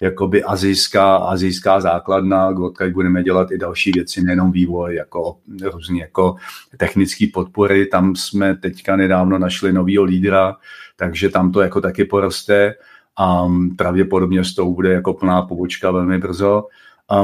jakoby 0.00 0.44
azijská, 0.44 1.16
azijská 1.16 1.80
základna, 1.80 2.48
odkud 2.48 2.92
budeme 2.92 3.22
dělat 3.22 3.50
i 3.50 3.58
další 3.58 3.92
věci, 3.92 4.22
nejenom 4.22 4.52
vývoj, 4.52 4.94
jako 4.94 5.36
různý 5.62 5.98
jako 5.98 6.36
technické 6.76 7.26
podpory. 7.34 7.86
Tam 7.86 8.16
jsme 8.16 8.56
teďka 8.56 8.96
nedávno 8.96 9.38
našli 9.38 9.72
novýho 9.72 10.04
lídra, 10.04 10.56
takže 10.96 11.28
tam 11.28 11.52
to 11.52 11.60
jako 11.60 11.80
taky 11.80 12.04
poroste 12.04 12.74
a 13.18 13.48
pravděpodobně 13.76 14.44
s 14.44 14.54
tou 14.54 14.74
bude 14.74 14.92
jako 14.92 15.14
plná 15.14 15.42
pobočka 15.42 15.90
velmi 15.90 16.18
brzo. 16.18 16.64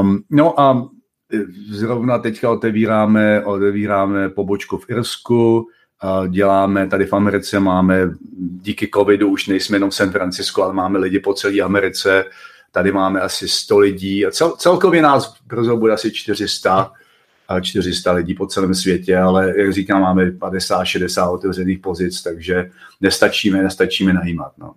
Um, 0.01 0.23
no 0.31 0.61
a 0.61 0.89
zrovna 1.71 2.19
teďka 2.19 2.51
otevíráme, 2.51 3.45
otevíráme 3.45 4.29
pobočku 4.29 4.77
v 4.77 4.91
Irsku, 4.91 5.67
děláme 6.29 6.87
tady 6.89 7.07
v 7.07 7.13
Americe, 7.13 7.61
máme 7.61 8.11
díky 8.61 8.91
covidu 8.95 9.29
už 9.29 9.47
nejsme 9.47 9.77
jenom 9.77 9.91
v 9.91 9.95
San 9.95 10.11
Francisco, 10.11 10.63
ale 10.63 10.75
máme 10.75 10.99
lidi 10.99 11.19
po 11.19 11.35
celé 11.35 11.61
Americe, 11.61 12.25
tady 12.75 12.93
máme 12.93 13.21
asi 13.21 13.49
100 13.49 13.79
lidí 13.79 14.27
a 14.27 14.31
cel, 14.31 14.51
celkově 14.51 15.03
nás 15.03 15.43
brzo 15.47 15.77
bude 15.77 15.93
asi 15.93 16.13
400, 16.13 16.93
400 17.63 18.13
lidí 18.13 18.35
po 18.35 18.47
celém 18.47 18.75
světě, 18.75 19.19
ale 19.19 19.55
jak 19.57 19.73
říkám, 19.73 20.03
máme 20.03 20.31
50-60 20.31 21.33
otevřených 21.33 21.79
pozic, 21.79 22.23
takže 22.23 22.71
nestačíme, 23.01 23.63
nestačíme 23.63 24.13
najímat. 24.13 24.53
No. 24.59 24.75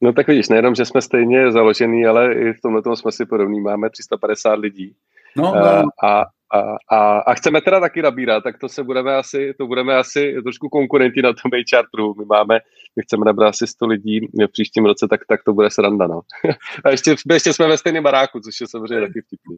No 0.00 0.12
tak 0.12 0.26
vidíš, 0.26 0.48
nejenom, 0.48 0.74
že 0.74 0.84
jsme 0.84 1.02
stejně 1.02 1.52
založený, 1.52 2.06
ale 2.06 2.34
i 2.34 2.52
v 2.52 2.60
tomhle 2.60 2.82
jsme 2.96 3.12
si 3.12 3.26
podobný. 3.26 3.60
Máme 3.60 3.90
350 3.90 4.54
lidí. 4.54 4.94
No, 5.36 5.42
no. 5.42 5.60
A, 6.04 6.24
a, 6.52 6.64
a, 6.90 7.18
a 7.18 7.34
chceme 7.34 7.60
teda 7.60 7.80
taky 7.80 8.02
nabírat, 8.02 8.44
tak 8.44 8.58
to 8.58 8.68
se 8.68 8.82
budeme 8.84 9.16
asi, 9.16 9.54
to 9.58 9.66
budeme 9.66 9.96
asi 9.96 10.34
trošku 10.42 10.68
konkurenti 10.68 11.22
na 11.22 11.32
tom 11.32 11.50
HR 11.52 11.84
trhu. 11.94 12.14
My 12.18 12.24
máme, 12.24 12.58
chceme 13.02 13.24
nabrat 13.24 13.48
asi 13.48 13.66
100 13.66 13.86
lidí 13.86 14.20
v 14.20 14.52
příštím 14.52 14.84
roce, 14.84 15.06
tak, 15.10 15.20
tak 15.28 15.40
to 15.44 15.52
bude 15.52 15.70
sranda, 15.70 16.06
no. 16.06 16.20
A 16.84 16.90
ještě, 16.90 17.14
ještě 17.32 17.52
jsme 17.52 17.68
ve 17.68 17.78
stejném 17.78 18.02
baráku, 18.02 18.40
což 18.40 18.60
je 18.60 18.66
samozřejmě 18.66 19.06
taky 19.06 19.22
vtipný. 19.22 19.56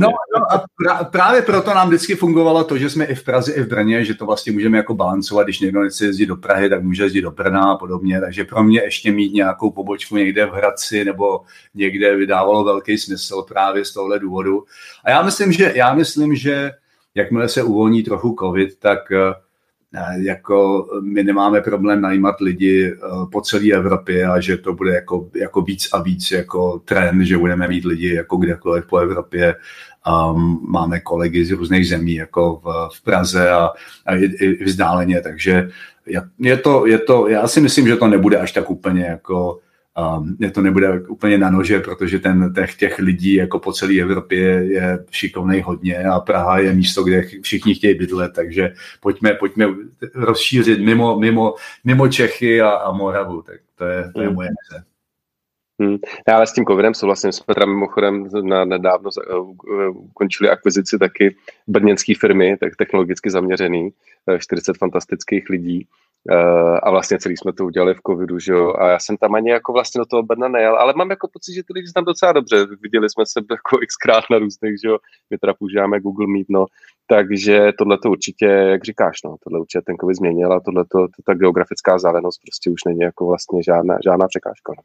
No, 0.00 0.08
no 0.08 0.52
a 0.52 0.64
pra, 0.82 1.04
právě 1.04 1.42
proto 1.42 1.74
nám 1.74 1.88
vždycky 1.88 2.14
fungovalo 2.14 2.64
to, 2.64 2.78
že 2.78 2.90
jsme 2.90 3.04
i 3.04 3.14
v 3.14 3.24
Praze, 3.24 3.52
i 3.52 3.62
v 3.62 3.68
Brně, 3.68 4.04
že 4.04 4.14
to 4.14 4.26
vlastně 4.26 4.52
můžeme 4.52 4.76
jako 4.76 4.94
balancovat, 4.94 5.46
když 5.46 5.60
někdo 5.60 5.82
nechce 5.82 6.04
jezdit 6.04 6.26
do 6.26 6.36
Prahy, 6.36 6.68
tak 6.68 6.82
může 6.82 7.02
jezdit 7.02 7.22
do 7.22 7.30
Brna 7.30 7.72
a 7.72 7.76
podobně, 7.76 8.20
takže 8.20 8.44
pro 8.44 8.62
mě 8.62 8.80
ještě 8.80 9.12
mít 9.12 9.32
nějakou 9.32 9.70
pobočku 9.70 10.16
někde 10.16 10.46
v 10.46 10.50
Hradci 10.50 11.04
nebo 11.04 11.40
někde 11.74 12.16
vydávalo 12.16 12.64
velký 12.64 12.98
smysl 12.98 13.42
právě 13.42 13.84
z 13.84 13.92
tohle 13.92 14.18
důvodu. 14.18 14.64
A 15.04 15.10
já 15.10 15.22
myslím, 15.22 15.52
že 15.52 15.72
já 15.76 15.94
myslím, 15.94 16.34
že 16.34 16.70
jakmile 17.14 17.48
se 17.48 17.62
uvolní 17.62 18.02
trochu 18.02 18.36
covid, 18.40 18.78
tak 18.78 19.12
eh, 19.12 19.34
jako 20.16 20.88
my 21.02 21.24
nemáme 21.24 21.60
problém 21.60 22.00
najímat 22.00 22.40
lidi 22.40 22.92
eh, 22.92 22.96
po 23.32 23.40
celé 23.40 23.72
Evropě 23.72 24.26
a 24.26 24.40
že 24.40 24.56
to 24.56 24.72
bude 24.72 24.94
jako, 24.94 25.30
jako 25.34 25.62
víc 25.62 25.88
a 25.92 26.02
víc 26.02 26.30
jako 26.30 26.78
trend, 26.78 27.22
že 27.22 27.38
budeme 27.38 27.68
mít 27.68 27.84
lidi 27.84 28.14
jako 28.14 28.36
kdekoliv 28.36 28.86
po 28.86 28.98
Evropě. 28.98 29.54
Um, 30.32 30.66
máme 30.68 31.00
kolegy 31.00 31.44
z 31.44 31.50
různých 31.50 31.88
zemí 31.88 32.14
jako 32.14 32.60
v, 32.64 32.88
v 32.96 33.02
Praze 33.02 33.50
a, 33.50 33.70
a 34.06 34.14
i, 34.14 34.24
i 34.24 34.64
vzdáleně, 34.64 35.20
takže 35.20 35.70
je 36.38 36.56
to, 36.56 36.86
je 36.86 36.98
to, 36.98 37.28
já 37.28 37.48
si 37.48 37.60
myslím, 37.60 37.88
že 37.88 37.96
to 37.96 38.08
nebude 38.08 38.36
až 38.38 38.52
tak 38.52 38.70
úplně 38.70 39.04
jako 39.04 39.58
Um, 39.98 40.36
to 40.52 40.60
nebude 40.60 41.00
úplně 41.08 41.38
na 41.38 41.50
nože, 41.50 41.80
protože 41.80 42.18
ten 42.18 42.54
těch, 42.54 42.74
těch 42.74 42.98
lidí 42.98 43.34
jako 43.34 43.58
po 43.58 43.72
celé 43.72 44.00
Evropě 44.00 44.40
je 44.64 45.04
šikovnej 45.10 45.60
hodně 45.60 45.98
a 45.98 46.20
Praha 46.20 46.58
je 46.58 46.72
místo, 46.72 47.04
kde 47.04 47.22
všichni 47.42 47.74
chtějí 47.74 47.94
bydlet, 47.94 48.32
takže 48.34 48.72
pojďme, 49.00 49.34
pojďme 49.34 49.66
rozšířit 50.14 50.80
mimo, 50.80 51.18
mimo, 51.18 51.54
mimo 51.84 52.08
Čechy 52.08 52.60
a, 52.60 52.70
a 52.70 52.92
Moravu, 52.92 53.42
tak 53.42 53.60
to 53.74 53.84
je, 53.84 54.10
to 54.14 54.20
je 54.20 54.26
hmm. 54.26 54.36
moje 54.36 54.48
vize. 54.48 54.84
Hmm. 55.80 55.96
Já 56.28 56.36
ale 56.36 56.46
s 56.46 56.52
tím 56.52 56.64
covidem 56.64 56.94
souhlasím. 56.94 57.32
Jsme 57.32 57.54
teda 57.54 57.66
mimochodem 57.66 58.28
na 58.42 58.64
nedávno 58.64 59.10
ukončili 59.90 60.50
akvizici 60.50 60.98
taky 60.98 61.36
brněnské 61.66 62.12
firmy, 62.20 62.56
tak 62.56 62.76
technologicky 62.76 63.30
zaměřený, 63.30 63.90
40 64.38 64.70
eh, 64.70 64.78
fantastických 64.78 65.48
lidí 65.48 65.86
a 66.82 66.90
vlastně 66.90 67.18
celý 67.18 67.36
jsme 67.36 67.52
to 67.52 67.64
udělali 67.64 67.94
v 67.94 68.00
covidu, 68.06 68.38
že 68.38 68.52
jo, 68.52 68.74
a 68.78 68.88
já 68.88 68.98
jsem 68.98 69.16
tam 69.16 69.34
ani 69.34 69.50
jako 69.50 69.72
vlastně 69.72 69.98
do 69.98 70.06
toho 70.06 70.22
Brna 70.22 70.48
nejel, 70.48 70.76
ale 70.76 70.92
mám 70.96 71.10
jako 71.10 71.28
pocit, 71.32 71.54
že 71.54 71.62
ty 71.62 71.72
lidi 71.72 71.92
tam 71.94 72.04
docela 72.04 72.32
dobře, 72.32 72.66
viděli 72.82 73.10
jsme 73.10 73.26
se 73.26 73.40
jako 73.50 73.78
xkrát 73.86 74.24
na 74.30 74.38
různých, 74.38 74.74
že 74.84 74.88
jo, 74.88 74.98
my 75.30 75.38
teda 75.38 75.54
používáme 75.54 76.00
Google 76.00 76.26
Meet, 76.26 76.46
no, 76.48 76.66
takže 77.06 77.72
tohle 77.78 77.98
to 77.98 78.10
určitě, 78.10 78.46
jak 78.46 78.84
říkáš, 78.84 79.16
no, 79.24 79.36
tohle 79.44 79.60
určitě 79.60 79.82
ten 79.82 79.96
covid 79.96 80.16
změnil 80.16 80.52
a 80.52 80.60
tohle 80.60 80.84
to, 80.84 81.06
ta 81.26 81.34
geografická 81.34 81.96
vzdálenost 81.96 82.40
prostě 82.42 82.70
už 82.70 82.84
není 82.86 83.00
jako 83.00 83.26
vlastně 83.26 83.62
žádná, 83.62 83.98
žádná 84.04 84.28
překážka. 84.28 84.72
No, 84.76 84.84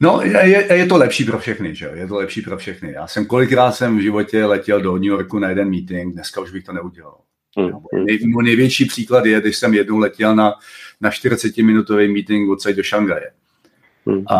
no 0.00 0.22
je, 0.22 0.74
je, 0.74 0.86
to 0.86 0.96
lepší 0.96 1.24
pro 1.24 1.38
všechny, 1.38 1.74
že 1.74 1.86
jo, 1.86 1.92
je 1.94 2.06
to 2.06 2.16
lepší 2.16 2.42
pro 2.42 2.56
všechny. 2.56 2.92
Já 2.92 3.06
jsem 3.06 3.26
kolikrát 3.26 3.72
jsem 3.72 3.98
v 3.98 4.00
životě 4.00 4.44
letěl 4.44 4.80
do 4.80 4.92
New 4.92 5.04
Yorku 5.04 5.38
na 5.38 5.48
jeden 5.48 5.70
meeting, 5.70 6.14
dneska 6.14 6.40
už 6.40 6.50
bych 6.50 6.64
to 6.64 6.72
neudělal. 6.72 7.25
Hmm. 7.56 7.70
Nej, 7.92 8.18
největší 8.42 8.84
příklad 8.84 9.24
je, 9.24 9.40
když 9.40 9.56
jsem 9.56 9.74
jednou 9.74 9.98
letěl 9.98 10.36
na, 10.36 10.54
na 11.00 11.10
40-minutový 11.10 12.12
meeting 12.12 12.50
odsaď 12.50 12.74
do 12.74 12.82
Šangaje. 12.82 13.30
Hmm. 14.06 14.24
A, 14.28 14.38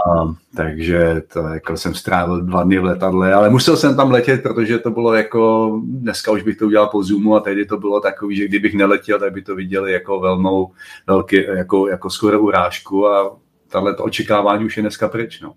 takže 0.57 1.23
to 1.33 1.41
jako 1.41 1.77
jsem 1.77 1.95
strávil 1.95 2.41
dva 2.41 2.62
dny 2.62 2.79
v 2.79 2.85
letadle, 2.85 3.35
ale 3.35 3.51
musel 3.51 3.77
jsem 3.77 3.97
tam 3.97 4.11
letět, 4.11 4.43
protože 4.43 4.79
to 4.79 4.91
bylo 4.91 5.14
jako, 5.14 5.73
dneska 5.85 6.33
už 6.33 6.43
bych 6.43 6.57
to 6.57 6.67
udělal 6.67 6.87
po 6.87 7.03
Zoomu 7.03 7.37
a 7.37 7.41
tehdy 7.41 7.67
to 7.67 7.77
bylo 7.77 8.01
takový, 8.01 8.37
že 8.37 8.49
kdybych 8.49 8.75
neletěl, 8.75 9.19
tak 9.19 9.33
by 9.33 9.43
to 9.43 9.55
viděli 9.55 9.93
jako 9.93 10.21
velmou, 10.21 10.73
velký, 11.07 11.37
jako, 11.37 11.89
jako 11.89 12.11
skoro 12.11 12.41
urážku 12.41 13.07
a 13.07 13.37
tahle 13.69 13.95
to 13.95 14.05
očekávání 14.05 14.64
už 14.64 14.77
je 14.77 14.83
dneska 14.83 15.09
pryč. 15.09 15.41
No. 15.41 15.55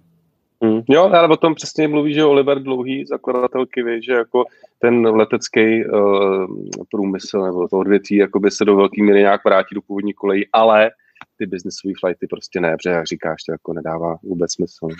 Hmm. 0.64 0.82
Jo, 0.90 1.04
ale 1.04 1.28
o 1.28 1.38
tom 1.38 1.56
přesně 1.56 1.88
mluví, 1.88 2.14
že 2.14 2.26
Oliver 2.26 2.60
Dlouhý, 2.64 3.06
zakladatel 3.06 3.66
Kivy, 3.66 4.02
že 4.04 4.14
jako 4.14 4.46
ten 4.80 5.08
letecký 5.08 5.86
uh, 5.86 6.48
průmysl 6.92 7.42
nebo 7.42 7.68
to 7.68 7.78
odvětví 7.78 8.16
jakoby 8.16 8.52
se 8.52 8.66
do 8.66 8.76
velké 8.76 9.04
míry 9.04 9.20
nějak 9.20 9.46
vrátí 9.46 9.76
do 9.76 9.82
původní 9.82 10.14
kolejí, 10.14 10.48
ale 10.54 10.92
ty 11.38 11.46
businessové 11.46 11.94
flighty 12.00 12.28
prostě 12.28 12.60
ne, 12.60 12.78
protože 12.78 12.90
jak 12.90 13.06
říkáš, 13.06 13.44
to 13.44 13.52
jako 13.52 13.74
nedává 13.74 14.18
vůbec 14.24 14.54
smysl. 14.54 14.86
Uh, 14.86 14.92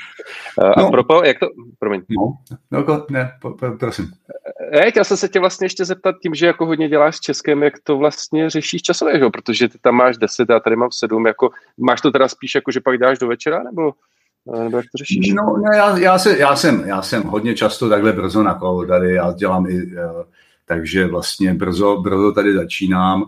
no. 0.78 0.88
A 0.88 0.92
propo, 0.92 1.24
jak 1.24 1.40
to, 1.40 1.48
promiň. 1.80 2.02
No, 2.10 2.38
no 2.72 3.06
ne, 3.10 3.32
po, 3.42 3.52
po, 3.52 3.72
prosím. 3.80 4.12
Já 4.74 4.90
chtěl 4.90 5.04
jsem 5.04 5.18
se 5.18 5.28
tě 5.28 5.40
vlastně 5.40 5.66
ještě 5.66 5.86
zeptat 5.86 6.16
tím, 6.22 6.36
že 6.36 6.46
jako 6.48 6.66
hodně 6.66 6.90
děláš 6.90 7.16
s 7.16 7.20
Českem, 7.20 7.64
jak 7.64 7.74
to 7.84 7.98
vlastně 7.98 8.50
řešíš 8.50 8.82
časově, 8.82 9.20
že? 9.20 9.30
protože 9.30 9.68
ty 9.68 9.78
tam 9.82 9.96
máš 9.96 10.18
10 10.18 10.50
a 10.50 10.60
tady 10.60 10.76
mám 10.76 10.92
7, 10.92 11.28
jako 11.28 11.50
máš 11.78 12.02
to 12.02 12.12
teda 12.12 12.28
spíš 12.28 12.56
jako, 12.56 12.72
že 12.72 12.82
pak 12.82 12.98
dáš 12.98 13.20
do 13.20 13.28
večera, 13.28 13.64
nebo 13.64 13.94
nebo 14.64 14.78
jak 14.78 14.86
to 14.86 14.98
řešíš? 14.98 15.34
No, 15.34 15.44
no 15.44 15.72
já, 15.76 15.98
já, 15.98 16.20
se, 16.20 16.38
já, 16.38 16.56
jsem, 16.56 16.84
já 16.86 17.02
jsem 17.02 17.24
hodně 17.24 17.56
často 17.56 17.90
takhle 17.90 18.14
brzo 18.14 18.44
na 18.44 18.54
kolo 18.54 18.86
tady, 18.86 19.14
já 19.14 19.32
dělám 19.32 19.66
i, 19.66 19.86
uh, 19.86 19.92
takže 20.66 21.08
vlastně 21.08 21.54
brzo, 21.54 21.98
brzo 21.98 22.32
tady 22.32 22.54
začínám, 22.54 23.26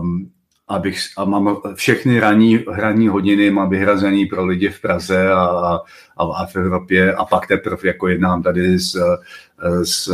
um, 0.00 0.30
abych, 0.68 1.00
a 1.16 1.24
mám 1.24 1.56
všechny 1.74 2.20
ranní, 2.20 2.64
hraní 2.72 3.08
hodiny 3.08 3.50
mám 3.50 3.70
vyhrazený 3.70 4.26
pro 4.26 4.46
lidi 4.46 4.68
v 4.68 4.80
Praze 4.80 5.32
a, 5.32 5.40
a, 5.40 5.80
a 6.16 6.46
v 6.46 6.56
Evropě 6.56 7.14
a 7.14 7.24
pak 7.24 7.46
teprve 7.46 7.78
jako 7.84 8.08
jednám 8.08 8.42
tady 8.42 8.78
s, 8.78 8.96
s, 9.82 10.12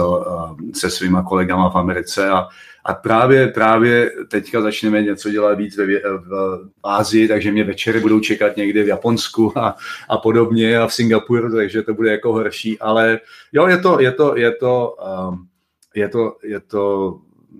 se 0.74 0.90
svýma 0.90 1.22
kolegama 1.22 1.70
v 1.70 1.76
Americe 1.76 2.30
a, 2.30 2.48
a 2.84 2.94
právě, 2.94 3.48
právě 3.48 4.10
teďka 4.28 4.60
začneme 4.60 5.02
něco 5.02 5.30
dělat 5.30 5.58
víc 5.58 5.76
ve, 5.76 5.86
v 6.18 6.60
Ázii, 6.84 7.28
takže 7.28 7.52
mě 7.52 7.64
večery 7.64 8.00
budou 8.00 8.20
čekat 8.20 8.56
někde 8.56 8.82
v 8.82 8.88
Japonsku 8.88 9.58
a, 9.58 9.76
a 10.08 10.18
podobně 10.18 10.78
a 10.78 10.86
v 10.86 10.94
Singapuru, 10.94 11.54
takže 11.54 11.82
to 11.82 11.94
bude 11.94 12.10
jako 12.10 12.32
horší, 12.32 12.78
ale 12.78 13.20
jo, 13.52 13.66
je 13.66 13.78
to, 13.78 14.00
je 14.00 14.12
to, 14.12 14.36
je 14.36 14.52
to, 14.52 14.96
um, 15.30 15.46
je 15.94 16.08
to, 16.08 16.36
je 16.42 16.60
to 16.60 17.14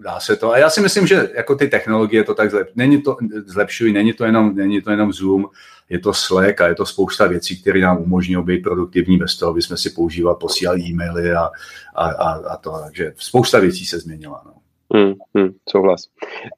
dá 0.05 0.21
se 0.21 0.37
to. 0.37 0.53
A 0.53 0.59
já 0.59 0.71
si 0.71 0.81
myslím, 0.81 1.07
že 1.07 1.31
jako 1.35 1.55
ty 1.55 1.69
technologie 1.69 2.25
to 2.25 2.35
tak 2.35 2.51
zlep, 2.51 2.71
není 2.75 3.03
to, 3.03 3.17
zlepšují, 3.47 3.93
není 3.93 4.13
to, 4.13 4.25
jenom, 4.25 4.55
není 4.55 4.83
to 4.83 4.91
jenom 4.91 5.13
Zoom, 5.13 5.47
je 5.89 5.99
to 5.99 6.15
Slack 6.15 6.61
a 6.61 6.69
je 6.69 6.75
to 6.75 6.87
spousta 6.87 7.27
věcí, 7.27 7.61
které 7.61 7.81
nám 7.81 7.99
umožní 7.99 8.43
být 8.43 8.63
produktivní 8.63 9.19
bez 9.19 9.37
toho, 9.37 9.51
aby 9.51 9.63
jsme 9.63 9.77
si 9.77 9.91
používali, 9.91 10.37
posílali 10.41 10.81
e-maily 10.81 11.33
a, 11.33 11.51
a, 11.95 12.09
a, 12.09 12.33
a 12.33 12.57
to. 12.57 12.79
Takže 12.85 13.13
spousta 13.17 13.59
věcí 13.59 13.87
se 13.87 13.99
změnila. 13.99 14.43
No. 14.47 14.53
Hmm, 14.95 15.15
hmm, 15.37 15.51
souhlas. 15.69 16.03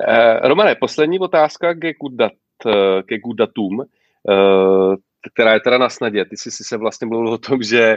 Eh, 0.08 0.48
Romane, 0.48 0.74
poslední 0.74 1.18
otázka 1.18 1.74
ke 1.74 1.92
Goodat, 1.92 2.32
eh, 2.66 3.02
ke 3.02 3.18
Goodatům, 3.18 3.82
eh, 3.82 4.96
která 5.32 5.54
je 5.54 5.60
teda 5.60 5.78
na 5.78 5.88
snadě. 5.88 6.24
Ty 6.24 6.36
jsi 6.36 6.50
se 6.50 6.76
vlastně 6.76 7.06
mluvil 7.06 7.32
o 7.32 7.38
tom, 7.38 7.62
že, 7.62 7.96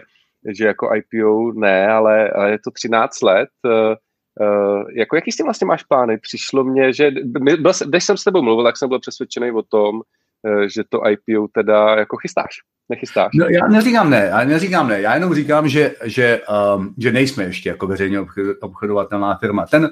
že 0.58 0.66
jako 0.66 0.90
IPO 0.96 1.52
ne, 1.52 1.88
ale, 1.88 2.30
ale 2.30 2.52
je 2.52 2.60
to 2.64 2.72
13 2.72 3.22
let. 3.22 3.50
Eh, 3.66 3.96
Uh, 4.42 4.84
jako 4.96 5.16
jaký 5.16 5.32
s 5.32 5.36
tím 5.36 5.46
vlastně 5.46 5.68
máš 5.68 5.84
plány? 5.84 6.18
Přišlo 6.18 6.64
mně, 6.64 6.94
že 6.94 7.12
byl, 7.24 7.74
když 7.86 8.04
jsem 8.04 8.18
s 8.18 8.24
tebou 8.24 8.42
mluvil, 8.42 8.66
tak 8.66 8.78
jsem 8.78 8.90
byl 8.90 9.00
přesvědčený 9.00 9.52
o 9.52 9.62
tom, 9.62 9.96
uh, 9.96 10.62
že 10.62 10.84
to 10.90 11.02
IPO 11.08 11.48
teda 11.54 11.96
jako 11.96 12.18
chystáš. 12.18 12.52
Nechystáš? 12.90 13.30
No, 13.34 13.46
já 13.46 13.68
neříkám 13.68 14.10
ne, 14.10 14.26
já 14.30 14.44
neříkám 14.44 14.88
ne, 14.88 15.02
já 15.02 15.14
jenom 15.16 15.34
říkám, 15.34 15.68
že, 15.68 15.96
že, 16.04 16.42
um, 16.76 16.94
že 16.98 17.12
nejsme 17.12 17.44
ještě 17.44 17.70
jako 17.70 17.88
veřejně 17.88 18.20
obchodovatelná 18.62 19.38
firma. 19.38 19.66
Ten, 19.66 19.90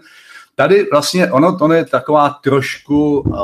tady 0.59 0.87
vlastně 0.91 1.31
ono 1.31 1.57
to 1.57 1.73
je 1.73 1.85
taková 1.85 2.29
trošku 2.29 3.19
uh, 3.19 3.37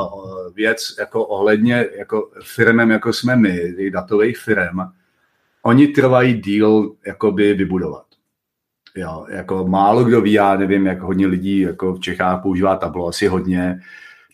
věc 0.55 0.95
jako 0.99 1.25
ohledně 1.25 1.85
jako 1.97 2.29
firmem, 2.43 2.91
jako 2.91 3.13
jsme 3.13 3.35
my, 3.35 3.75
datových 3.89 4.37
firm, 4.37 4.79
oni 5.63 5.87
trvají 5.87 6.33
díl 6.33 6.91
jakoby 7.07 7.53
vybudovat. 7.53 8.05
Jo, 8.95 9.25
jako 9.29 9.67
málo 9.67 10.03
kdo 10.03 10.21
ví, 10.21 10.33
já 10.33 10.55
nevím, 10.55 10.85
jak 10.85 11.01
hodně 11.01 11.27
lidí 11.27 11.59
jako 11.59 11.93
v 11.93 11.99
Čechách 11.99 12.41
používá 12.41 12.75
tablo, 12.75 13.07
asi 13.07 13.27
hodně. 13.27 13.79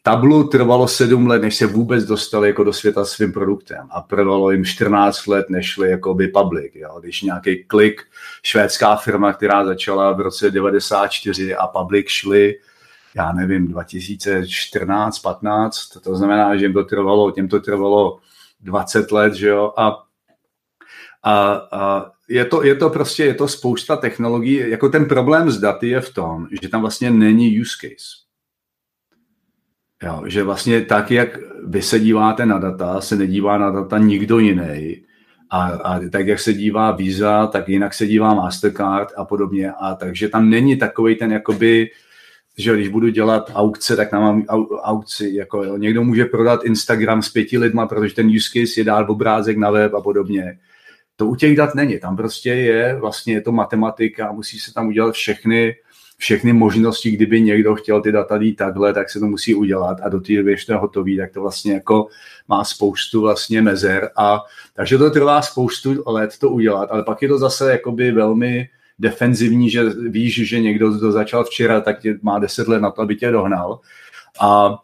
Tablu 0.04 0.48
trvalo 0.48 0.88
sedm 0.88 1.28
let, 1.28 1.42
než 1.42 1.56
se 1.56 1.66
vůbec 1.66 2.04
dostali 2.06 2.48
jako 2.48 2.64
do 2.64 2.74
světa 2.74 3.06
svým 3.06 3.34
produktem 3.34 3.88
a 3.92 4.02
trvalo 4.02 4.52
jim 4.52 4.66
14 4.66 5.28
let, 5.28 5.50
než 5.50 5.66
šli 5.66 5.90
jako 5.90 6.14
by 6.14 6.28
public. 6.28 6.72
Jo. 6.76 7.00
Když 7.00 7.22
nějaký 7.22 7.64
klik, 7.64 8.02
švédská 8.44 8.96
firma, 8.96 9.34
která 9.34 9.66
začala 9.66 10.12
v 10.12 10.20
roce 10.20 10.52
94 10.52 11.56
a 11.56 11.68
public 11.68 12.08
šli, 12.08 12.56
já 13.16 13.32
nevím, 13.32 13.68
2014, 13.68 15.20
15, 15.20 15.88
to 16.04 16.16
znamená, 16.16 16.56
že 16.56 16.66
jim 16.66 16.74
to 16.74 16.84
trvalo, 16.84 17.32
těm 17.32 17.48
to 17.48 17.60
trvalo 17.60 18.20
20 18.62 19.12
let, 19.12 19.34
že 19.34 19.48
jo, 19.48 19.74
a, 19.78 20.04
a, 21.24 21.54
a 21.72 22.12
je 22.30 22.46
to, 22.46 22.64
je 22.64 22.76
to 22.76 22.90
prostě, 22.90 23.26
je 23.26 23.34
to 23.34 23.48
spousta 23.48 23.96
technologií. 23.96 24.70
Jako 24.70 24.90
ten 24.90 25.06
problém 25.06 25.52
s 25.52 25.60
daty 25.60 25.90
je 25.90 26.02
v 26.02 26.14
tom, 26.14 26.48
že 26.62 26.70
tam 26.70 26.82
vlastně 26.82 27.12
není 27.12 27.62
use 27.62 27.78
case. 27.82 28.30
Jo, 30.04 30.24
že 30.26 30.44
vlastně 30.44 30.82
tak, 30.82 31.12
jak 31.12 31.38
vy 31.66 31.82
se 31.82 32.00
díváte 32.00 32.46
na 32.46 32.58
data, 32.60 33.02
se 33.02 33.16
nedívá 33.16 33.58
na 33.58 33.72
data 33.72 33.98
nikdo 33.98 34.40
jiný. 34.40 35.04
A, 35.50 35.68
a 35.68 36.00
tak, 36.12 36.28
jak 36.28 36.40
se 36.40 36.54
dívá 36.54 36.92
Visa, 36.92 37.48
tak 37.48 37.70
jinak 37.70 37.94
se 37.94 38.08
dívá 38.08 38.34
Mastercard 38.34 39.10
a 39.18 39.26
podobně. 39.26 39.72
A 39.72 39.96
takže 39.96 40.30
tam 40.30 40.50
není 40.50 40.78
takový 40.78 41.16
ten 41.16 41.32
jakoby, 41.32 41.90
že 42.60 42.74
když 42.74 42.88
budu 42.88 43.10
dělat 43.10 43.52
aukce, 43.54 43.96
tak 43.96 44.10
tam 44.10 44.22
mám 44.22 44.44
au, 44.48 44.66
aukci. 44.78 45.32
Jako, 45.34 45.64
jo. 45.64 45.78
Někdo 45.78 46.04
může 46.04 46.26
prodat 46.26 46.64
Instagram 46.64 47.22
s 47.22 47.30
pěti 47.30 47.58
lidma, 47.58 47.88
protože 47.88 48.16
ten 48.16 48.28
use 48.28 48.50
case 48.54 48.80
je 48.80 48.84
dát 48.84 49.10
obrázek 49.10 49.58
na 49.58 49.72
web 49.72 49.94
a 49.94 50.02
podobně. 50.02 50.60
To 51.16 51.28
u 51.28 51.36
těch 51.36 51.56
dat 51.56 51.76
není. 51.76 52.00
Tam 52.00 52.18
prostě 52.18 52.50
je, 52.50 52.96
vlastně 53.00 53.34
je 53.34 53.42
to 53.42 53.52
matematika, 53.52 54.32
musí 54.32 54.60
se 54.60 54.74
tam 54.74 54.88
udělat 54.88 55.14
všechny, 55.14 55.76
všechny 56.18 56.54
možnosti, 56.54 57.12
kdyby 57.12 57.42
někdo 57.42 57.76
chtěl 57.76 58.02
ty 58.02 58.12
data 58.12 58.38
dít 58.38 58.56
takhle, 58.56 58.94
tak 58.94 59.10
se 59.10 59.20
to 59.20 59.26
musí 59.26 59.56
udělat 59.56 59.98
a 60.04 60.10
do 60.10 60.20
té 60.20 60.36
doby, 60.36 60.52
když 60.52 60.66
to 60.66 60.72
je 60.72 60.78
hotový, 60.78 61.18
tak 61.18 61.32
to 61.32 61.42
vlastně 61.42 61.74
jako 61.74 62.08
má 62.48 62.64
spoustu 62.64 63.22
vlastně 63.22 63.62
mezer 63.62 64.10
a 64.18 64.42
takže 64.74 64.98
to 64.98 65.12
trvá 65.12 65.42
spoustu 65.42 66.04
let 66.08 66.38
to 66.40 66.50
udělat, 66.50 66.92
ale 66.92 67.04
pak 67.04 67.22
je 67.22 67.28
to 67.28 67.38
zase 67.38 67.72
jakoby 67.72 68.12
velmi 68.12 68.70
defenzivní, 69.00 69.70
že 69.70 69.84
víš, 69.90 70.48
že 70.50 70.60
někdo, 70.60 70.92
kdo 70.92 71.12
začal 71.12 71.44
včera, 71.44 71.82
tak 71.82 72.00
tě 72.00 72.20
má 72.22 72.40
deset 72.40 72.68
let 72.68 72.80
na 72.80 72.92
to, 72.92 73.02
aby 73.02 73.16
tě 73.16 73.32
dohnal. 73.32 73.80
A 74.42 74.78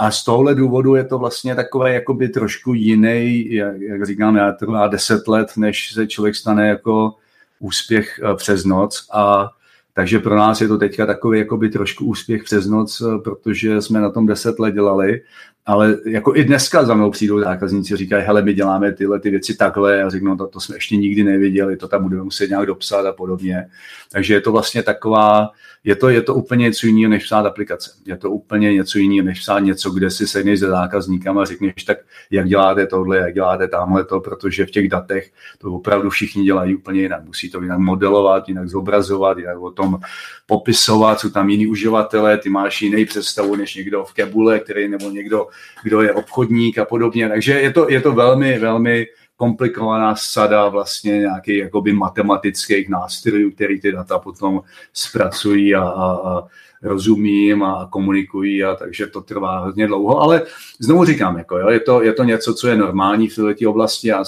a 0.00 0.10
z 0.10 0.24
tohle 0.24 0.54
důvodu 0.54 0.94
je 0.94 1.04
to 1.04 1.18
vlastně 1.18 1.54
takové 1.54 1.94
jakoby 1.94 2.28
trošku 2.28 2.74
jiný, 2.74 3.52
jak, 3.54 3.80
jak 3.80 4.06
říkám, 4.06 4.36
já 4.36 4.52
trvá 4.52 4.88
deset 4.88 5.28
let, 5.28 5.56
než 5.56 5.92
se 5.92 6.06
člověk 6.06 6.36
stane 6.36 6.68
jako 6.68 7.14
úspěch 7.58 8.20
eh, 8.24 8.34
přes 8.34 8.64
noc 8.64 9.08
a 9.12 9.48
takže 9.94 10.18
pro 10.18 10.36
nás 10.36 10.60
je 10.60 10.68
to 10.68 10.78
teďka 10.78 11.06
takový 11.06 11.38
jakoby 11.38 11.68
trošku 11.68 12.04
úspěch 12.04 12.44
přes 12.44 12.66
noc, 12.66 13.00
eh, 13.00 13.18
protože 13.18 13.82
jsme 13.82 14.00
na 14.00 14.10
tom 14.10 14.26
deset 14.26 14.58
let 14.58 14.74
dělali 14.74 15.22
ale 15.70 15.96
jako 16.06 16.36
i 16.36 16.44
dneska 16.44 16.84
za 16.84 16.94
mnou 16.94 17.10
přijdou 17.10 17.40
zákazníci, 17.40 17.96
říkají, 17.96 18.24
hele, 18.26 18.42
my 18.42 18.54
děláme 18.54 18.92
tyhle 18.92 19.20
ty 19.20 19.30
věci 19.30 19.56
takhle 19.56 20.02
a 20.02 20.10
řeknou, 20.10 20.36
to, 20.36 20.46
to 20.46 20.60
jsme 20.60 20.76
ještě 20.76 20.96
nikdy 20.96 21.24
neviděli, 21.24 21.76
to 21.76 21.88
tam 21.88 22.02
budeme 22.02 22.22
muset 22.22 22.48
nějak 22.48 22.66
dopsat 22.66 23.06
a 23.06 23.12
podobně. 23.12 23.66
Takže 24.12 24.34
je 24.34 24.40
to 24.40 24.52
vlastně 24.52 24.82
taková, 24.82 25.50
je 25.84 25.96
to, 25.96 26.08
je 26.08 26.22
to 26.22 26.34
úplně 26.34 26.62
něco 26.62 26.86
jiného, 26.86 27.10
než 27.10 27.24
psát 27.24 27.46
aplikace. 27.46 27.90
Je 28.06 28.16
to 28.16 28.30
úplně 28.30 28.72
něco 28.74 28.98
jiného, 28.98 29.26
než 29.26 29.40
psát 29.40 29.58
něco, 29.58 29.90
kde 29.90 30.10
si 30.10 30.26
sedneš 30.26 30.60
se 30.60 30.68
zákazníkem 30.68 31.38
a 31.38 31.44
řekneš, 31.44 31.84
tak 31.86 31.98
jak 32.30 32.48
děláte 32.48 32.86
tohle, 32.86 33.16
jak 33.16 33.34
děláte 33.34 33.68
tamhle 33.68 34.04
to, 34.04 34.20
protože 34.20 34.66
v 34.66 34.70
těch 34.70 34.88
datech 34.88 35.30
to 35.58 35.72
opravdu 35.72 36.10
všichni 36.10 36.44
dělají 36.44 36.76
úplně 36.76 37.00
jinak. 37.00 37.24
Musí 37.24 37.50
to 37.50 37.62
jinak 37.62 37.78
modelovat, 37.78 38.48
jinak 38.48 38.68
zobrazovat, 38.68 39.38
jinak 39.38 39.58
o 39.60 39.70
tom 39.70 40.00
popisovat, 40.46 41.20
jsou 41.20 41.30
tam 41.30 41.50
jiní 41.50 41.66
uživatelé, 41.66 42.38
ty 42.38 42.48
máš 42.48 42.82
jiný 42.82 43.04
představu 43.04 43.56
než 43.56 43.74
někdo 43.74 44.04
v 44.04 44.12
Kebule, 44.12 44.58
který 44.58 44.88
nebo 44.88 45.10
někdo 45.10 45.46
kdo 45.82 46.02
je 46.02 46.12
obchodník 46.12 46.78
a 46.78 46.84
podobně. 46.84 47.28
Takže 47.28 47.52
je 47.52 47.72
to, 47.72 47.90
je 47.90 48.00
to 48.00 48.12
velmi, 48.12 48.58
velmi 48.58 49.06
komplikovaná 49.36 50.16
sada 50.16 50.68
vlastně 50.68 51.18
nějakých 51.18 51.58
jakoby 51.58 51.92
matematických 51.92 52.88
nástrojů, 52.88 53.50
který 53.50 53.80
ty 53.80 53.92
data 53.92 54.18
potom 54.18 54.60
zpracují 54.92 55.74
a, 55.74 55.82
a, 55.82 56.04
a 56.12 56.44
rozumím 56.82 57.62
a 57.62 57.88
komunikují 57.90 58.64
a 58.64 58.74
takže 58.74 59.06
to 59.06 59.20
trvá 59.20 59.58
hodně 59.58 59.86
dlouho, 59.86 60.20
ale 60.20 60.42
znovu 60.78 61.04
říkám, 61.04 61.38
jako, 61.38 61.58
jo, 61.58 61.68
je, 61.68 61.80
to, 61.80 62.02
je 62.02 62.12
to 62.12 62.24
něco, 62.24 62.54
co 62.54 62.68
je 62.68 62.76
normální 62.76 63.28
v 63.28 63.34
této 63.34 63.70
oblasti, 63.70 64.08
já 64.08 64.24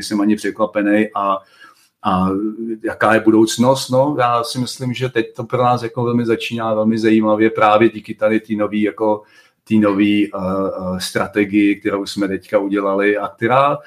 jsem 0.00 0.20
ani 0.20 0.36
překvapený 0.36 1.08
a 1.14 1.38
a 2.02 2.26
jaká 2.82 3.14
je 3.14 3.20
budoucnost? 3.20 3.88
No, 3.88 4.16
já 4.18 4.44
si 4.44 4.58
myslím, 4.58 4.92
že 4.92 5.08
teď 5.08 5.34
to 5.34 5.44
pro 5.44 5.62
nás 5.62 5.82
jako 5.82 6.04
velmi 6.04 6.26
začíná 6.26 6.74
velmi 6.74 6.98
zajímavě 6.98 7.50
právě 7.50 7.88
díky 7.88 8.14
tady 8.14 8.40
té 8.40 8.54
nové 8.54 8.76
jako 8.76 9.22
té 9.68 9.74
nové 9.74 10.28
uh, 10.34 10.42
uh, 10.42 10.98
strategii, 10.98 11.76
kterou 11.76 12.06
jsme 12.06 12.28
teďka 12.28 12.58
udělali 12.58 13.16
a 13.16 13.28
která 13.28 13.78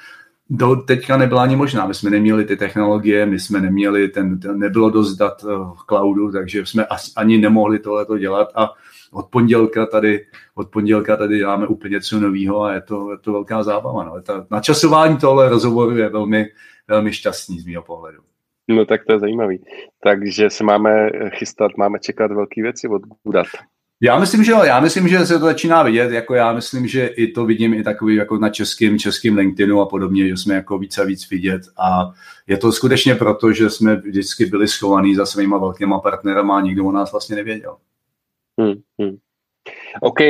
do 0.50 0.76
teďka 0.76 1.16
nebyla 1.16 1.42
ani 1.42 1.56
možná. 1.56 1.86
My 1.86 1.94
jsme 1.94 2.10
neměli 2.10 2.44
ty 2.44 2.56
technologie, 2.56 3.26
my 3.26 3.40
jsme 3.40 3.60
neměli, 3.60 4.08
ten, 4.08 4.40
ten 4.40 4.58
nebylo 4.58 4.90
dost 4.90 5.16
dat 5.16 5.42
v 5.42 5.86
cloudu, 5.88 6.32
takže 6.32 6.66
jsme 6.66 6.86
ani 7.16 7.38
nemohli 7.38 7.78
tohleto 7.78 8.18
dělat 8.18 8.48
a 8.54 8.70
od 9.12 9.26
pondělka 9.26 9.86
tady, 9.86 10.26
od 10.54 10.68
pondělka 10.68 11.16
tady 11.16 11.38
děláme 11.38 11.66
úplně 11.66 11.92
něco 11.92 12.20
nového 12.20 12.62
a 12.62 12.74
je 12.74 12.80
to, 12.80 13.10
je 13.10 13.18
to 13.18 13.32
velká 13.32 13.62
zábava. 13.62 14.04
No. 14.04 14.22
Ta, 14.22 14.46
načasování 14.50 15.16
tohle 15.16 15.48
rozhovoru 15.48 15.96
je 15.96 16.08
velmi, 16.08 16.46
velmi 16.88 17.12
šťastný 17.12 17.60
z 17.60 17.66
mého 17.66 17.82
pohledu. 17.82 18.18
No 18.68 18.84
tak 18.84 19.04
to 19.04 19.12
je 19.12 19.18
zajímavý. 19.18 19.64
Takže 20.02 20.50
se 20.50 20.64
máme 20.64 21.10
chystat, 21.28 21.70
máme 21.78 21.98
čekat 21.98 22.32
velké 22.32 22.62
věci 22.62 22.88
od 22.88 23.02
Gudat. 23.22 23.46
Já 24.04 24.18
myslím, 24.18 24.44
že 24.44 24.52
jo, 24.52 24.62
já 24.62 24.80
myslím, 24.80 25.08
že 25.08 25.26
se 25.26 25.38
to 25.38 25.44
začíná 25.44 25.82
vidět, 25.82 26.10
jako 26.10 26.34
já 26.34 26.52
myslím, 26.52 26.86
že 26.86 27.06
i 27.06 27.32
to 27.32 27.44
vidím 27.44 27.74
i 27.74 27.82
takový 27.82 28.14
jako 28.14 28.38
na 28.38 28.48
českým, 28.48 28.98
českým 28.98 29.36
LinkedInu 29.36 29.80
a 29.80 29.86
podobně, 29.86 30.28
že 30.28 30.36
jsme 30.36 30.54
jako 30.54 30.78
víc 30.78 30.98
a 30.98 31.04
víc 31.04 31.30
vidět 31.30 31.62
a 31.78 32.12
je 32.46 32.56
to 32.56 32.72
skutečně 32.72 33.14
proto, 33.14 33.52
že 33.52 33.70
jsme 33.70 33.96
vždycky 33.96 34.46
byli 34.46 34.68
schovaní 34.68 35.14
za 35.14 35.26
svýma 35.26 35.58
velkýma 35.58 36.00
partnerama 36.00 36.56
a 36.56 36.60
nikdo 36.60 36.84
o 36.84 36.92
nás 36.92 37.12
vlastně 37.12 37.36
nevěděl. 37.36 37.76
Hmm, 38.60 38.74
hmm. 39.00 39.16
OK, 40.00 40.20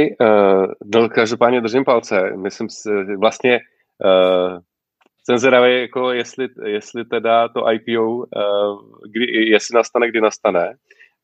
uh, 0.95 1.09
každopádně 1.09 1.61
držím 1.61 1.85
palce. 1.85 2.33
Myslím 2.37 2.68
si, 2.68 2.91
vlastně 3.16 3.61
uh, 4.05 4.59
jsem 5.25 5.39
zvědavý, 5.39 5.81
jako 5.81 6.12
jestli, 6.12 6.49
jestli 6.64 7.05
teda 7.05 7.49
to 7.49 7.64
IPO, 7.72 8.16
uh, 8.16 8.25
kdy, 9.12 9.27
jestli 9.51 9.75
nastane, 9.75 10.09
kdy 10.09 10.20
nastane. 10.20 10.75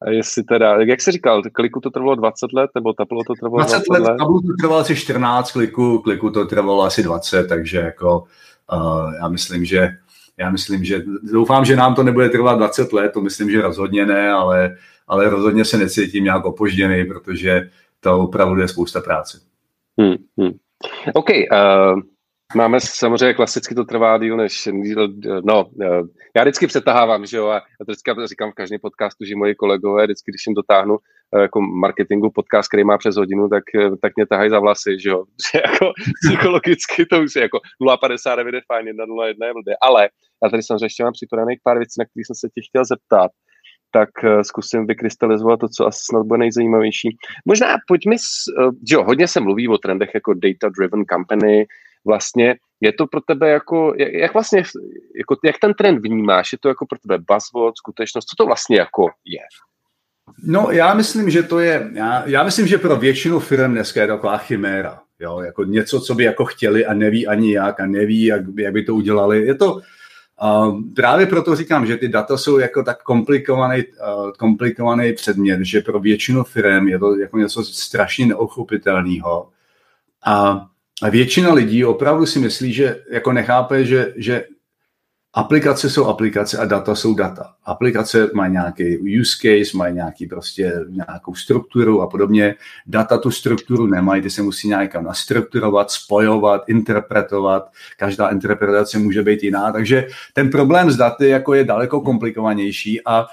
A 0.02 0.10
jestli 0.10 0.44
teda, 0.44 0.76
jak 0.80 1.00
jsi 1.00 1.10
říkal, 1.12 1.42
kliku 1.52 1.80
to 1.80 1.90
trvalo 1.90 2.14
20 2.14 2.52
let, 2.52 2.70
nebo 2.74 2.92
tablo 2.92 3.24
to 3.24 3.34
trvalo 3.34 3.58
20, 3.58 3.76
20 3.76 3.90
let? 3.92 4.02
let? 4.02 4.16
Tablu 4.18 4.40
to 4.40 4.52
trvalo 4.60 4.80
asi 4.80 4.96
14, 4.96 5.52
kliku, 5.52 5.98
kliku 5.98 6.30
to 6.30 6.44
trvalo 6.44 6.82
asi 6.82 7.02
20, 7.02 7.48
takže 7.48 7.78
jako 7.78 8.24
uh, 8.72 9.14
já 9.14 9.28
myslím, 9.28 9.64
že 9.64 9.96
já 10.38 10.50
myslím, 10.50 10.84
že 10.84 11.02
doufám, 11.22 11.64
že 11.64 11.76
nám 11.76 11.94
to 11.94 12.02
nebude 12.02 12.28
trvat 12.28 12.54
20 12.54 12.92
let, 12.92 13.12
to 13.12 13.20
myslím, 13.20 13.50
že 13.50 13.62
rozhodně 13.62 14.06
ne, 14.06 14.30
ale, 14.30 14.76
ale 15.08 15.30
rozhodně 15.30 15.64
se 15.64 15.78
necítím 15.78 16.24
nějak 16.24 16.44
opožděný, 16.44 17.04
protože 17.04 17.70
to 18.00 18.18
opravdu 18.18 18.60
je 18.60 18.68
spousta 18.68 19.00
práce. 19.00 19.40
Hmm, 20.00 20.16
hmm. 20.38 20.52
OK, 21.14 21.28
uh, 21.28 22.00
Máme 22.56 22.80
samozřejmě 22.80 23.34
klasicky 23.34 23.74
to 23.74 23.84
trvá 23.84 24.18
díl 24.18 24.36
než, 24.36 24.68
no, 25.44 25.70
eh, 25.82 26.02
já 26.36 26.42
vždycky 26.42 26.66
přetahávám, 26.66 27.26
že 27.26 27.36
jo, 27.36 27.46
a 27.46 27.54
já 27.54 27.84
to 27.86 27.92
vždycky 27.92 28.26
říkám 28.26 28.50
v 28.50 28.54
každém 28.54 28.80
podcastu, 28.82 29.24
že 29.24 29.36
moji 29.36 29.54
kolegové, 29.54 30.04
vždycky, 30.04 30.30
když 30.30 30.46
jim 30.46 30.54
dotáhnu 30.54 30.96
eh, 31.36 31.42
jako 31.42 31.60
marketingu 31.60 32.30
podcast, 32.30 32.68
který 32.68 32.84
má 32.84 32.98
přes 32.98 33.16
hodinu, 33.16 33.48
tak, 33.48 33.64
eh, 33.74 33.90
tak 34.02 34.12
mě 34.16 34.26
tahají 34.26 34.50
za 34.50 34.60
vlasy, 34.60 35.00
že 35.00 35.10
jo, 35.10 35.24
že 35.52 35.60
jako 35.66 35.92
psychologicky 36.24 37.06
to 37.06 37.22
už 37.22 37.36
je 37.36 37.42
jako 37.42 37.58
0,59 37.82 38.54
je 38.54 38.60
fajn, 38.72 38.86
1,01 38.86 39.46
je 39.46 39.52
blbě, 39.52 39.74
ale 39.82 40.08
já 40.44 40.50
tady 40.50 40.62
samozřejmě 40.62 40.84
ještě 40.84 41.04
mám 41.04 41.12
připravených 41.12 41.60
pár 41.64 41.78
věcí, 41.78 41.94
na 41.98 42.04
které 42.04 42.22
jsem 42.26 42.36
se 42.36 42.48
tě 42.54 42.60
chtěl 42.68 42.84
zeptat, 42.84 43.30
tak 43.92 44.10
zkusím 44.42 44.86
vykrystalizovat 44.86 45.60
to, 45.60 45.68
co 45.68 45.86
asi 45.86 46.00
snad 46.10 46.26
bude 46.26 46.38
nejzajímavější. 46.38 47.08
Možná 47.46 47.66
pojďme, 47.88 48.16
že 48.88 48.94
jo, 48.94 49.04
hodně 49.04 49.28
se 49.28 49.40
mluví 49.40 49.68
o 49.68 49.78
trendech 49.78 50.10
jako 50.14 50.34
data-driven 50.34 51.04
company, 51.12 51.66
vlastně 52.04 52.54
je 52.80 52.92
to 52.92 53.06
pro 53.06 53.20
tebe 53.20 53.50
jako, 53.50 53.94
jak 53.98 54.34
vlastně, 54.34 54.62
jako, 55.16 55.36
jak 55.44 55.58
ten 55.58 55.74
trend 55.74 55.98
vnímáš? 56.02 56.52
Je 56.52 56.58
to 56.58 56.68
jako 56.68 56.86
pro 56.86 56.98
tebe 56.98 57.24
buzzword, 57.32 57.76
skutečnost? 57.76 58.24
Co 58.24 58.36
to 58.36 58.46
vlastně 58.46 58.78
jako 58.78 59.02
je? 59.24 59.40
No, 60.44 60.70
já 60.70 60.94
myslím, 60.94 61.30
že 61.30 61.42
to 61.42 61.58
je, 61.58 61.90
já, 61.92 62.22
já 62.26 62.42
myslím, 62.42 62.66
že 62.66 62.78
pro 62.78 62.96
většinu 62.96 63.40
firm 63.40 63.72
dneska 63.72 64.00
je 64.00 64.06
to 64.06 64.12
taková 64.12 64.38
chiméra. 64.38 65.00
Jo, 65.20 65.40
jako 65.40 65.64
něco, 65.64 66.00
co 66.00 66.14
by 66.14 66.24
jako 66.24 66.44
chtěli 66.44 66.86
a 66.86 66.94
neví 66.94 67.26
ani 67.26 67.52
jak 67.52 67.80
a 67.80 67.86
neví, 67.86 68.24
jak, 68.24 68.42
jak 68.58 68.72
by 68.72 68.82
to 68.82 68.94
udělali. 68.94 69.46
Je 69.46 69.54
to, 69.54 69.74
uh, 69.74 70.80
právě 70.94 71.26
proto 71.26 71.56
říkám, 71.56 71.86
že 71.86 71.96
ty 71.96 72.08
data 72.08 72.36
jsou 72.36 72.58
jako 72.58 72.82
tak 72.82 73.02
komplikovaný, 73.02 73.84
uh, 73.84 74.30
komplikovaný 74.32 75.12
předmět, 75.12 75.60
že 75.62 75.80
pro 75.80 76.00
většinu 76.00 76.44
firm 76.44 76.88
je 76.88 76.98
to 76.98 77.18
jako 77.18 77.38
něco 77.38 77.64
strašně 77.64 78.26
neochopitelného. 78.26 79.48
A 80.24 80.66
většina 81.08 81.52
lidí 81.52 81.84
opravdu 81.84 82.26
si 82.26 82.38
myslí, 82.38 82.72
že 82.72 83.02
jako 83.10 83.32
nechápe, 83.32 83.84
že, 83.84 84.14
že 84.16 84.44
aplikace 85.32 85.90
jsou 85.90 86.06
aplikace 86.06 86.58
a 86.58 86.64
data 86.64 86.94
jsou 86.94 87.14
data. 87.14 87.54
Aplikace 87.64 88.30
mají 88.34 88.52
nějaký 88.52 88.98
use 89.20 89.36
case, 89.42 89.76
mají 89.76 89.94
nějaký 89.94 90.26
prostě 90.26 90.72
nějakou 90.88 91.34
strukturu 91.34 92.02
a 92.02 92.06
podobně. 92.06 92.54
Data 92.86 93.18
tu 93.18 93.30
strukturu 93.30 93.86
nemají, 93.86 94.22
ty 94.22 94.30
se 94.30 94.42
musí 94.42 94.68
nějak 94.68 94.94
nastrukturovat, 94.94 95.90
spojovat, 95.90 96.68
interpretovat. 96.68 97.70
Každá 97.96 98.28
interpretace 98.28 98.98
může 98.98 99.22
být 99.22 99.42
jiná, 99.42 99.72
takže 99.72 100.06
ten 100.32 100.50
problém 100.50 100.90
s 100.90 100.96
daty 100.96 101.28
jako 101.28 101.54
je 101.54 101.64
daleko 101.64 102.00
komplikovanější 102.00 103.00
a, 103.06 103.26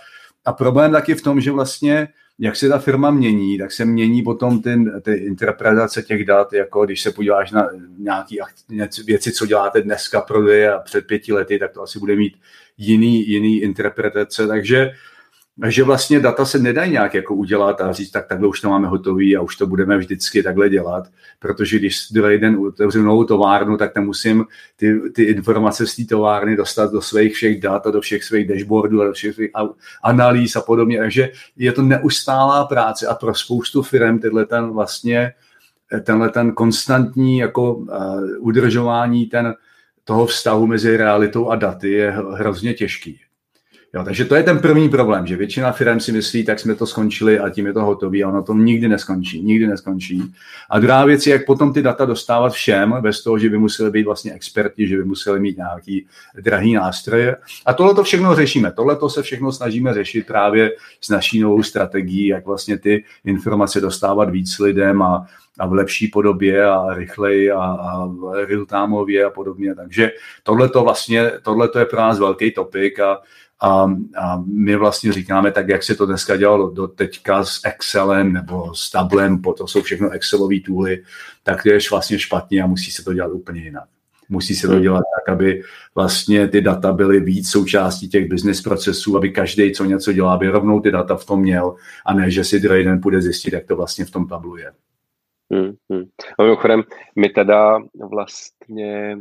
a 0.48 0.54
problém 0.54 0.92
taky 0.92 1.16
v 1.16 1.22
tom, 1.22 1.42
že 1.42 1.52
vlastně 1.52 2.08
jak 2.40 2.56
se 2.56 2.70
ta 2.70 2.80
firma 2.80 3.12
mění, 3.12 3.58
tak 3.58 3.72
se 3.72 3.86
mění 3.86 4.22
potom 4.22 4.62
ty, 4.62 4.76
ty 5.02 5.14
interpretace 5.14 6.04
těch 6.04 6.26
dat, 6.26 6.54
jako 6.54 6.86
když 6.86 7.02
se 7.02 7.12
podíváš 7.12 7.52
na 7.52 7.70
nějaké 7.98 8.36
věci, 9.06 9.32
co 9.32 9.46
děláte 9.46 9.82
dneska 9.82 10.22
prodeje 10.22 10.74
a 10.74 10.80
před 10.80 11.08
pěti 11.08 11.34
lety, 11.34 11.60
tak 11.60 11.72
to 11.72 11.82
asi 11.82 12.00
bude 12.00 12.16
mít 12.16 12.38
jiný, 12.78 13.30
jiný 13.30 13.62
interpretace, 13.62 14.48
takže 14.48 14.92
že 15.66 15.84
vlastně 15.84 16.20
data 16.20 16.46
se 16.46 16.60
nedají 16.60 16.92
nějak 16.92 17.14
jako 17.14 17.36
udělat 17.36 17.82
a 17.82 17.92
říct, 17.92 18.12
tak 18.12 18.28
takhle 18.28 18.48
už 18.48 18.62
to 18.62 18.70
máme 18.70 18.88
hotový 18.88 19.38
a 19.38 19.42
už 19.42 19.56
to 19.56 19.68
budeme 19.68 19.98
vždycky 19.98 20.44
takhle 20.44 20.70
dělat, 20.70 21.08
protože 21.40 21.80
když 21.80 22.12
druhý 22.12 22.38
den 22.38 22.58
otevřu 22.68 23.02
novou 23.02 23.24
továrnu, 23.24 23.78
tak 23.78 23.94
tam 23.94 24.06
musím 24.06 24.46
ty, 24.76 25.00
ty 25.16 25.24
informace 25.24 25.88
z 25.88 25.96
té 25.96 26.04
továrny 26.06 26.56
dostat 26.56 26.92
do 26.92 27.02
svých 27.02 27.34
všech 27.34 27.62
dat 27.62 27.88
a 27.88 27.92
do 27.92 28.02
všech 28.02 28.24
svých 28.24 28.48
dashboardů 28.48 29.02
a 29.02 29.06
do 29.06 29.14
všech 29.14 29.36
svých 29.36 29.52
analýz 30.04 30.56
a 30.56 30.62
podobně, 30.62 30.98
takže 30.98 31.30
je 31.58 31.72
to 31.72 31.82
neustálá 31.82 32.66
práce 32.66 33.08
a 33.08 33.16
pro 33.16 33.36
spoustu 33.36 33.82
firm 33.82 34.20
tyhle 34.20 34.46
ten 34.46 34.70
vlastně 34.70 35.34
tenhle 36.04 36.30
ten 36.30 36.52
konstantní 36.52 37.38
jako 37.38 37.74
uh, 37.74 37.88
udržování 38.40 39.26
ten, 39.26 39.54
toho 40.04 40.26
vztahu 40.26 40.68
mezi 40.68 40.98
realitou 40.98 41.50
a 41.50 41.56
daty 41.56 41.92
je 41.92 42.12
hrozně 42.12 42.74
těžký. 42.74 43.20
Jo, 43.98 44.04
takže 44.04 44.26
to 44.26 44.36
je 44.36 44.44
ten 44.44 44.60
první 44.60 44.90
problém, 44.90 45.28
že 45.28 45.36
většina 45.36 45.72
firm 45.72 46.00
si 46.00 46.12
myslí, 46.12 46.46
tak 46.46 46.60
jsme 46.60 46.76
to 46.76 46.88
skončili 46.88 47.40
a 47.40 47.50
tím 47.50 47.66
je 47.66 47.74
to 47.74 47.84
hotový 47.84 48.24
a 48.24 48.28
ono 48.30 48.44
to 48.44 48.54
nikdy 48.54 48.88
neskončí, 48.88 49.42
nikdy 49.44 49.68
neskončí. 49.68 50.34
A 50.70 50.80
druhá 50.80 51.06
věc 51.06 51.28
je, 51.28 51.34
jak 51.34 51.46
potom 51.46 51.74
ty 51.74 51.82
data 51.82 52.06
dostávat 52.06 52.54
všem, 52.54 52.96
bez 53.02 53.24
toho, 53.24 53.40
že 53.40 53.50
by 53.50 53.58
museli 53.58 53.92
být 53.92 54.04
vlastně 54.04 54.34
experti, 54.34 54.88
že 54.88 54.98
by 54.98 55.04
museli 55.04 55.40
mít 55.40 55.58
nějaký 55.58 56.06
drahý 56.42 56.74
nástroje. 56.74 57.36
A 57.66 57.74
tohle 57.74 57.96
to 57.96 58.04
všechno 58.04 58.36
řešíme. 58.36 58.72
Tohle 58.72 58.96
to 58.96 59.10
se 59.10 59.22
všechno 59.22 59.52
snažíme 59.52 59.94
řešit 59.94 60.28
právě 60.28 60.72
s 61.02 61.10
naší 61.10 61.40
novou 61.40 61.64
strategií, 61.64 62.28
jak 62.28 62.46
vlastně 62.46 62.78
ty 62.78 63.04
informace 63.26 63.82
dostávat 63.82 64.30
víc 64.30 64.60
lidem 64.60 65.02
a, 65.02 65.26
a 65.60 65.68
v 65.68 65.74
lepší 65.74 66.08
podobě 66.08 66.66
a 66.66 66.94
rychleji 66.94 67.52
a, 67.52 67.64
a 67.64 68.10
real 68.46 69.28
a 69.28 69.30
podobně. 69.30 69.76
Takže 69.76 70.12
tohle 70.44 70.70
to 70.70 70.84
vlastně, 70.84 71.32
tohle 71.44 71.68
to 71.68 71.80
je 71.80 71.86
pro 71.86 72.00
nás 72.00 72.20
velký 72.20 72.52
topik 72.52 73.00
a 73.00 73.22
a, 73.62 73.92
a 74.18 74.44
my 74.46 74.76
vlastně 74.76 75.14
říkáme 75.14 75.52
tak, 75.52 75.70
jak 75.70 75.84
se 75.84 75.96
to 75.96 76.06
dneska 76.06 76.38
dělalo 76.38 76.70
do 76.70 76.88
teďka 76.88 77.44
s 77.44 77.62
Excelem 77.66 78.34
nebo 78.34 78.76
s 78.76 78.92
Tablem, 78.92 79.42
to 79.42 79.68
jsou 79.68 79.82
všechno 79.82 80.10
Excelové 80.10 80.60
tooly, 80.60 81.04
tak 81.44 81.64
to 81.64 81.70
je 81.70 81.80
vlastně 81.92 82.20
špatně 82.20 82.64
a 82.64 82.68
musí 82.68 82.92
se 82.92 83.04
to 83.04 83.14
dělat 83.14 83.32
úplně 83.32 83.62
jinak. 83.62 83.90
Musí 84.30 84.56
se 84.56 84.68
to 84.68 84.74
hmm. 84.74 84.82
dělat 84.82 85.04
tak, 85.20 85.34
aby 85.34 85.64
vlastně 85.96 86.48
ty 86.48 86.62
data 86.62 86.94
byly 86.94 87.20
víc 87.20 87.50
součástí 87.50 88.10
těch 88.10 88.30
business 88.30 88.62
procesů, 88.62 89.18
aby 89.18 89.30
každý, 89.30 89.72
co 89.72 89.86
něco 89.86 90.14
dělá, 90.14 90.34
aby 90.34 90.48
rovnou 90.48 90.80
ty 90.80 90.92
data 90.92 91.16
v 91.16 91.26
tom 91.26 91.42
měl 91.42 91.76
a 92.06 92.14
ne, 92.14 92.32
že 92.32 92.44
si 92.44 92.60
den 92.60 93.02
půjde 93.02 93.22
zjistit, 93.22 93.54
jak 93.54 93.66
to 93.66 93.76
vlastně 93.76 94.06
v 94.06 94.12
tom 94.12 94.28
tablu 94.28 94.58
je. 94.58 94.72
Hmm, 95.52 95.72
hmm. 95.92 96.04
A 96.40 96.44
mimochodem, 96.44 96.84
my 97.16 97.30
teda 97.30 97.80
vlastně 98.10 99.18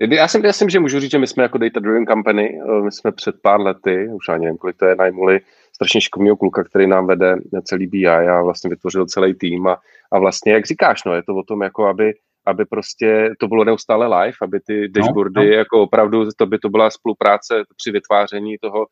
já 0.00 0.28
si 0.28 0.38
myslím, 0.38 0.70
že 0.70 0.80
můžu 0.80 1.00
říct, 1.00 1.10
že 1.10 1.18
my 1.18 1.26
jsme 1.26 1.42
jako 1.42 1.58
Data 1.58 1.80
Driven 1.80 2.06
Company, 2.06 2.60
eh, 2.62 2.82
my 2.82 2.92
jsme 2.92 3.12
před 3.12 3.34
pár 3.42 3.60
lety, 3.60 4.08
už 4.12 4.28
ani 4.28 4.44
nevím, 4.44 4.58
kolik 4.58 4.76
to 4.76 4.86
je, 4.86 4.96
najmuli 4.96 5.40
strašně 5.74 6.00
šikovného 6.00 6.36
kluka, 6.36 6.64
který 6.64 6.86
nám 6.86 7.06
vede 7.06 7.36
celý 7.64 7.86
BI 7.86 8.06
a 8.06 8.42
vlastně 8.42 8.70
vytvořil 8.70 9.06
celý 9.06 9.34
tým 9.34 9.66
a, 9.66 9.80
a 10.12 10.18
vlastně, 10.18 10.52
jak 10.52 10.66
říkáš, 10.66 11.04
no, 11.04 11.14
je 11.14 11.22
to 11.22 11.34
o 11.34 11.42
tom, 11.42 11.62
jako 11.62 11.86
aby, 11.86 12.12
aby 12.46 12.64
prostě 12.64 13.30
to 13.38 13.48
bylo 13.48 13.64
neustále 13.64 14.06
live, 14.06 14.36
aby 14.42 14.60
ty 14.60 14.80
no, 14.80 14.88
dashboardy, 14.88 15.40
no, 15.40 15.42
no. 15.42 15.48
jako 15.48 15.82
opravdu, 15.82 16.28
to 16.36 16.46
by 16.46 16.58
to 16.58 16.68
byla 16.68 16.90
spolupráce 16.90 17.54
při 17.76 17.90
vytváření 17.90 18.56
toho, 18.60 18.86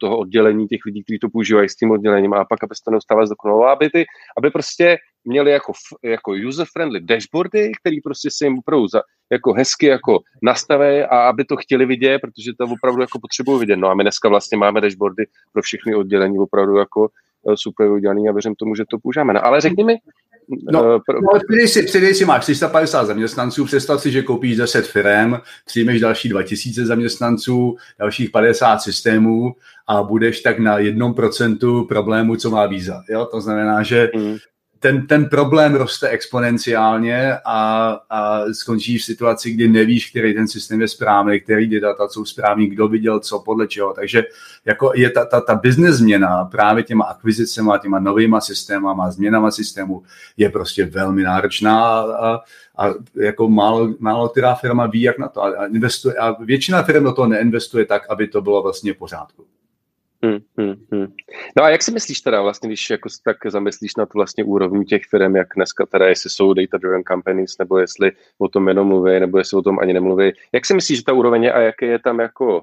toho 0.00 0.18
oddělení 0.18 0.66
těch 0.66 0.80
lidí, 0.86 1.04
kteří 1.04 1.18
to 1.18 1.28
používají 1.28 1.68
s 1.68 1.76
tím 1.76 1.90
oddělením 1.90 2.34
a 2.34 2.44
pak, 2.44 2.64
aby 2.64 2.74
se 2.74 2.82
to 2.84 2.90
neustále 2.90 3.26
zdokonalo, 3.26 3.64
aby, 3.64 3.90
ty, 3.90 4.04
aby 4.38 4.50
prostě 4.50 4.96
měli 5.24 5.50
jako, 5.50 5.72
jako 6.02 6.30
user-friendly 6.30 7.00
dashboardy, 7.00 7.72
který 7.80 8.00
prostě 8.00 8.28
se 8.32 8.44
jim 8.44 8.58
opravdu 8.58 8.88
za, 8.88 9.02
jako 9.32 9.52
hezky 9.52 9.86
jako 9.86 10.20
nastaví 10.42 11.02
a 11.02 11.28
aby 11.28 11.44
to 11.44 11.56
chtěli 11.56 11.86
vidět, 11.86 12.18
protože 12.18 12.52
to 12.58 12.64
opravdu 12.64 13.00
jako 13.00 13.18
potřebují 13.20 13.60
vidět. 13.60 13.76
No 13.76 13.88
a 13.88 13.94
my 13.94 14.04
dneska 14.04 14.28
vlastně 14.28 14.58
máme 14.58 14.80
dashboardy 14.80 15.26
pro 15.52 15.62
všechny 15.62 15.94
oddělení 15.94 16.38
opravdu 16.38 16.76
jako 16.76 17.08
eh, 17.50 17.54
super 17.56 17.90
udělaný 17.90 18.28
a 18.28 18.32
věřím 18.32 18.54
tomu, 18.54 18.74
že 18.74 18.84
to 18.90 18.98
používáme. 18.98 19.32
No, 19.32 19.46
ale 19.46 19.60
řekni 19.60 19.84
mi, 19.84 19.96
No, 20.72 20.80
uh, 20.80 21.00
pro... 21.06 21.20
no 21.20 21.40
přidej 21.48 21.68
si, 21.68 21.82
přidej 21.82 22.14
si, 22.14 22.24
máš 22.24 22.42
350 22.42 23.04
zaměstnanců, 23.04 23.64
představ 23.64 24.00
si, 24.00 24.10
že 24.10 24.22
koupíš 24.22 24.56
10 24.56 24.86
firm, 24.86 25.34
přijmeš 25.66 26.00
další 26.00 26.28
2000 26.28 26.86
zaměstnanců, 26.86 27.76
dalších 27.98 28.30
50 28.30 28.78
systémů 28.78 29.54
a 29.86 30.02
budeš 30.02 30.40
tak 30.40 30.58
na 30.58 30.78
jednom 30.78 31.14
procentu 31.14 31.84
problému, 31.84 32.36
co 32.36 32.50
má 32.50 32.66
víza. 32.66 33.02
Jo? 33.10 33.26
To 33.26 33.40
znamená, 33.40 33.82
že 33.82 34.10
mm 34.16 34.36
ten, 34.84 35.06
ten 35.06 35.28
problém 35.28 35.74
roste 35.74 36.08
exponenciálně 36.08 37.38
a, 37.44 37.90
a 38.10 38.44
skončí 38.52 38.98
v 38.98 39.04
situaci, 39.04 39.50
kdy 39.50 39.68
nevíš, 39.68 40.10
který 40.10 40.34
ten 40.34 40.48
systém 40.48 40.80
je 40.80 40.88
správný, 40.88 41.40
který 41.40 41.68
ty 41.68 41.80
data 41.80 42.08
jsou 42.08 42.24
správný, 42.24 42.66
kdo 42.66 42.88
viděl 42.88 43.20
co, 43.20 43.40
podle 43.40 43.66
čeho. 43.66 43.92
Takže 43.92 44.24
jako 44.64 44.92
je 44.94 45.10
ta, 45.10 45.24
ta, 45.24 45.40
ta 45.40 45.54
business 45.54 45.96
změna 45.96 46.44
právě 46.44 46.82
těma 46.82 47.04
akvizicemi, 47.04 47.70
těma 47.82 47.98
novýma 47.98 48.40
systémama, 48.40 49.10
změnama 49.10 49.50
systému 49.50 50.02
je 50.36 50.50
prostě 50.50 50.84
velmi 50.84 51.22
náročná 51.22 52.00
a, 52.00 52.40
a 52.78 52.94
jako 53.16 53.48
málo, 53.48 53.94
málo 53.98 54.28
která 54.28 54.54
firma 54.54 54.86
ví, 54.86 55.02
jak 55.02 55.18
na 55.18 55.28
to 55.28 55.42
a, 55.42 55.66
investuje, 55.66 56.14
a 56.14 56.44
většina 56.44 56.82
firm 56.82 57.04
do 57.04 57.12
toho 57.12 57.28
neinvestuje 57.28 57.86
tak, 57.86 58.02
aby 58.10 58.28
to 58.28 58.42
bylo 58.42 58.62
vlastně 58.62 58.92
v 58.92 58.96
pořádku. 58.96 59.44
Hmm, 60.24 60.38
hmm, 60.58 60.74
hmm. 60.92 61.06
No 61.56 61.64
a 61.64 61.70
jak 61.70 61.82
si 61.82 61.92
myslíš 61.92 62.20
teda 62.20 62.42
vlastně, 62.42 62.68
když 62.68 62.90
jako 62.90 63.08
tak 63.24 63.36
zamyslíš 63.46 63.96
nad 63.96 64.14
vlastně 64.14 64.44
úrovní 64.44 64.84
těch 64.84 65.02
firm, 65.10 65.36
jak 65.36 65.48
dneska 65.56 65.86
teda, 65.86 66.06
jestli 66.06 66.30
jsou 66.30 66.54
data-driven 66.54 67.02
companies, 67.08 67.58
nebo 67.58 67.78
jestli 67.78 68.12
o 68.38 68.48
tom 68.48 68.68
jenom 68.68 68.88
mluví, 68.88 69.20
nebo 69.20 69.38
jestli 69.38 69.58
o 69.58 69.62
tom 69.62 69.78
ani 69.78 69.92
nemluví. 69.92 70.32
Jak 70.52 70.66
si 70.66 70.74
myslíš, 70.74 70.98
že 70.98 71.04
ta 71.04 71.12
úroveň 71.12 71.42
je 71.42 71.52
a 71.52 71.60
jaký 71.60 71.86
je 71.86 71.98
tam 71.98 72.18
jako 72.18 72.56
uh, 72.56 72.62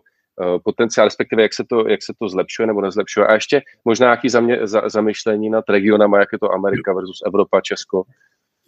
potenciál, 0.63 1.07
respektive 1.07 1.41
jak 1.41 1.53
se, 1.53 1.63
to, 1.69 1.87
jak 1.87 2.03
se 2.03 2.13
to 2.19 2.29
zlepšuje 2.29 2.67
nebo 2.67 2.81
nezlepšuje. 2.81 3.27
A 3.27 3.33
ještě 3.33 3.61
možná 3.85 4.05
nějaký 4.05 4.29
zamě, 4.29 4.59
za, 4.63 4.89
zamyšlení 4.89 5.49
nad 5.49 5.69
regionama, 5.69 6.19
jak 6.19 6.29
je 6.33 6.39
to 6.39 6.51
Amerika 6.51 6.93
versus 6.93 7.19
Evropa, 7.25 7.61
Česko. 7.61 8.03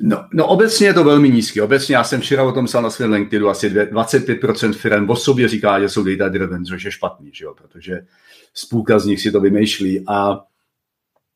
No, 0.01 0.25
no 0.33 0.47
obecně 0.47 0.87
je 0.87 0.93
to 0.93 1.03
velmi 1.03 1.29
nízký. 1.29 1.61
Obecně 1.61 1.95
já 1.95 2.03
jsem 2.03 2.21
včera 2.21 2.43
o 2.43 2.51
tom 2.51 2.65
psal 2.65 2.81
na 2.81 2.89
svém 2.89 3.11
LinkedInu, 3.11 3.49
asi 3.49 3.69
25% 3.69 4.73
firm 4.73 5.09
o 5.09 5.15
sobě 5.15 5.47
říká, 5.47 5.79
že 5.79 5.89
jsou 5.89 6.03
data 6.03 6.29
driven, 6.29 6.65
což 6.65 6.83
je 6.83 6.91
špatný, 6.91 7.31
že 7.33 7.45
jo? 7.45 7.53
protože 7.53 8.01
spůlka 8.53 8.99
z 8.99 9.05
nich 9.05 9.21
si 9.21 9.31
to 9.31 9.39
vymýšlí. 9.39 10.03
A 10.07 10.39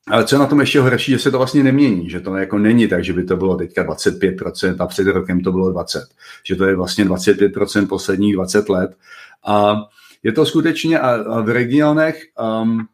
ale 0.09 0.25
co 0.25 0.37
na 0.37 0.45
tom 0.45 0.59
ještě 0.59 0.79
horší, 0.79 1.11
že 1.11 1.19
se 1.19 1.31
to 1.31 1.37
vlastně 1.37 1.63
nemění, 1.63 2.09
že 2.09 2.19
to 2.19 2.35
jako 2.35 2.57
není 2.57 2.87
tak, 2.87 3.03
že 3.03 3.13
by 3.13 3.23
to 3.23 3.37
bylo 3.37 3.55
teďka 3.55 3.83
25% 3.83 4.75
a 4.79 4.87
před 4.87 5.07
rokem 5.07 5.41
to 5.41 5.51
bylo 5.51 5.73
20%, 5.73 6.07
že 6.43 6.55
to 6.55 6.65
je 6.65 6.75
vlastně 6.75 7.05
25% 7.05 7.87
posledních 7.87 8.33
20 8.33 8.69
let 8.69 8.97
a 9.45 9.75
je 10.23 10.31
to 10.31 10.45
skutečně 10.45 10.99
a, 10.99 11.09
a 11.09 11.41
v 11.41 11.49
regionech, 11.49 12.23
um, 12.61 12.87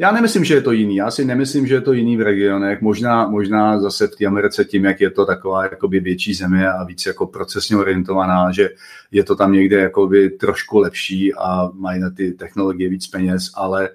já 0.00 0.12
nemyslím, 0.12 0.44
že 0.44 0.54
je 0.54 0.62
to 0.62 0.72
jiný. 0.72 0.96
Já 0.96 1.10
si 1.10 1.24
nemyslím, 1.24 1.66
že 1.66 1.74
je 1.74 1.80
to 1.80 1.92
jiný 1.92 2.16
v 2.16 2.20
regionech. 2.20 2.80
Možná, 2.80 3.28
možná 3.28 3.80
zase 3.80 4.06
v 4.06 4.16
té 4.16 4.26
Americe 4.26 4.64
tím, 4.64 4.84
jak 4.84 5.00
je 5.00 5.10
to 5.10 5.26
taková 5.26 5.62
jakoby 5.62 6.00
větší 6.00 6.34
země 6.34 6.68
a 6.70 6.84
víc 6.84 7.06
jako 7.06 7.26
procesně 7.26 7.76
orientovaná, 7.76 8.52
že 8.52 8.70
je 9.10 9.24
to 9.24 9.36
tam 9.36 9.52
někde 9.52 9.80
jakoby 9.80 10.30
trošku 10.30 10.78
lepší 10.78 11.34
a 11.34 11.70
mají 11.74 12.00
na 12.00 12.10
ty 12.10 12.32
technologie 12.32 12.88
víc 12.88 13.06
peněz, 13.06 13.50
ale 13.54 13.88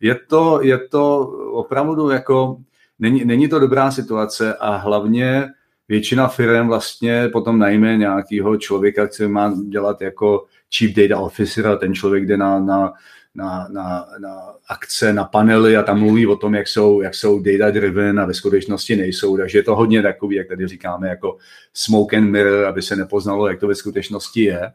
je 0.00 0.14
to, 0.26 0.60
je 0.62 0.78
to 0.78 1.26
opravdu 1.52 2.10
jako, 2.10 2.56
není, 2.98 3.24
není 3.24 3.48
to 3.48 3.58
dobrá 3.58 3.90
situace 3.90 4.54
a 4.54 4.76
hlavně 4.76 5.48
většina 5.88 6.28
firm 6.28 6.68
vlastně 6.68 7.28
potom 7.28 7.58
najme 7.58 7.96
nějakého 7.96 8.56
člověka, 8.56 9.06
který 9.06 9.30
má 9.30 9.54
dělat 9.68 10.02
jako 10.02 10.44
chief 10.76 10.94
data 10.94 11.20
officer 11.20 11.66
a 11.66 11.76
ten 11.76 11.94
člověk 11.94 12.26
jde 12.26 12.36
na, 12.36 12.60
na 12.60 12.92
na, 13.34 13.68
na, 13.70 14.06
na 14.18 14.54
akce, 14.68 15.12
na 15.12 15.24
panely 15.24 15.76
a 15.76 15.82
tam 15.82 15.98
mluví 15.98 16.26
o 16.26 16.36
tom, 16.36 16.54
jak 16.54 16.68
jsou, 16.68 17.00
jak 17.00 17.14
jsou 17.14 17.40
data 17.40 17.70
driven 17.70 18.20
a 18.20 18.26
ve 18.26 18.34
skutečnosti 18.34 18.96
nejsou. 18.96 19.36
Takže 19.36 19.58
je 19.58 19.62
to 19.62 19.76
hodně 19.76 20.02
takový, 20.02 20.36
jak 20.36 20.48
tady 20.48 20.66
říkáme, 20.66 21.08
jako 21.08 21.36
smoke 21.74 22.16
and 22.16 22.30
mirror, 22.30 22.64
aby 22.64 22.82
se 22.82 22.96
nepoznalo, 22.96 23.48
jak 23.48 23.60
to 23.60 23.68
ve 23.68 23.74
skutečnosti 23.74 24.40
je. 24.40 24.72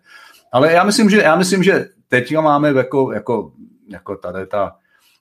Ale 0.51 0.73
já 0.73 0.83
myslím, 0.83 1.09
že, 1.09 1.17
já 1.17 1.35
myslím, 1.35 1.63
že 1.63 1.89
teďka 2.07 2.41
máme 2.41 2.69
jako, 2.69 3.11
jako, 3.11 3.51
jako 3.89 4.15
tady 4.15 4.45
ta, 4.45 4.75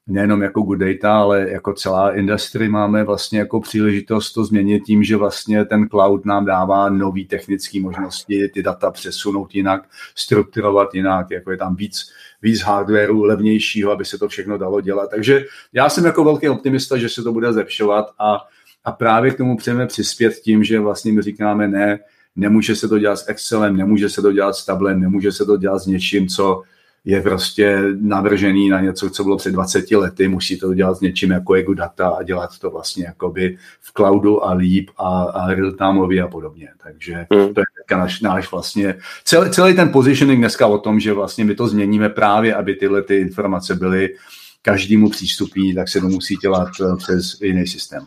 nejenom 0.07 0.43
jako 0.43 0.61
good 0.61 0.79
data, 0.79 1.17
ale 1.17 1.51
jako 1.51 1.73
celá 1.73 2.15
industry 2.15 2.69
máme 2.69 3.05
vlastně 3.05 3.39
jako 3.39 3.61
příležitost 3.61 4.33
to 4.33 4.45
změnit 4.45 4.81
tím, 4.81 5.05
že 5.05 5.17
vlastně 5.17 5.65
ten 5.65 5.89
cloud 5.89 6.25
nám 6.25 6.45
dává 6.45 6.89
nové 6.89 7.25
technické 7.29 7.81
možnosti, 7.81 8.49
ty 8.49 8.63
data 8.63 8.91
přesunout 8.91 9.55
jinak, 9.55 9.83
strukturovat 10.15 10.95
jinak, 10.95 11.31
jako 11.31 11.51
je 11.51 11.57
tam 11.57 11.77
víc, 11.77 12.13
víc 12.45 12.61
hardwareu 12.61 13.23
levnějšího, 13.23 13.93
aby 13.93 14.05
se 14.05 14.19
to 14.19 14.29
všechno 14.29 14.59
dalo 14.59 14.81
dělat. 14.81 15.11
Takže 15.11 15.45
já 15.73 15.89
jsem 15.89 16.05
jako 16.05 16.25
velký 16.25 16.49
optimista, 16.49 16.99
že 16.99 17.09
se 17.09 17.23
to 17.23 17.33
bude 17.33 17.53
zlepšovat 17.53 18.07
a, 18.19 18.39
a 18.85 18.93
právě 18.93 19.31
k 19.31 19.37
tomu 19.37 19.57
chceme 19.57 19.87
přispět 19.87 20.35
tím, 20.35 20.65
že 20.65 20.81
vlastně 20.81 21.13
my 21.13 21.23
říkáme 21.23 21.69
ne, 21.69 21.99
nemůže 22.37 22.77
se 22.77 22.89
to 22.89 22.99
dělat 22.99 23.17
s 23.17 23.29
Excelem, 23.29 23.77
nemůže 23.77 24.09
se 24.09 24.23
to 24.23 24.33
dělat 24.33 24.57
s 24.57 24.65
tablem, 24.65 25.01
nemůže 25.01 25.33
se 25.33 25.45
to 25.45 25.57
dělat 25.57 25.79
s 25.79 25.87
něčím, 25.87 26.29
co 26.29 26.63
je 27.05 27.21
prostě 27.21 27.83
navržený 28.01 28.69
na 28.69 28.81
něco, 28.81 29.11
co 29.11 29.25
bylo 29.25 29.37
před 29.37 29.53
20 29.53 29.91
lety, 29.91 30.29
musí 30.29 30.59
to 30.59 30.75
dělat 30.75 30.95
s 30.95 31.01
něčím 31.01 31.31
jako 31.31 31.55
Ego 31.55 31.75
Data 31.75 32.09
a 32.09 32.23
dělat 32.23 32.59
to 32.59 32.71
vlastně 32.71 33.05
jakoby 33.05 33.59
v 33.81 33.93
cloudu 33.93 34.45
a 34.45 34.53
líp 34.53 34.91
a, 34.97 35.23
a 35.23 35.51
real-timeově 35.51 36.25
a 36.25 36.29
podobně. 36.29 36.69
Takže 36.83 37.27
hmm. 37.33 37.55
to 37.55 37.61
je 37.61 37.97
náš, 37.97 38.21
náš 38.21 38.51
vlastně, 38.51 38.95
celý, 39.25 39.51
celý 39.51 39.75
ten 39.75 39.93
positioning 39.93 40.39
dneska 40.39 40.67
o 40.67 40.79
tom, 40.79 41.01
že 41.01 41.13
vlastně 41.13 41.45
my 41.45 41.55
to 41.55 41.69
změníme 41.69 42.09
právě, 42.09 42.55
aby 42.55 42.75
tyhle 42.75 43.03
ty 43.03 43.17
informace 43.17 43.75
byly 43.75 44.15
každému 44.63 45.11
přístupní, 45.11 45.75
tak 45.75 45.89
se 45.89 46.01
to 46.01 46.09
musí 46.09 46.37
dělat 46.37 46.69
eh, 46.81 46.97
přes 46.97 47.41
jiný 47.41 47.67
systém. 47.67 48.07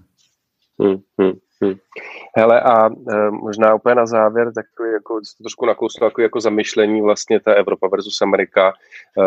Hmm, 0.79 0.97
hmm, 1.19 1.33
hmm. 1.61 1.75
Hele 2.37 2.61
a 2.61 2.89
e, 2.89 3.31
možná 3.31 3.75
úplně 3.75 3.95
na 3.95 4.05
závěr, 4.05 4.51
tak 4.55 4.65
jako 4.93 5.19
trošku 5.41 5.65
nakousnu 5.65 6.05
jako, 6.07 6.21
jako 6.21 6.39
zamyšlení 6.39 7.01
vlastně 7.01 7.39
ta 7.39 7.53
Evropa 7.53 7.87
versus 7.87 8.21
Amerika. 8.21 8.73
E, 9.17 9.23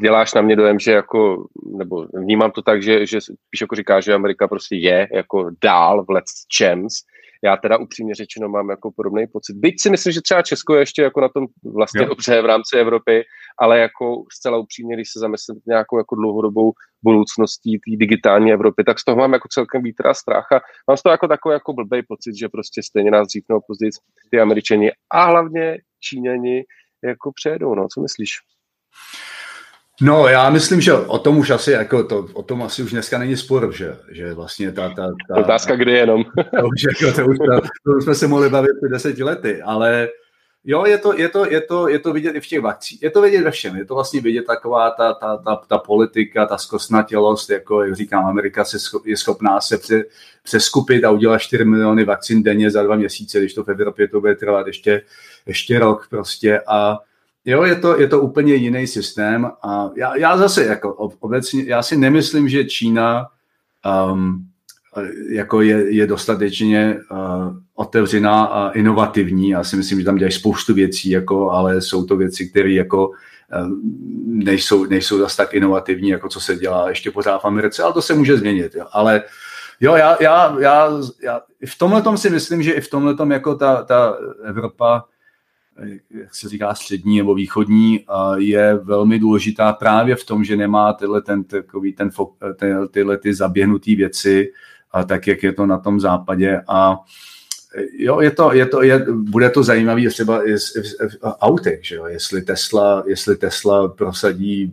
děláš 0.00 0.34
na 0.34 0.42
mě 0.42 0.56
dojem, 0.56 0.78
že 0.78 0.92
jako, 0.92 1.46
nebo 1.78 2.06
vnímám 2.14 2.50
to 2.50 2.62
tak, 2.62 2.82
že, 2.82 3.06
že 3.06 3.20
spíš 3.20 3.60
jako 3.60 3.76
říká, 3.76 4.00
že 4.00 4.14
Amerika 4.14 4.48
prostě 4.48 4.76
je 4.76 5.08
jako 5.12 5.50
dál 5.62 6.04
v 6.04 6.10
let's 6.10 6.32
chance, 6.58 6.96
já 7.44 7.56
teda 7.56 7.76
upřímně 7.78 8.14
řečeno 8.14 8.48
mám 8.48 8.70
jako 8.70 8.90
podobný 8.96 9.26
pocit. 9.26 9.56
Byť 9.56 9.74
si 9.80 9.90
myslím, 9.90 10.12
že 10.12 10.20
třeba 10.20 10.42
Česko 10.42 10.74
je 10.74 10.80
ještě 10.80 11.02
jako 11.02 11.20
na 11.20 11.28
tom 11.28 11.46
vlastně 11.74 12.02
jo. 12.02 12.08
dobře 12.08 12.42
v 12.42 12.46
rámci 12.46 12.76
Evropy, 12.76 13.24
ale 13.58 13.78
jako 13.78 14.24
zcela 14.32 14.58
upřímně, 14.58 14.96
když 14.96 15.08
se 15.12 15.18
zamyslím 15.18 15.60
nějakou 15.66 15.98
jako 15.98 16.14
dlouhodobou 16.14 16.72
budoucností 17.02 17.78
té 17.78 17.96
digitální 17.96 18.52
Evropy, 18.52 18.84
tak 18.84 18.98
z 18.98 19.04
toho 19.04 19.16
mám 19.16 19.32
jako 19.32 19.48
celkem 19.50 19.82
vítr 19.82 20.06
a 20.06 20.14
strach 20.14 20.52
a 20.52 20.60
mám 20.88 20.96
z 20.96 21.02
toho 21.02 21.10
jako 21.10 21.28
takový 21.28 21.52
jako 21.52 21.72
blbý 21.72 22.02
pocit, 22.08 22.38
že 22.38 22.48
prostě 22.48 22.82
stejně 22.82 23.10
nás 23.10 23.26
dřív 23.26 23.44
nebo 23.48 23.60
později 23.66 23.90
ty 24.30 24.40
Američani 24.40 24.90
a 25.10 25.24
hlavně 25.24 25.78
Číňani 26.00 26.64
jako 27.04 27.32
přejedou, 27.34 27.74
no, 27.74 27.86
co 27.94 28.00
myslíš? 28.00 28.38
No, 30.00 30.28
já 30.28 30.50
myslím, 30.50 30.80
že 30.80 30.92
o 30.92 31.18
tom 31.18 31.38
už 31.38 31.50
asi, 31.50 31.70
jako 31.72 32.04
to, 32.04 32.26
o 32.32 32.42
tom 32.42 32.62
asi 32.62 32.82
už 32.82 32.90
dneska 32.90 33.18
není 33.18 33.36
spor, 33.36 33.72
že, 33.72 33.96
že 34.10 34.34
vlastně 34.34 34.72
ta... 34.72 34.88
ta, 34.88 35.10
ta 35.28 35.36
Otázka, 35.36 35.76
kdy 35.76 35.92
jenom. 35.92 36.24
to, 36.34 36.66
už, 36.66 36.82
jako, 36.82 37.16
to, 37.16 37.26
už, 37.26 37.38
to, 37.38 37.60
to 37.84 37.96
už 37.96 38.04
jsme 38.04 38.14
se 38.14 38.26
mohli 38.26 38.50
bavit 38.50 38.70
před 38.80 38.88
deseti 38.88 39.22
lety, 39.22 39.62
ale 39.62 40.08
jo, 40.64 40.84
je 40.86 40.98
to, 40.98 41.18
je, 41.18 41.28
to, 41.28 41.50
je, 41.50 41.60
to, 41.60 41.88
je 41.88 41.98
to 41.98 42.12
vidět 42.12 42.36
i 42.36 42.40
v 42.40 42.46
těch 42.46 42.60
vakcích, 42.60 43.02
je 43.02 43.10
to 43.10 43.22
vidět 43.22 43.42
ve 43.42 43.50
všem, 43.50 43.76
je 43.76 43.84
to 43.84 43.94
vlastně 43.94 44.20
vidět 44.20 44.46
taková 44.46 44.90
ta, 44.90 45.14
ta, 45.14 45.36
ta, 45.36 45.56
ta 45.56 45.78
politika, 45.78 46.46
ta 46.46 46.58
zkostnatělost, 46.58 47.50
jako 47.50 47.82
jak 47.82 47.96
říkám, 47.96 48.26
Amerika 48.26 48.64
se 48.64 48.78
scho, 48.78 49.00
je 49.04 49.16
schopná 49.16 49.60
se 49.60 49.78
pře, 49.78 50.04
přeskupit 50.42 51.04
a 51.04 51.10
udělat 51.10 51.38
4 51.38 51.64
miliony 51.64 52.04
vakcín 52.04 52.42
denně 52.42 52.70
za 52.70 52.82
dva 52.82 52.96
měsíce, 52.96 53.38
když 53.38 53.54
to 53.54 53.64
v 53.64 53.68
Evropě 53.68 54.08
to 54.08 54.20
bude 54.20 54.34
trvat 54.34 54.66
ještě, 54.66 55.02
ještě 55.46 55.78
rok 55.78 56.06
prostě 56.10 56.60
a 56.66 56.98
Jo, 57.44 57.62
je 57.62 57.76
to, 57.76 58.00
je 58.00 58.08
to 58.08 58.20
úplně 58.20 58.54
jiný 58.54 58.86
systém 58.86 59.50
a 59.62 59.90
já, 59.96 60.16
já 60.16 60.36
zase 60.36 60.64
jako 60.64 60.94
obecně, 61.20 61.64
já 61.66 61.82
si 61.82 61.96
nemyslím, 61.96 62.48
že 62.48 62.64
Čína 62.64 63.26
um, 64.12 64.46
jako 65.28 65.62
je, 65.62 65.94
je 65.94 66.06
dostatečně 66.06 66.98
uh, 67.10 67.56
otevřená 67.74 68.44
a 68.44 68.70
inovativní. 68.70 69.48
Já 69.48 69.64
si 69.64 69.76
myslím, 69.76 69.98
že 69.98 70.04
tam 70.04 70.16
dělají 70.16 70.32
spoustu 70.32 70.74
věcí, 70.74 71.10
jako, 71.10 71.50
ale 71.50 71.80
jsou 71.80 72.04
to 72.04 72.16
věci, 72.16 72.48
které 72.48 72.70
jako 72.70 73.08
uh, 73.08 73.14
nejsou, 74.26 74.84
nejsou 74.84 75.18
zase 75.18 75.36
tak 75.36 75.54
inovativní, 75.54 76.08
jako 76.08 76.28
co 76.28 76.40
se 76.40 76.56
dělá 76.56 76.88
ještě 76.88 77.10
pořád 77.10 77.38
v 77.38 77.44
Americe, 77.44 77.82
ale 77.82 77.92
to 77.92 78.02
se 78.02 78.14
může 78.14 78.36
změnit. 78.36 78.74
Jo. 78.74 78.86
Ale 78.92 79.22
jo, 79.80 79.94
já, 79.94 80.16
já, 80.20 80.56
já, 80.60 80.90
já 81.22 81.40
v 81.66 81.78
tomhle 81.78 82.18
si 82.18 82.30
myslím, 82.30 82.62
že 82.62 82.72
i 82.72 82.80
v 82.80 82.90
tomhle 82.90 83.14
jako 83.32 83.54
ta, 83.54 83.82
ta 83.82 84.16
Evropa 84.44 85.04
jak 86.10 86.34
se 86.34 86.48
říká, 86.48 86.74
střední 86.74 87.18
nebo 87.18 87.34
východní, 87.34 88.04
je 88.36 88.74
velmi 88.74 89.18
důležitá 89.18 89.72
právě 89.72 90.16
v 90.16 90.24
tom, 90.24 90.44
že 90.44 90.56
nemá 90.56 90.92
tyhle, 90.92 91.22
ten, 91.22 91.44
takový 91.44 91.92
ten, 91.92 92.10
ty, 92.56 92.66
tyhle 92.90 93.18
ty 93.18 93.34
zaběhnutý 93.34 93.96
věci, 93.96 94.52
tak 95.06 95.26
jak 95.26 95.42
je 95.42 95.52
to 95.52 95.66
na 95.66 95.78
tom 95.78 96.00
západě. 96.00 96.60
A 96.68 96.96
jo, 97.98 98.20
je 98.20 98.30
to, 98.30 98.52
je 98.52 98.66
to, 98.66 98.82
je, 98.82 99.06
bude 99.12 99.50
to 99.50 99.62
zajímavé 99.62 100.08
třeba 100.08 100.42
autech, 101.22 101.84
že 101.84 101.94
jo? 101.94 102.06
Jestli, 102.06 102.42
Tesla, 102.42 103.04
jestli 103.06 103.36
Tesla 103.36 103.88
prosadí 103.88 104.72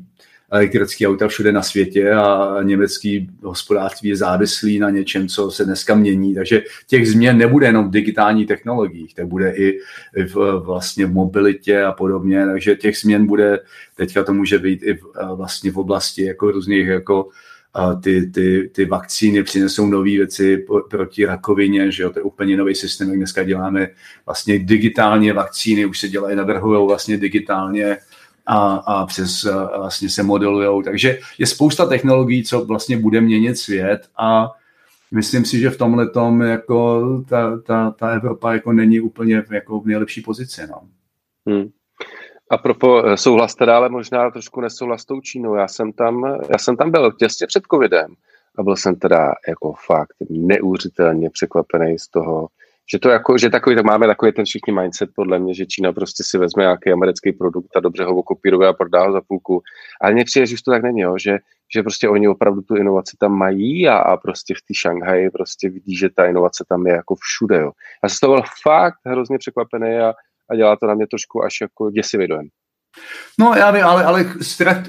elektrické 0.51 1.07
auta 1.07 1.27
všude 1.27 1.51
na 1.51 1.61
světě 1.61 2.11
a 2.11 2.57
německý 2.63 3.29
hospodářství 3.43 4.09
je 4.09 4.15
závislý 4.15 4.79
na 4.79 4.89
něčem, 4.89 5.27
co 5.27 5.51
se 5.51 5.65
dneska 5.65 5.95
mění. 5.95 6.35
Takže 6.35 6.61
těch 6.87 7.09
změn 7.09 7.37
nebude 7.37 7.65
jenom 7.65 7.87
v 7.87 7.91
digitální 7.91 8.45
technologiích, 8.45 9.15
tak 9.15 9.27
bude 9.27 9.53
i 9.55 9.79
v, 10.33 10.61
vlastně 10.65 11.05
v 11.05 11.13
mobilitě 11.13 11.81
a 11.81 11.91
podobně. 11.91 12.45
Takže 12.45 12.75
těch 12.75 12.97
změn 12.97 13.25
bude, 13.25 13.59
teďka 13.95 14.23
to 14.23 14.33
může 14.33 14.59
být 14.59 14.83
i 14.83 14.93
v, 14.93 15.05
vlastně 15.35 15.71
v 15.71 15.77
oblasti 15.77 16.25
jako 16.25 16.51
různých 16.51 16.87
jako 16.87 17.29
ty, 18.03 18.27
ty, 18.27 18.69
ty 18.73 18.85
vakcíny 18.85 19.43
přinesou 19.43 19.85
nové 19.85 20.09
věci 20.09 20.65
proti 20.89 21.25
rakovině, 21.25 21.91
že 21.91 22.03
jo, 22.03 22.09
to 22.09 22.19
je 22.19 22.23
úplně 22.23 22.57
nový 22.57 22.75
systém, 22.75 23.09
jak 23.09 23.17
dneska 23.17 23.43
děláme 23.43 23.87
vlastně 24.25 24.59
digitálně 24.59 25.33
vakcíny, 25.33 25.85
už 25.85 25.99
se 25.99 26.07
dělají, 26.07 26.35
navrhují 26.35 26.87
vlastně 26.87 27.17
digitálně 27.17 27.97
a, 28.49 28.75
a 28.75 29.05
přes 29.05 29.47
vlastně 29.77 30.09
se 30.09 30.23
modelujou. 30.23 30.81
Takže 30.81 31.19
je 31.37 31.47
spousta 31.47 31.85
technologií, 31.85 32.43
co 32.43 32.65
vlastně 32.65 32.97
bude 32.97 33.21
měnit 33.21 33.57
svět 33.57 34.07
a 34.17 34.51
myslím 35.11 35.45
si, 35.45 35.59
že 35.59 35.69
v 35.69 35.77
tomhle 35.77 36.09
tom 36.09 36.41
jako 36.41 37.03
ta, 37.29 37.57
ta, 37.61 37.91
ta 37.91 38.09
Evropa 38.09 38.53
jako 38.53 38.73
není 38.73 38.99
úplně 38.99 39.43
jako 39.51 39.79
v 39.79 39.85
nejlepší 39.85 40.21
pozici. 40.21 40.61
No. 40.67 40.81
Hmm. 41.47 41.69
A 42.49 42.57
propo 42.57 43.05
eh, 43.05 43.17
souhlas 43.17 43.55
teda, 43.55 43.77
ale 43.77 43.89
možná 43.89 44.31
trošku 44.31 44.61
nesouhlas 44.61 45.01
s 45.01 45.05
tou 45.05 45.21
Čínou. 45.21 45.55
Já 45.55 45.67
jsem 45.67 45.91
tam, 45.91 46.37
já 46.51 46.57
jsem 46.57 46.77
tam 46.77 46.91
byl 46.91 47.11
těsně 47.11 47.47
před 47.47 47.63
covidem 47.71 48.13
a 48.57 48.63
byl 48.63 48.75
jsem 48.75 48.95
teda 48.95 49.33
jako 49.47 49.73
fakt 49.85 50.13
neuvěřitelně 50.29 51.29
překvapený 51.29 51.99
z 51.99 52.07
toho, 52.07 52.47
že 52.91 52.99
to 52.99 53.09
jako, 53.09 53.37
že 53.37 53.49
takový, 53.49 53.75
tak 53.75 53.85
máme 53.85 54.07
takový 54.07 54.31
ten 54.31 54.45
všichni 54.45 54.73
mindset 54.73 55.09
podle 55.15 55.39
mě, 55.39 55.53
že 55.53 55.65
Čína 55.65 55.93
prostě 55.93 56.23
si 56.23 56.37
vezme 56.37 56.63
nějaký 56.63 56.91
americký 56.91 57.31
produkt 57.31 57.77
a 57.77 57.79
dobře 57.79 58.03
ho 58.03 58.15
okopíruje 58.15 58.67
a 58.67 58.73
prodá 58.73 59.05
ho 59.05 59.11
za 59.11 59.21
půlku. 59.21 59.61
Ale 60.01 60.13
mně 60.13 60.25
přijde, 60.25 60.45
že 60.45 60.55
to 60.65 60.71
tak 60.71 60.83
není, 60.83 61.01
jo? 61.01 61.15
Že, 61.19 61.37
že 61.75 61.83
prostě 61.83 62.09
oni 62.09 62.27
opravdu 62.27 62.61
tu 62.61 62.75
inovaci 62.75 63.17
tam 63.19 63.31
mají 63.31 63.87
a, 63.87 63.97
a 63.97 64.17
prostě 64.17 64.53
v 64.53 64.61
té 64.67 64.73
Šanghaji 64.73 65.29
prostě 65.29 65.69
vidí, 65.69 65.95
že 65.95 66.09
ta 66.15 66.25
inovace 66.25 66.65
tam 66.69 66.87
je 66.87 66.93
jako 66.93 67.15
všude. 67.15 67.59
Jo? 67.59 67.71
Já 68.03 68.09
jsem 68.09 68.15
z 68.15 68.19
toho 68.19 68.33
byl 68.33 68.43
fakt 68.63 68.99
hrozně 69.05 69.37
překvapený 69.37 69.97
a, 69.97 70.13
a 70.49 70.55
dělá 70.55 70.75
to 70.75 70.87
na 70.87 70.93
mě 70.93 71.07
trošku 71.07 71.43
až 71.43 71.61
jako 71.61 71.91
děsivý 71.91 72.27
dojem. 72.27 72.47
No 73.39 73.53
já 73.57 73.71
vím, 73.71 73.83
ale, 73.83 74.03
ale 74.03 74.33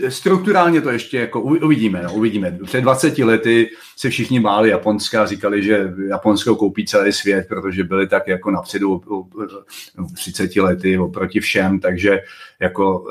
strukturálně 0.08 0.80
to 0.80 0.90
ještě 0.90 1.18
jako 1.18 1.40
uvidíme, 1.40 2.02
no, 2.02 2.14
uvidíme. 2.14 2.58
Před 2.64 2.80
20 2.80 3.18
lety 3.18 3.70
se 3.96 4.10
všichni 4.10 4.40
báli 4.40 4.70
Japonska 4.70 5.26
říkali, 5.26 5.62
že 5.62 5.92
Japonsko 6.08 6.56
koupí 6.56 6.86
celý 6.86 7.12
svět, 7.12 7.46
protože 7.48 7.84
byli 7.84 8.08
tak 8.08 8.28
jako 8.28 8.50
napředu 8.50 9.02
30 10.14 10.56
lety 10.56 10.98
oproti 10.98 11.40
všem, 11.40 11.80
takže 11.80 12.18
jako 12.60 13.04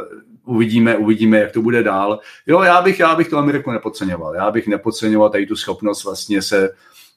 uvidíme, 0.45 0.97
uvidíme, 0.97 1.39
jak 1.39 1.51
to 1.51 1.61
bude 1.61 1.83
dál. 1.83 2.19
Jo, 2.47 2.61
já 2.61 2.81
bych, 2.81 2.99
já 2.99 3.15
bych 3.15 3.29
tu 3.29 3.37
Ameriku 3.37 3.71
nepodceňoval. 3.71 4.35
Já 4.35 4.51
bych 4.51 4.67
nepodceňoval 4.67 5.29
tady 5.29 5.45
tu 5.45 5.55
schopnost 5.55 6.03
vlastně 6.03 6.41
se 6.41 6.69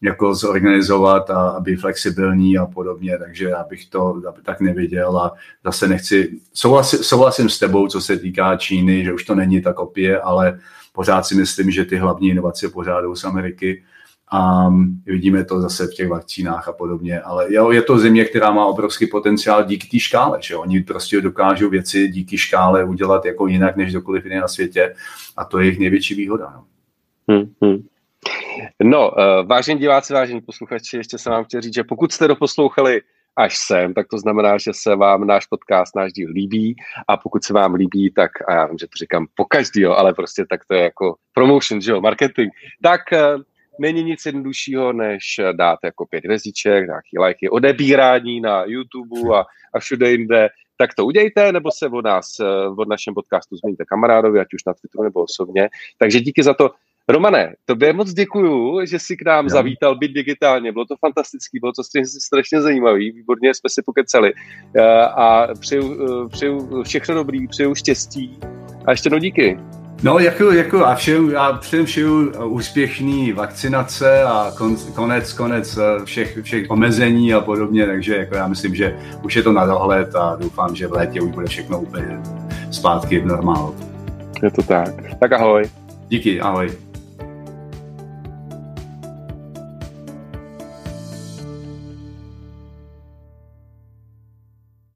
jako 0.03 0.34
zorganizovat 0.34 1.30
a, 1.30 1.48
a 1.48 1.61
být 1.61 1.76
flexibilní 1.76 2.59
a 2.59 2.66
podobně, 2.66 3.18
takže 3.18 3.48
já 3.48 3.64
bych 3.64 3.86
to 3.86 4.22
tak 4.42 4.61
neviděl 4.61 5.18
a 5.18 5.32
zase 5.64 5.88
nechci, 5.88 6.38
souhlasím, 6.53 6.98
souhlasím 6.98 7.48
s 7.48 7.59
tebou, 7.59 7.88
co 7.88 8.00
se 8.00 8.16
týká 8.16 8.57
Číny, 8.57 9.05
že 9.05 9.12
už 9.12 9.24
to 9.24 9.34
není 9.34 9.62
tak 9.62 9.78
opě, 9.78 10.20
ale 10.20 10.59
pořád 10.92 11.26
si 11.26 11.34
myslím, 11.34 11.70
že 11.70 11.84
ty 11.84 11.96
hlavní 11.96 12.28
inovace 12.28 12.68
pořád 12.68 13.00
jdou 13.00 13.14
z 13.14 13.24
Ameriky 13.24 13.82
a 14.34 14.68
vidíme 15.07 15.44
to 15.44 15.61
zase 15.61 15.86
v 15.86 15.94
těch 15.94 16.09
vakcínách 16.09 16.68
a 16.68 16.72
podobně, 16.72 17.20
ale 17.20 17.55
jo, 17.55 17.70
je 17.70 17.82
to 17.82 17.98
země, 17.98 18.24
která 18.24 18.50
má 18.50 18.66
obrovský 18.66 19.07
potenciál 19.07 19.64
díky 19.64 19.88
té 19.88 19.98
škále, 19.98 20.38
že 20.42 20.57
oni 20.57 20.80
prostě 20.80 21.20
dokážou 21.20 21.70
věci 21.70 22.09
díky 22.09 22.38
škále 22.38 22.84
udělat 22.84 23.24
jako 23.24 23.46
jinak 23.46 23.76
než 23.76 23.92
dokoliv 23.92 24.24
jiné 24.24 24.40
na 24.40 24.48
světě 24.48 24.94
a 25.36 25.44
to 25.44 25.59
je 25.59 25.64
jejich 25.64 25.78
největší 25.78 26.14
výhoda. 26.14 26.53
No. 26.57 26.64
Hmm, 27.28 27.53
hmm. 27.62 27.91
No, 28.82 29.10
uh, 29.10 29.46
vážení 29.46 29.80
diváci, 29.80 30.12
vážení 30.12 30.40
posluchači, 30.40 30.96
ještě 30.96 31.18
jsem 31.18 31.32
vám 31.32 31.44
chtěl 31.44 31.60
říct, 31.60 31.74
že 31.74 31.84
pokud 31.84 32.12
jste 32.12 32.28
doposlouchali 32.28 33.00
až 33.36 33.56
sem, 33.56 33.94
tak 33.94 34.06
to 34.08 34.18
znamená, 34.18 34.58
že 34.58 34.70
se 34.74 34.96
vám 34.96 35.26
náš 35.26 35.46
podcast, 35.46 35.96
náš 35.96 36.12
díl 36.12 36.30
líbí 36.30 36.76
a 37.08 37.16
pokud 37.16 37.44
se 37.44 37.52
vám 37.52 37.74
líbí, 37.74 38.10
tak, 38.10 38.30
a 38.48 38.54
já 38.54 38.66
vím, 38.66 38.78
že 38.78 38.86
to 38.86 38.96
říkám 38.98 39.26
po 39.34 39.44
každý, 39.44 39.84
ale 39.84 40.14
prostě 40.14 40.44
tak 40.50 40.60
to 40.64 40.74
je 40.74 40.82
jako 40.82 41.14
promotion, 41.34 41.80
že 41.80 41.90
jo, 41.90 42.00
marketing, 42.00 42.50
tak 42.82 43.00
uh, 43.12 43.42
není 43.78 44.02
nic 44.02 44.26
jednoduššího, 44.26 44.92
než 44.92 45.22
dát 45.52 45.78
jako 45.84 46.06
pět 46.06 46.24
hvězdiček, 46.24 46.86
nějaký 46.86 47.18
lajky, 47.18 47.50
odebírání 47.50 48.40
na 48.40 48.64
YouTube 48.64 49.36
a, 49.38 49.44
a 49.74 49.78
všude 49.78 50.10
jinde, 50.10 50.48
tak 50.76 50.94
to 50.94 51.06
udějte, 51.06 51.52
nebo 51.52 51.70
se 51.70 51.88
od 51.88 52.04
nás, 52.04 52.40
eh, 52.40 52.68
od 52.78 52.88
našem 52.88 53.14
podcastu 53.14 53.56
změníte 53.56 53.84
kamarádovi, 53.84 54.40
ať 54.40 54.54
už 54.54 54.64
na 54.66 54.74
Twitteru 54.74 55.04
nebo 55.04 55.22
osobně. 55.22 55.68
Takže 55.98 56.20
díky 56.20 56.42
za 56.42 56.54
to. 56.54 56.70
Romane, 57.09 57.55
tobě 57.64 57.92
moc 57.92 58.12
děkuju, 58.12 58.86
že 58.86 58.98
jsi 58.98 59.16
k 59.16 59.26
nám 59.26 59.44
jo. 59.44 59.50
zavítal 59.50 59.98
být 59.98 60.12
digitálně. 60.12 60.72
Bylo 60.72 60.84
to 60.84 60.94
fantastický, 61.00 61.59
bylo 61.61 61.72
to 61.72 61.82
strašně 62.20 62.61
zajímavý, 62.61 63.12
výborně 63.12 63.55
jsme 63.55 63.70
si 63.70 63.82
pokecali. 63.86 64.32
Eh, 64.76 65.03
a 65.03 65.55
přeju, 65.61 65.98
eh, 66.24 66.28
přeju 66.28 66.82
všechno 66.82 67.14
dobrý, 67.14 67.48
přeju 67.48 67.74
štěstí 67.74 68.38
a 68.86 68.90
ještě 68.90 69.11
no 69.11 69.18
díky. 69.18 69.59
No, 70.03 70.18
jako, 70.18 70.53
jako 70.53 70.84
a 70.84 70.94
všem, 70.94 71.30
já 71.30 71.53
předem 71.53 71.86
všeju 71.86 72.32
úspěšný 72.44 73.32
vakcinace 73.32 74.22
a 74.22 74.53
kon, 74.59 74.76
konec, 74.94 75.32
konec 75.32 75.76
eh, 75.76 76.05
všech, 76.05 76.38
všech 76.42 76.70
omezení 76.70 77.34
a 77.34 77.40
podobně, 77.40 77.86
takže 77.86 78.16
jako 78.16 78.34
já 78.34 78.48
myslím, 78.48 78.74
že 78.74 78.98
už 79.24 79.36
je 79.36 79.42
to 79.42 79.53
na 79.53 79.66
dohled 79.66 80.14
a 80.14 80.36
doufám, 80.36 80.74
že 80.76 80.86
v 80.86 80.92
létě 80.92 81.20
už 81.20 81.30
bude 81.30 81.46
všechno 81.46 81.80
úplně 81.80 82.20
zpátky 82.70 83.18
v 83.18 83.26
normálu. 83.26 83.76
Je 84.42 84.50
to 84.50 84.62
tak. 84.62 85.18
Tak 85.20 85.32
ahoj. 85.32 85.70
Díky, 86.09 86.40
ahoj. 86.40 86.91